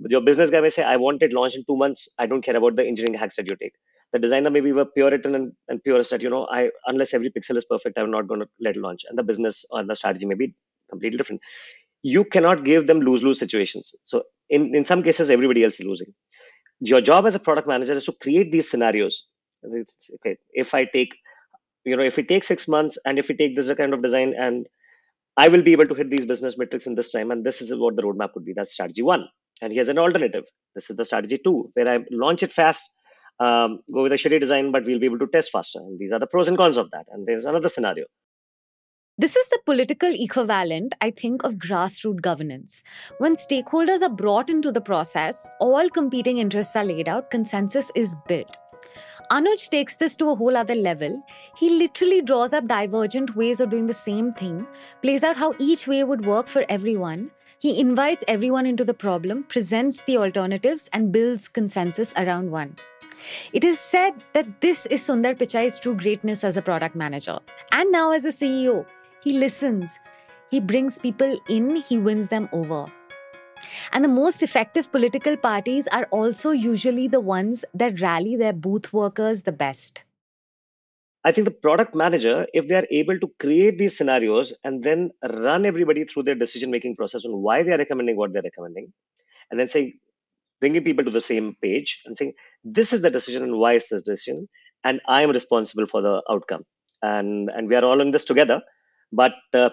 But 0.00 0.10
your 0.10 0.22
business 0.22 0.50
guy 0.50 0.60
may 0.60 0.70
say, 0.70 0.82
I 0.82 0.96
want 0.96 1.22
it 1.22 1.32
launched 1.32 1.54
in 1.54 1.64
two 1.64 1.76
months. 1.76 2.08
I 2.18 2.26
don't 2.26 2.42
care 2.42 2.56
about 2.56 2.74
the 2.74 2.84
engineering 2.84 3.16
hacks 3.16 3.36
that 3.36 3.48
you 3.48 3.56
take. 3.56 3.74
The 4.12 4.18
designer 4.18 4.50
may 4.50 4.58
be 4.58 4.70
a 4.70 4.86
Puritan 4.86 5.36
and, 5.36 5.52
and 5.68 5.80
purist 5.84 6.10
that, 6.10 6.22
you 6.22 6.30
know, 6.30 6.48
I 6.50 6.70
unless 6.86 7.14
every 7.14 7.30
pixel 7.30 7.56
is 7.58 7.64
perfect, 7.64 7.96
I'm 7.96 8.10
not 8.10 8.26
going 8.26 8.40
to 8.40 8.48
let 8.60 8.74
it 8.74 8.80
launch. 8.80 9.04
And 9.08 9.16
the 9.16 9.22
business 9.22 9.64
or 9.70 9.84
the 9.84 9.94
strategy 9.94 10.26
may 10.26 10.34
be 10.34 10.56
completely 10.90 11.16
different. 11.16 11.42
You 12.14 12.22
cannot 12.34 12.58
give 12.70 12.86
them 12.90 13.00
lose-lose 13.08 13.38
situations. 13.44 13.94
So 14.10 14.22
in, 14.48 14.74
in 14.78 14.84
some 14.90 15.02
cases, 15.08 15.30
everybody 15.36 15.64
else 15.64 15.80
is 15.80 15.86
losing. 15.86 16.12
Your 16.90 17.00
job 17.00 17.26
as 17.26 17.34
a 17.34 17.42
product 17.46 17.66
manager 17.72 17.94
is 18.00 18.04
to 18.08 18.14
create 18.24 18.52
these 18.52 18.70
scenarios. 18.70 19.26
It's, 19.62 20.10
okay, 20.16 20.34
if 20.52 20.74
I 20.78 20.82
take, 20.84 21.16
you 21.84 21.96
know, 21.96 22.04
if 22.10 22.16
we 22.16 22.22
take 22.32 22.44
six 22.44 22.68
months 22.68 22.98
and 23.04 23.18
if 23.18 23.28
we 23.28 23.34
take 23.42 23.56
this 23.56 23.72
kind 23.80 23.94
of 23.94 24.02
design 24.02 24.34
and 24.46 24.66
I 25.36 25.48
will 25.48 25.62
be 25.68 25.72
able 25.72 25.88
to 25.88 25.94
hit 25.94 26.10
these 26.10 26.26
business 26.32 26.56
metrics 26.56 26.86
in 26.86 26.94
this 26.94 27.10
time, 27.10 27.30
and 27.32 27.44
this 27.48 27.60
is 27.60 27.74
what 27.74 27.96
the 27.96 28.02
roadmap 28.02 28.30
would 28.34 28.44
be. 28.44 28.54
That's 28.58 28.72
strategy 28.72 29.02
one. 29.02 29.24
And 29.60 29.72
here's 29.72 29.88
an 29.88 29.98
alternative. 29.98 30.44
This 30.76 30.90
is 30.90 30.96
the 30.96 31.04
strategy 31.04 31.38
two, 31.42 31.70
where 31.74 31.88
I 31.88 31.98
launch 32.10 32.42
it 32.42 32.52
fast, 32.52 32.84
um, 33.40 33.80
go 33.92 34.02
with 34.04 34.12
a 34.12 34.16
shitty 34.16 34.40
design, 34.40 34.70
but 34.70 34.84
we'll 34.84 34.98
be 34.98 35.06
able 35.06 35.18
to 35.18 35.26
test 35.26 35.50
faster. 35.50 35.80
And 35.80 35.98
these 35.98 36.12
are 36.12 36.20
the 36.20 36.26
pros 36.26 36.48
and 36.48 36.56
cons 36.56 36.76
of 36.76 36.90
that. 36.92 37.06
And 37.12 37.26
there's 37.26 37.46
another 37.46 37.68
scenario. 37.68 38.06
This 39.18 39.34
is 39.34 39.48
the 39.48 39.58
political 39.64 40.12
equivalent, 40.12 40.94
I 41.00 41.10
think, 41.10 41.42
of 41.42 41.54
grassroots 41.54 42.20
governance. 42.20 42.82
When 43.16 43.34
stakeholders 43.34 44.02
are 44.02 44.10
brought 44.10 44.50
into 44.50 44.70
the 44.70 44.82
process, 44.82 45.48
all 45.58 45.88
competing 45.88 46.36
interests 46.36 46.76
are 46.76 46.84
laid 46.84 47.08
out, 47.08 47.30
consensus 47.30 47.90
is 47.94 48.14
built. 48.28 48.58
Anuj 49.30 49.70
takes 49.70 49.96
this 49.96 50.16
to 50.16 50.28
a 50.28 50.34
whole 50.34 50.54
other 50.54 50.74
level. 50.74 51.24
He 51.56 51.70
literally 51.70 52.20
draws 52.20 52.52
up 52.52 52.66
divergent 52.66 53.34
ways 53.34 53.58
of 53.58 53.70
doing 53.70 53.86
the 53.86 53.94
same 53.94 54.32
thing, 54.32 54.66
plays 55.00 55.24
out 55.24 55.38
how 55.38 55.54
each 55.58 55.88
way 55.88 56.04
would 56.04 56.26
work 56.26 56.46
for 56.46 56.66
everyone, 56.68 57.30
he 57.58 57.80
invites 57.80 58.22
everyone 58.28 58.66
into 58.66 58.84
the 58.84 58.92
problem, 58.92 59.44
presents 59.44 60.02
the 60.02 60.18
alternatives, 60.18 60.90
and 60.92 61.10
builds 61.10 61.48
consensus 61.48 62.12
around 62.18 62.50
one. 62.50 62.76
It 63.52 63.64
is 63.64 63.80
said 63.80 64.12
that 64.34 64.60
this 64.60 64.86
is 64.86 65.00
Sundar 65.00 65.36
Pichai's 65.36 65.78
true 65.80 65.96
greatness 65.96 66.44
as 66.44 66.56
a 66.56 66.62
product 66.62 66.94
manager. 66.94 67.38
And 67.72 67.90
now, 67.90 68.12
as 68.12 68.24
a 68.24 68.28
CEO, 68.28 68.84
he 69.26 69.32
listens, 69.32 69.98
he 70.52 70.60
brings 70.60 71.00
people 71.00 71.36
in, 71.48 71.74
he 71.82 71.98
wins 71.98 72.28
them 72.28 72.48
over. 72.52 72.86
And 73.92 74.04
the 74.04 74.08
most 74.08 74.40
effective 74.40 74.92
political 74.92 75.36
parties 75.36 75.88
are 75.88 76.04
also 76.12 76.52
usually 76.52 77.08
the 77.08 77.18
ones 77.18 77.64
that 77.74 78.00
rally 78.00 78.36
their 78.36 78.52
booth 78.52 78.92
workers 78.92 79.42
the 79.42 79.50
best. 79.50 80.04
I 81.24 81.32
think 81.32 81.44
the 81.44 81.50
product 81.50 81.92
manager, 81.92 82.46
if 82.54 82.68
they 82.68 82.76
are 82.76 82.86
able 82.92 83.18
to 83.18 83.28
create 83.40 83.78
these 83.78 83.96
scenarios 83.96 84.54
and 84.62 84.84
then 84.84 85.10
run 85.28 85.66
everybody 85.66 86.04
through 86.04 86.22
their 86.22 86.36
decision 86.36 86.70
making 86.70 86.94
process 86.94 87.24
on 87.24 87.32
why 87.42 87.64
they 87.64 87.72
are 87.72 87.78
recommending 87.78 88.16
what 88.16 88.32
they're 88.32 88.42
recommending, 88.42 88.92
and 89.50 89.58
then 89.58 89.66
say, 89.66 89.94
bringing 90.60 90.84
people 90.84 91.04
to 91.04 91.10
the 91.10 91.20
same 91.20 91.56
page 91.60 92.00
and 92.06 92.16
saying, 92.16 92.32
this 92.62 92.92
is 92.92 93.02
the 93.02 93.10
decision 93.10 93.42
and 93.42 93.58
why 93.58 93.72
is 93.72 93.88
this 93.88 94.02
decision, 94.02 94.48
and 94.84 95.00
I 95.08 95.22
am 95.22 95.30
responsible 95.30 95.86
for 95.86 96.00
the 96.00 96.22
outcome. 96.30 96.62
And, 97.02 97.50
and 97.50 97.68
we 97.68 97.74
are 97.74 97.84
all 97.84 98.00
in 98.00 98.12
this 98.12 98.24
together. 98.24 98.62
But 99.12 99.32
uh, 99.54 99.70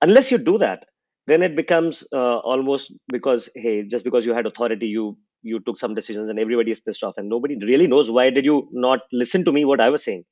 unless 0.00 0.30
you 0.30 0.38
do 0.38 0.58
that, 0.58 0.86
then 1.26 1.42
it 1.42 1.56
becomes 1.56 2.04
uh, 2.12 2.38
almost 2.38 2.92
because, 3.08 3.48
hey, 3.54 3.82
just 3.82 4.04
because 4.04 4.24
you 4.24 4.32
had 4.32 4.46
authority, 4.46 4.86
you 4.86 5.18
you 5.42 5.60
took 5.60 5.78
some 5.78 5.94
decisions 5.94 6.28
and 6.28 6.38
everybody 6.38 6.70
is 6.70 6.80
pissed 6.80 7.04
off 7.04 7.18
and 7.18 7.28
nobody 7.28 7.56
really 7.64 7.86
knows 7.86 8.10
why 8.10 8.30
did 8.30 8.44
you 8.44 8.68
not 8.72 9.00
listen 9.12 9.44
to 9.44 9.52
me 9.52 9.64
what 9.64 9.80
i 9.80 9.88
was 9.90 10.02
saying. 10.02 10.24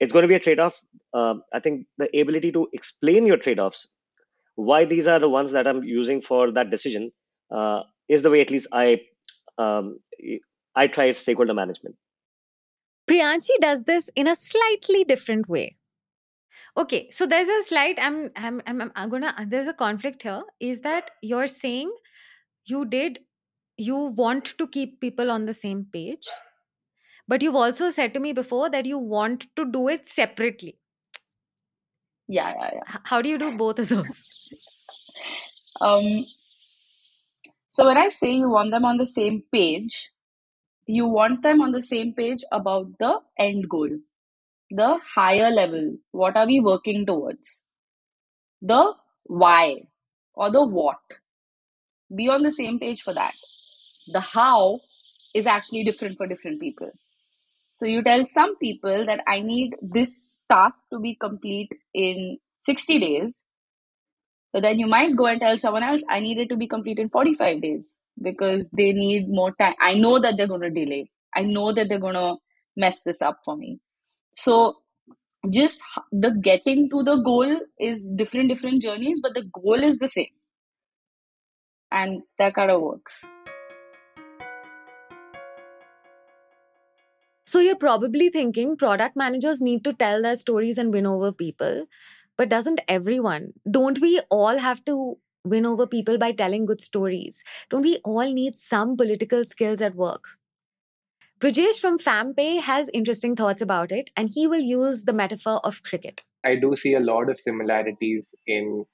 It's 0.00 0.12
going 0.12 0.22
to 0.22 0.28
be 0.28 0.36
a 0.36 0.40
trade-off. 0.40 0.80
Uh, 1.12 1.34
i 1.52 1.60
think 1.60 1.86
the 1.96 2.08
ability 2.20 2.52
to 2.52 2.68
explain 2.72 3.26
your 3.26 3.38
trade-offs 3.38 3.88
why 4.54 4.84
these 4.84 5.08
are 5.08 5.18
the 5.18 5.28
ones 5.28 5.52
that 5.52 5.66
i'm 5.66 5.82
using 5.82 6.20
for 6.20 6.50
that 6.52 6.70
decision 6.70 7.10
uh, 7.50 7.80
is 8.08 8.22
the 8.22 8.30
way 8.30 8.42
at 8.42 8.50
least 8.50 8.68
i 8.72 9.00
um, 9.56 9.98
i 10.76 10.86
try 10.86 11.10
stakeholder 11.10 11.54
management. 11.54 11.96
Priyanshi 13.10 13.56
does 13.60 13.84
this 13.84 14.10
in 14.14 14.28
a 14.28 14.36
slightly 14.36 15.02
different 15.02 15.48
way 15.48 15.77
okay 16.78 17.08
so 17.10 17.26
there's 17.26 17.48
a 17.48 17.62
slight 17.62 17.98
i'm 18.00 18.30
i'm 18.36 18.62
i'm, 18.66 18.92
I'm 18.94 19.08
gonna 19.08 19.34
there's 19.48 19.68
a 19.68 19.74
conflict 19.74 20.22
here 20.22 20.42
is 20.60 20.80
that 20.82 21.10
you're 21.22 21.48
saying 21.48 21.92
you 22.66 22.84
did 22.84 23.20
you 23.76 23.96
want 23.96 24.54
to 24.58 24.66
keep 24.66 25.00
people 25.00 25.30
on 25.30 25.46
the 25.46 25.54
same 25.54 25.86
page 25.92 26.28
but 27.28 27.42
you've 27.42 27.54
also 27.54 27.90
said 27.90 28.14
to 28.14 28.20
me 28.20 28.32
before 28.32 28.70
that 28.70 28.86
you 28.86 28.98
want 28.98 29.46
to 29.54 29.70
do 29.70 29.88
it 29.88 30.08
separately. 30.08 30.78
Yeah, 32.26 32.54
yeah, 32.58 32.70
yeah. 32.74 32.96
How 33.04 33.20
do 33.20 33.28
you 33.28 33.38
do 33.38 33.56
both 33.56 33.78
of 33.78 33.88
those? 33.90 34.24
um, 35.82 36.24
so 37.70 37.86
when 37.86 37.98
I 37.98 38.08
say 38.08 38.32
you 38.32 38.48
want 38.48 38.70
them 38.70 38.86
on 38.86 38.96
the 38.96 39.06
same 39.06 39.42
page, 39.52 40.10
you 40.86 41.06
want 41.06 41.42
them 41.42 41.60
on 41.60 41.72
the 41.72 41.82
same 41.82 42.14
page 42.14 42.42
about 42.50 42.86
the 42.98 43.20
end 43.38 43.68
goal, 43.68 43.90
the 44.70 44.98
higher 45.14 45.50
level. 45.50 45.96
What 46.12 46.36
are 46.36 46.46
we 46.46 46.60
working 46.60 47.06
towards? 47.06 47.64
the 48.60 48.94
why 49.24 49.82
or 50.34 50.50
the 50.50 50.64
what. 50.64 50.98
Be 52.14 52.28
on 52.28 52.42
the 52.42 52.50
same 52.50 52.78
page 52.78 53.02
for 53.02 53.12
that. 53.14 53.34
The 54.08 54.20
how 54.20 54.80
is 55.34 55.46
actually 55.46 55.84
different 55.84 56.16
for 56.16 56.26
different 56.26 56.60
people. 56.60 56.90
So 57.72 57.86
you 57.86 58.02
tell 58.02 58.24
some 58.24 58.56
people 58.56 59.06
that 59.06 59.20
I 59.26 59.40
need 59.40 59.76
this 59.82 60.34
task 60.50 60.84
to 60.92 60.98
be 60.98 61.14
complete 61.14 61.72
in 61.94 62.38
60 62.62 62.98
days. 62.98 63.44
But 64.52 64.62
then 64.62 64.78
you 64.78 64.86
might 64.86 65.14
go 65.16 65.26
and 65.26 65.40
tell 65.40 65.58
someone 65.58 65.82
else, 65.82 66.02
I 66.08 66.20
need 66.20 66.38
it 66.38 66.48
to 66.48 66.56
be 66.56 66.66
complete 66.66 66.98
in 66.98 67.10
45 67.10 67.60
days 67.60 67.98
because 68.20 68.68
they 68.70 68.92
need 68.92 69.28
more 69.28 69.52
time. 69.60 69.74
I 69.80 69.94
know 69.94 70.18
that 70.18 70.34
they're 70.36 70.48
going 70.48 70.62
to 70.62 70.70
delay. 70.70 71.10
I 71.34 71.42
know 71.42 71.72
that 71.74 71.88
they're 71.88 72.00
going 72.00 72.14
to 72.14 72.36
mess 72.76 73.02
this 73.02 73.20
up 73.20 73.40
for 73.44 73.56
me. 73.56 73.78
So 74.40 74.76
just 75.50 75.82
the 76.12 76.30
getting 76.40 76.88
to 76.90 77.02
the 77.02 77.16
goal 77.24 77.60
is 77.80 78.08
different, 78.16 78.48
different 78.48 78.82
journeys, 78.82 79.20
but 79.20 79.34
the 79.34 79.44
goal 79.52 79.82
is 79.82 79.98
the 79.98 80.08
same. 80.08 80.26
And 81.90 82.22
that 82.38 82.54
kind 82.54 82.70
of 82.70 82.80
works. 82.80 83.24
So 87.46 87.60
you're 87.60 87.76
probably 87.76 88.28
thinking 88.28 88.76
product 88.76 89.16
managers 89.16 89.62
need 89.62 89.82
to 89.84 89.92
tell 89.92 90.22
their 90.22 90.36
stories 90.36 90.78
and 90.78 90.92
win 90.92 91.06
over 91.06 91.32
people. 91.32 91.86
But 92.36 92.50
doesn't 92.50 92.80
everyone? 92.86 93.54
Don't 93.68 94.00
we 94.00 94.20
all 94.30 94.58
have 94.58 94.84
to 94.84 95.18
win 95.44 95.66
over 95.66 95.86
people 95.86 96.18
by 96.18 96.32
telling 96.32 96.66
good 96.66 96.80
stories? 96.80 97.42
Don't 97.70 97.82
we 97.82 97.96
all 98.04 98.30
need 98.30 98.56
some 98.56 98.96
political 98.96 99.44
skills 99.44 99.80
at 99.80 99.96
work? 99.96 100.37
Brajesh 101.40 101.78
from 101.80 101.98
FamPay 101.98 102.60
has 102.60 102.90
interesting 102.92 103.36
thoughts 103.36 103.62
about 103.62 103.92
it, 103.92 104.10
and 104.16 104.28
he 104.28 104.48
will 104.48 104.60
use 104.60 105.04
the 105.04 105.12
metaphor 105.12 105.60
of 105.62 105.84
cricket. 105.84 106.24
I 106.44 106.56
do 106.56 106.74
see 106.76 106.94
a 106.94 107.00
lot 107.00 107.30
of 107.30 107.40
similarities 107.40 108.34
in 108.46 108.84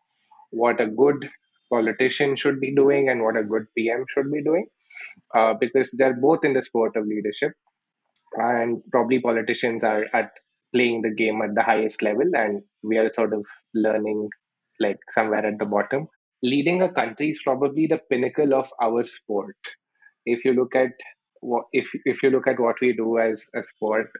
what 0.50 0.78
a 0.78 0.86
good 0.86 1.30
politician 1.72 2.36
should 2.36 2.60
be 2.60 2.74
doing 2.74 3.08
and 3.08 3.22
what 3.22 3.38
a 3.38 3.42
good 3.42 3.64
PM 3.76 4.04
should 4.12 4.30
be 4.30 4.42
doing, 4.42 4.66
uh, 5.34 5.54
because 5.58 5.90
they're 5.96 6.20
both 6.20 6.44
in 6.44 6.52
the 6.52 6.62
sport 6.62 6.96
of 6.96 7.06
leadership 7.06 7.52
and 8.36 8.82
probably 8.90 9.20
politicians 9.20 9.82
are 9.82 10.04
at 10.12 10.30
playing 10.74 11.00
the 11.00 11.14
game 11.14 11.40
at 11.40 11.54
the 11.54 11.62
highest 11.62 12.02
level 12.02 12.28
and 12.34 12.62
we 12.82 12.98
are 12.98 13.12
sort 13.12 13.32
of 13.32 13.44
learning 13.74 14.28
like 14.80 14.98
somewhere 15.14 15.46
at 15.46 15.58
the 15.58 15.64
bottom 15.64 16.08
leading 16.42 16.82
a 16.82 16.92
country 16.92 17.30
is 17.30 17.40
probably 17.44 17.86
the 17.86 18.00
pinnacle 18.10 18.54
of 18.54 18.66
our 18.82 19.06
sport 19.06 19.56
if 20.26 20.44
you 20.44 20.52
look 20.52 20.74
at 20.74 20.90
what 21.52 21.64
if 21.72 21.88
if 22.12 22.22
you 22.22 22.30
look 22.30 22.46
at 22.52 22.60
what 22.64 22.76
we 22.80 22.92
do 23.02 23.18
as 23.18 23.44
a 23.60 23.62
sport 23.70 24.10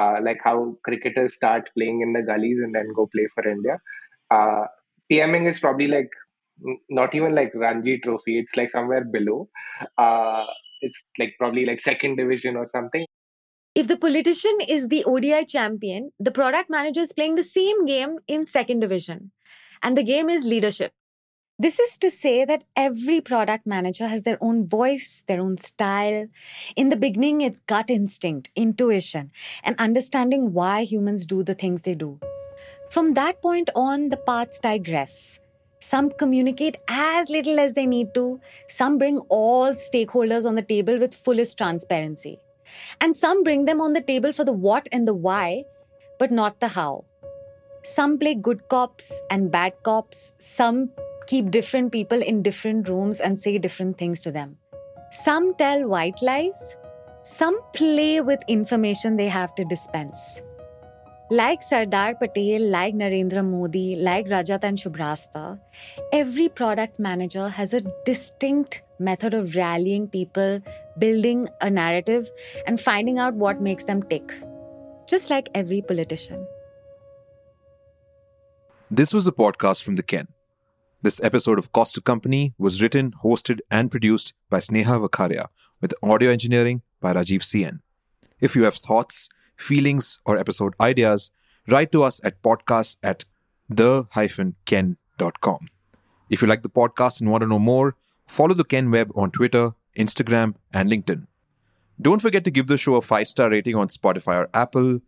uh, 0.00 0.16
like 0.26 0.40
how 0.44 0.56
cricketers 0.84 1.34
start 1.34 1.68
playing 1.76 2.00
in 2.06 2.12
the 2.12 2.22
gullies 2.30 2.60
and 2.64 2.74
then 2.74 2.96
go 2.96 3.08
play 3.14 3.26
for 3.34 3.46
india 3.56 3.76
uh, 4.36 4.64
pming 5.10 5.50
is 5.52 5.60
probably 5.66 5.88
like 5.96 6.10
not 7.00 7.14
even 7.14 7.34
like 7.34 7.52
ranji 7.54 8.00
trophy 8.04 8.38
it's 8.40 8.56
like 8.56 8.70
somewhere 8.70 9.04
below 9.16 9.38
uh, 9.98 10.44
it's 10.80 11.00
like 11.18 11.32
probably 11.38 11.64
like 11.70 11.80
second 11.80 12.16
division 12.16 12.56
or 12.56 12.66
something 12.76 13.06
if 13.74 13.86
the 13.86 13.96
politician 13.96 14.58
is 14.68 14.88
the 14.88 15.04
ODI 15.04 15.44
champion, 15.44 16.10
the 16.18 16.32
product 16.32 16.68
manager 16.68 17.02
is 17.02 17.12
playing 17.12 17.36
the 17.36 17.44
same 17.44 17.86
game 17.86 18.18
in 18.26 18.44
second 18.44 18.80
division. 18.80 19.30
And 19.80 19.96
the 19.96 20.02
game 20.02 20.28
is 20.28 20.44
leadership. 20.44 20.92
This 21.60 21.78
is 21.78 21.98
to 21.98 22.08
say 22.08 22.46
that 22.46 22.64
every 22.74 23.20
product 23.20 23.66
manager 23.66 24.08
has 24.08 24.22
their 24.22 24.38
own 24.40 24.66
voice, 24.66 25.22
their 25.28 25.42
own 25.42 25.58
style. 25.58 26.26
In 26.74 26.88
the 26.88 26.96
beginning, 26.96 27.42
it's 27.42 27.60
gut 27.66 27.90
instinct, 27.90 28.48
intuition, 28.56 29.30
and 29.62 29.76
understanding 29.78 30.54
why 30.54 30.84
humans 30.84 31.26
do 31.26 31.42
the 31.42 31.52
things 31.52 31.82
they 31.82 31.94
do. 31.94 32.18
From 32.88 33.12
that 33.12 33.42
point 33.42 33.68
on, 33.74 34.08
the 34.08 34.16
paths 34.16 34.58
digress. 34.58 35.38
Some 35.80 36.08
communicate 36.08 36.78
as 36.88 37.28
little 37.28 37.60
as 37.60 37.74
they 37.74 37.84
need 37.84 38.14
to, 38.14 38.40
some 38.66 38.96
bring 38.96 39.18
all 39.28 39.74
stakeholders 39.74 40.46
on 40.46 40.54
the 40.54 40.62
table 40.62 40.98
with 40.98 41.12
fullest 41.12 41.58
transparency. 41.58 42.38
And 43.02 43.14
some 43.14 43.42
bring 43.42 43.66
them 43.66 43.82
on 43.82 43.92
the 43.92 44.00
table 44.00 44.32
for 44.32 44.44
the 44.44 44.54
what 44.54 44.88
and 44.92 45.06
the 45.06 45.12
why, 45.12 45.64
but 46.18 46.30
not 46.30 46.60
the 46.60 46.68
how. 46.68 47.04
Some 47.82 48.16
play 48.16 48.34
good 48.34 48.66
cops 48.70 49.12
and 49.28 49.50
bad 49.50 49.74
cops. 49.82 50.32
Some 50.38 50.90
keep 51.30 51.50
different 51.52 51.92
people 51.92 52.20
in 52.20 52.42
different 52.42 52.88
rooms 52.88 53.20
and 53.20 53.40
say 53.40 53.56
different 53.56 53.96
things 53.96 54.20
to 54.20 54.32
them. 54.32 54.56
Some 55.12 55.54
tell 55.54 55.86
white 55.88 56.20
lies. 56.22 56.76
Some 57.22 57.58
play 57.72 58.20
with 58.20 58.40
information 58.48 59.16
they 59.16 59.28
have 59.28 59.54
to 59.54 59.64
dispense. 59.64 60.40
Like 61.30 61.62
Sardar 61.62 62.16
Patel, 62.16 62.62
like 62.70 62.94
Narendra 62.94 63.44
Modi, 63.48 63.94
like 63.94 64.26
Rajat 64.26 64.64
and 64.64 64.76
Shubhrastha, 64.76 65.60
every 66.12 66.48
product 66.48 66.98
manager 66.98 67.48
has 67.48 67.72
a 67.72 67.82
distinct 68.04 68.82
method 68.98 69.32
of 69.32 69.54
rallying 69.54 70.08
people, 70.08 70.60
building 70.98 71.48
a 71.60 71.70
narrative, 71.70 72.28
and 72.66 72.80
finding 72.80 73.20
out 73.20 73.34
what 73.34 73.60
makes 73.60 73.84
them 73.84 74.02
tick. 74.02 74.34
Just 75.08 75.30
like 75.30 75.48
every 75.54 75.80
politician. 75.80 76.44
This 78.90 79.14
was 79.14 79.28
a 79.28 79.32
podcast 79.32 79.84
from 79.84 79.94
The 79.94 80.02
Ken. 80.02 80.26
This 81.02 81.18
episode 81.22 81.58
of 81.58 81.72
Cost 81.72 81.94
to 81.94 82.02
Company 82.02 82.52
was 82.58 82.82
written, 82.82 83.12
hosted, 83.24 83.60
and 83.70 83.90
produced 83.90 84.34
by 84.50 84.58
Sneha 84.58 85.00
Vakharia, 85.00 85.46
with 85.80 85.94
audio 86.02 86.30
engineering 86.30 86.82
by 87.00 87.14
Rajiv 87.14 87.40
CN. 87.40 87.80
If 88.38 88.54
you 88.54 88.64
have 88.64 88.74
thoughts, 88.74 89.30
feelings, 89.56 90.18
or 90.26 90.36
episode 90.36 90.74
ideas, 90.78 91.30
write 91.68 91.90
to 91.92 92.02
us 92.02 92.22
at 92.22 92.42
podcast 92.42 92.98
at 93.02 93.24
the-ken.com. 93.70 94.98
If 96.28 96.42
you 96.42 96.48
like 96.48 96.62
the 96.62 96.68
podcast 96.68 97.22
and 97.22 97.30
want 97.30 97.40
to 97.40 97.48
know 97.48 97.58
more, 97.58 97.96
follow 98.26 98.52
the 98.52 98.62
Ken 98.62 98.90
Web 98.90 99.10
on 99.14 99.30
Twitter, 99.30 99.70
Instagram, 99.96 100.56
and 100.70 100.90
LinkedIn. 100.90 101.26
Don't 101.98 102.20
forget 102.20 102.44
to 102.44 102.50
give 102.50 102.66
the 102.66 102.76
show 102.76 102.96
a 102.96 103.00
five-star 103.00 103.48
rating 103.48 103.74
on 103.74 103.88
Spotify 103.88 104.36
or 104.36 104.50
Apple, 104.52 105.00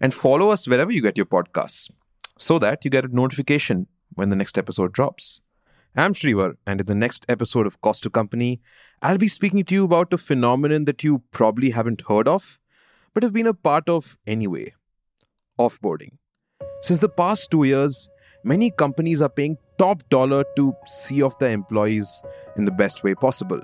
and 0.00 0.14
follow 0.14 0.50
us 0.50 0.68
wherever 0.68 0.92
you 0.92 1.02
get 1.02 1.16
your 1.16 1.26
podcasts 1.26 1.90
so 2.38 2.60
that 2.60 2.84
you 2.84 2.92
get 2.92 3.04
a 3.04 3.08
notification 3.08 3.88
when 4.14 4.30
the 4.30 4.36
next 4.36 4.58
episode 4.58 4.92
drops. 4.92 5.40
I'm 5.94 6.14
Shrivar, 6.14 6.54
and 6.66 6.80
in 6.80 6.86
the 6.86 6.94
next 6.94 7.26
episode 7.28 7.66
of 7.66 7.80
Cost 7.82 8.02
to 8.04 8.10
Company, 8.10 8.60
I'll 9.02 9.18
be 9.18 9.28
speaking 9.28 9.62
to 9.64 9.74
you 9.74 9.84
about 9.84 10.12
a 10.12 10.18
phenomenon 10.18 10.86
that 10.86 11.04
you 11.04 11.22
probably 11.30 11.70
haven't 11.70 12.08
heard 12.08 12.26
of, 12.26 12.58
but 13.12 13.22
have 13.22 13.34
been 13.34 13.46
a 13.46 13.52
part 13.54 13.88
of 13.88 14.16
anyway 14.26 14.72
offboarding. 15.58 16.16
Since 16.82 17.00
the 17.00 17.08
past 17.08 17.50
two 17.50 17.64
years, 17.64 18.08
many 18.42 18.70
companies 18.70 19.20
are 19.20 19.28
paying 19.28 19.58
top 19.78 20.02
dollar 20.08 20.44
to 20.56 20.74
see 20.86 21.22
off 21.22 21.38
their 21.38 21.52
employees 21.52 22.22
in 22.56 22.64
the 22.64 22.70
best 22.70 23.04
way 23.04 23.14
possible, 23.14 23.60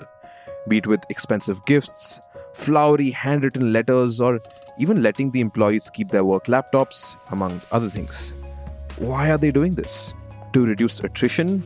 be 0.69 0.79
it 0.79 0.87
with 0.87 1.01
expensive 1.09 1.65
gifts, 1.65 2.21
flowery 2.53 3.11
handwritten 3.11 3.73
letters, 3.73 4.21
or 4.21 4.41
even 4.79 5.03
letting 5.03 5.31
the 5.31 5.41
employees 5.41 5.91
keep 5.91 6.09
their 6.11 6.25
work 6.25 6.45
laptops, 6.45 7.17
among 7.33 7.61
other 7.73 7.89
things. 7.89 8.35
Why 8.99 9.31
are 9.31 9.39
they 9.39 9.51
doing 9.51 9.75
this? 9.75 10.13
To 10.53 10.67
reduce 10.67 11.01
attrition, 11.01 11.63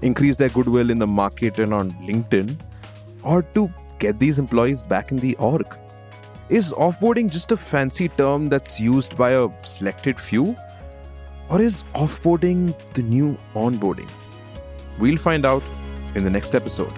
increase 0.00 0.36
their 0.36 0.48
goodwill 0.48 0.90
in 0.90 0.98
the 0.98 1.06
market 1.06 1.58
and 1.58 1.74
on 1.74 1.90
LinkedIn, 1.92 2.58
or 3.22 3.42
to 3.54 3.72
get 3.98 4.18
these 4.18 4.38
employees 4.38 4.82
back 4.82 5.12
in 5.12 5.18
the 5.18 5.36
org? 5.36 5.66
Is 6.48 6.72
offboarding 6.72 7.30
just 7.30 7.52
a 7.52 7.56
fancy 7.56 8.08
term 8.08 8.46
that's 8.46 8.80
used 8.80 9.16
by 9.16 9.30
a 9.30 9.48
selected 9.64 10.18
few? 10.18 10.56
Or 11.48 11.60
is 11.60 11.84
offboarding 11.94 12.74
the 12.94 13.02
new 13.02 13.36
onboarding? 13.54 14.10
We'll 14.98 15.18
find 15.18 15.46
out 15.46 15.62
in 16.14 16.24
the 16.24 16.30
next 16.30 16.54
episode. 16.54 16.92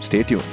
Stay 0.00 0.22
tuned. 0.22 0.44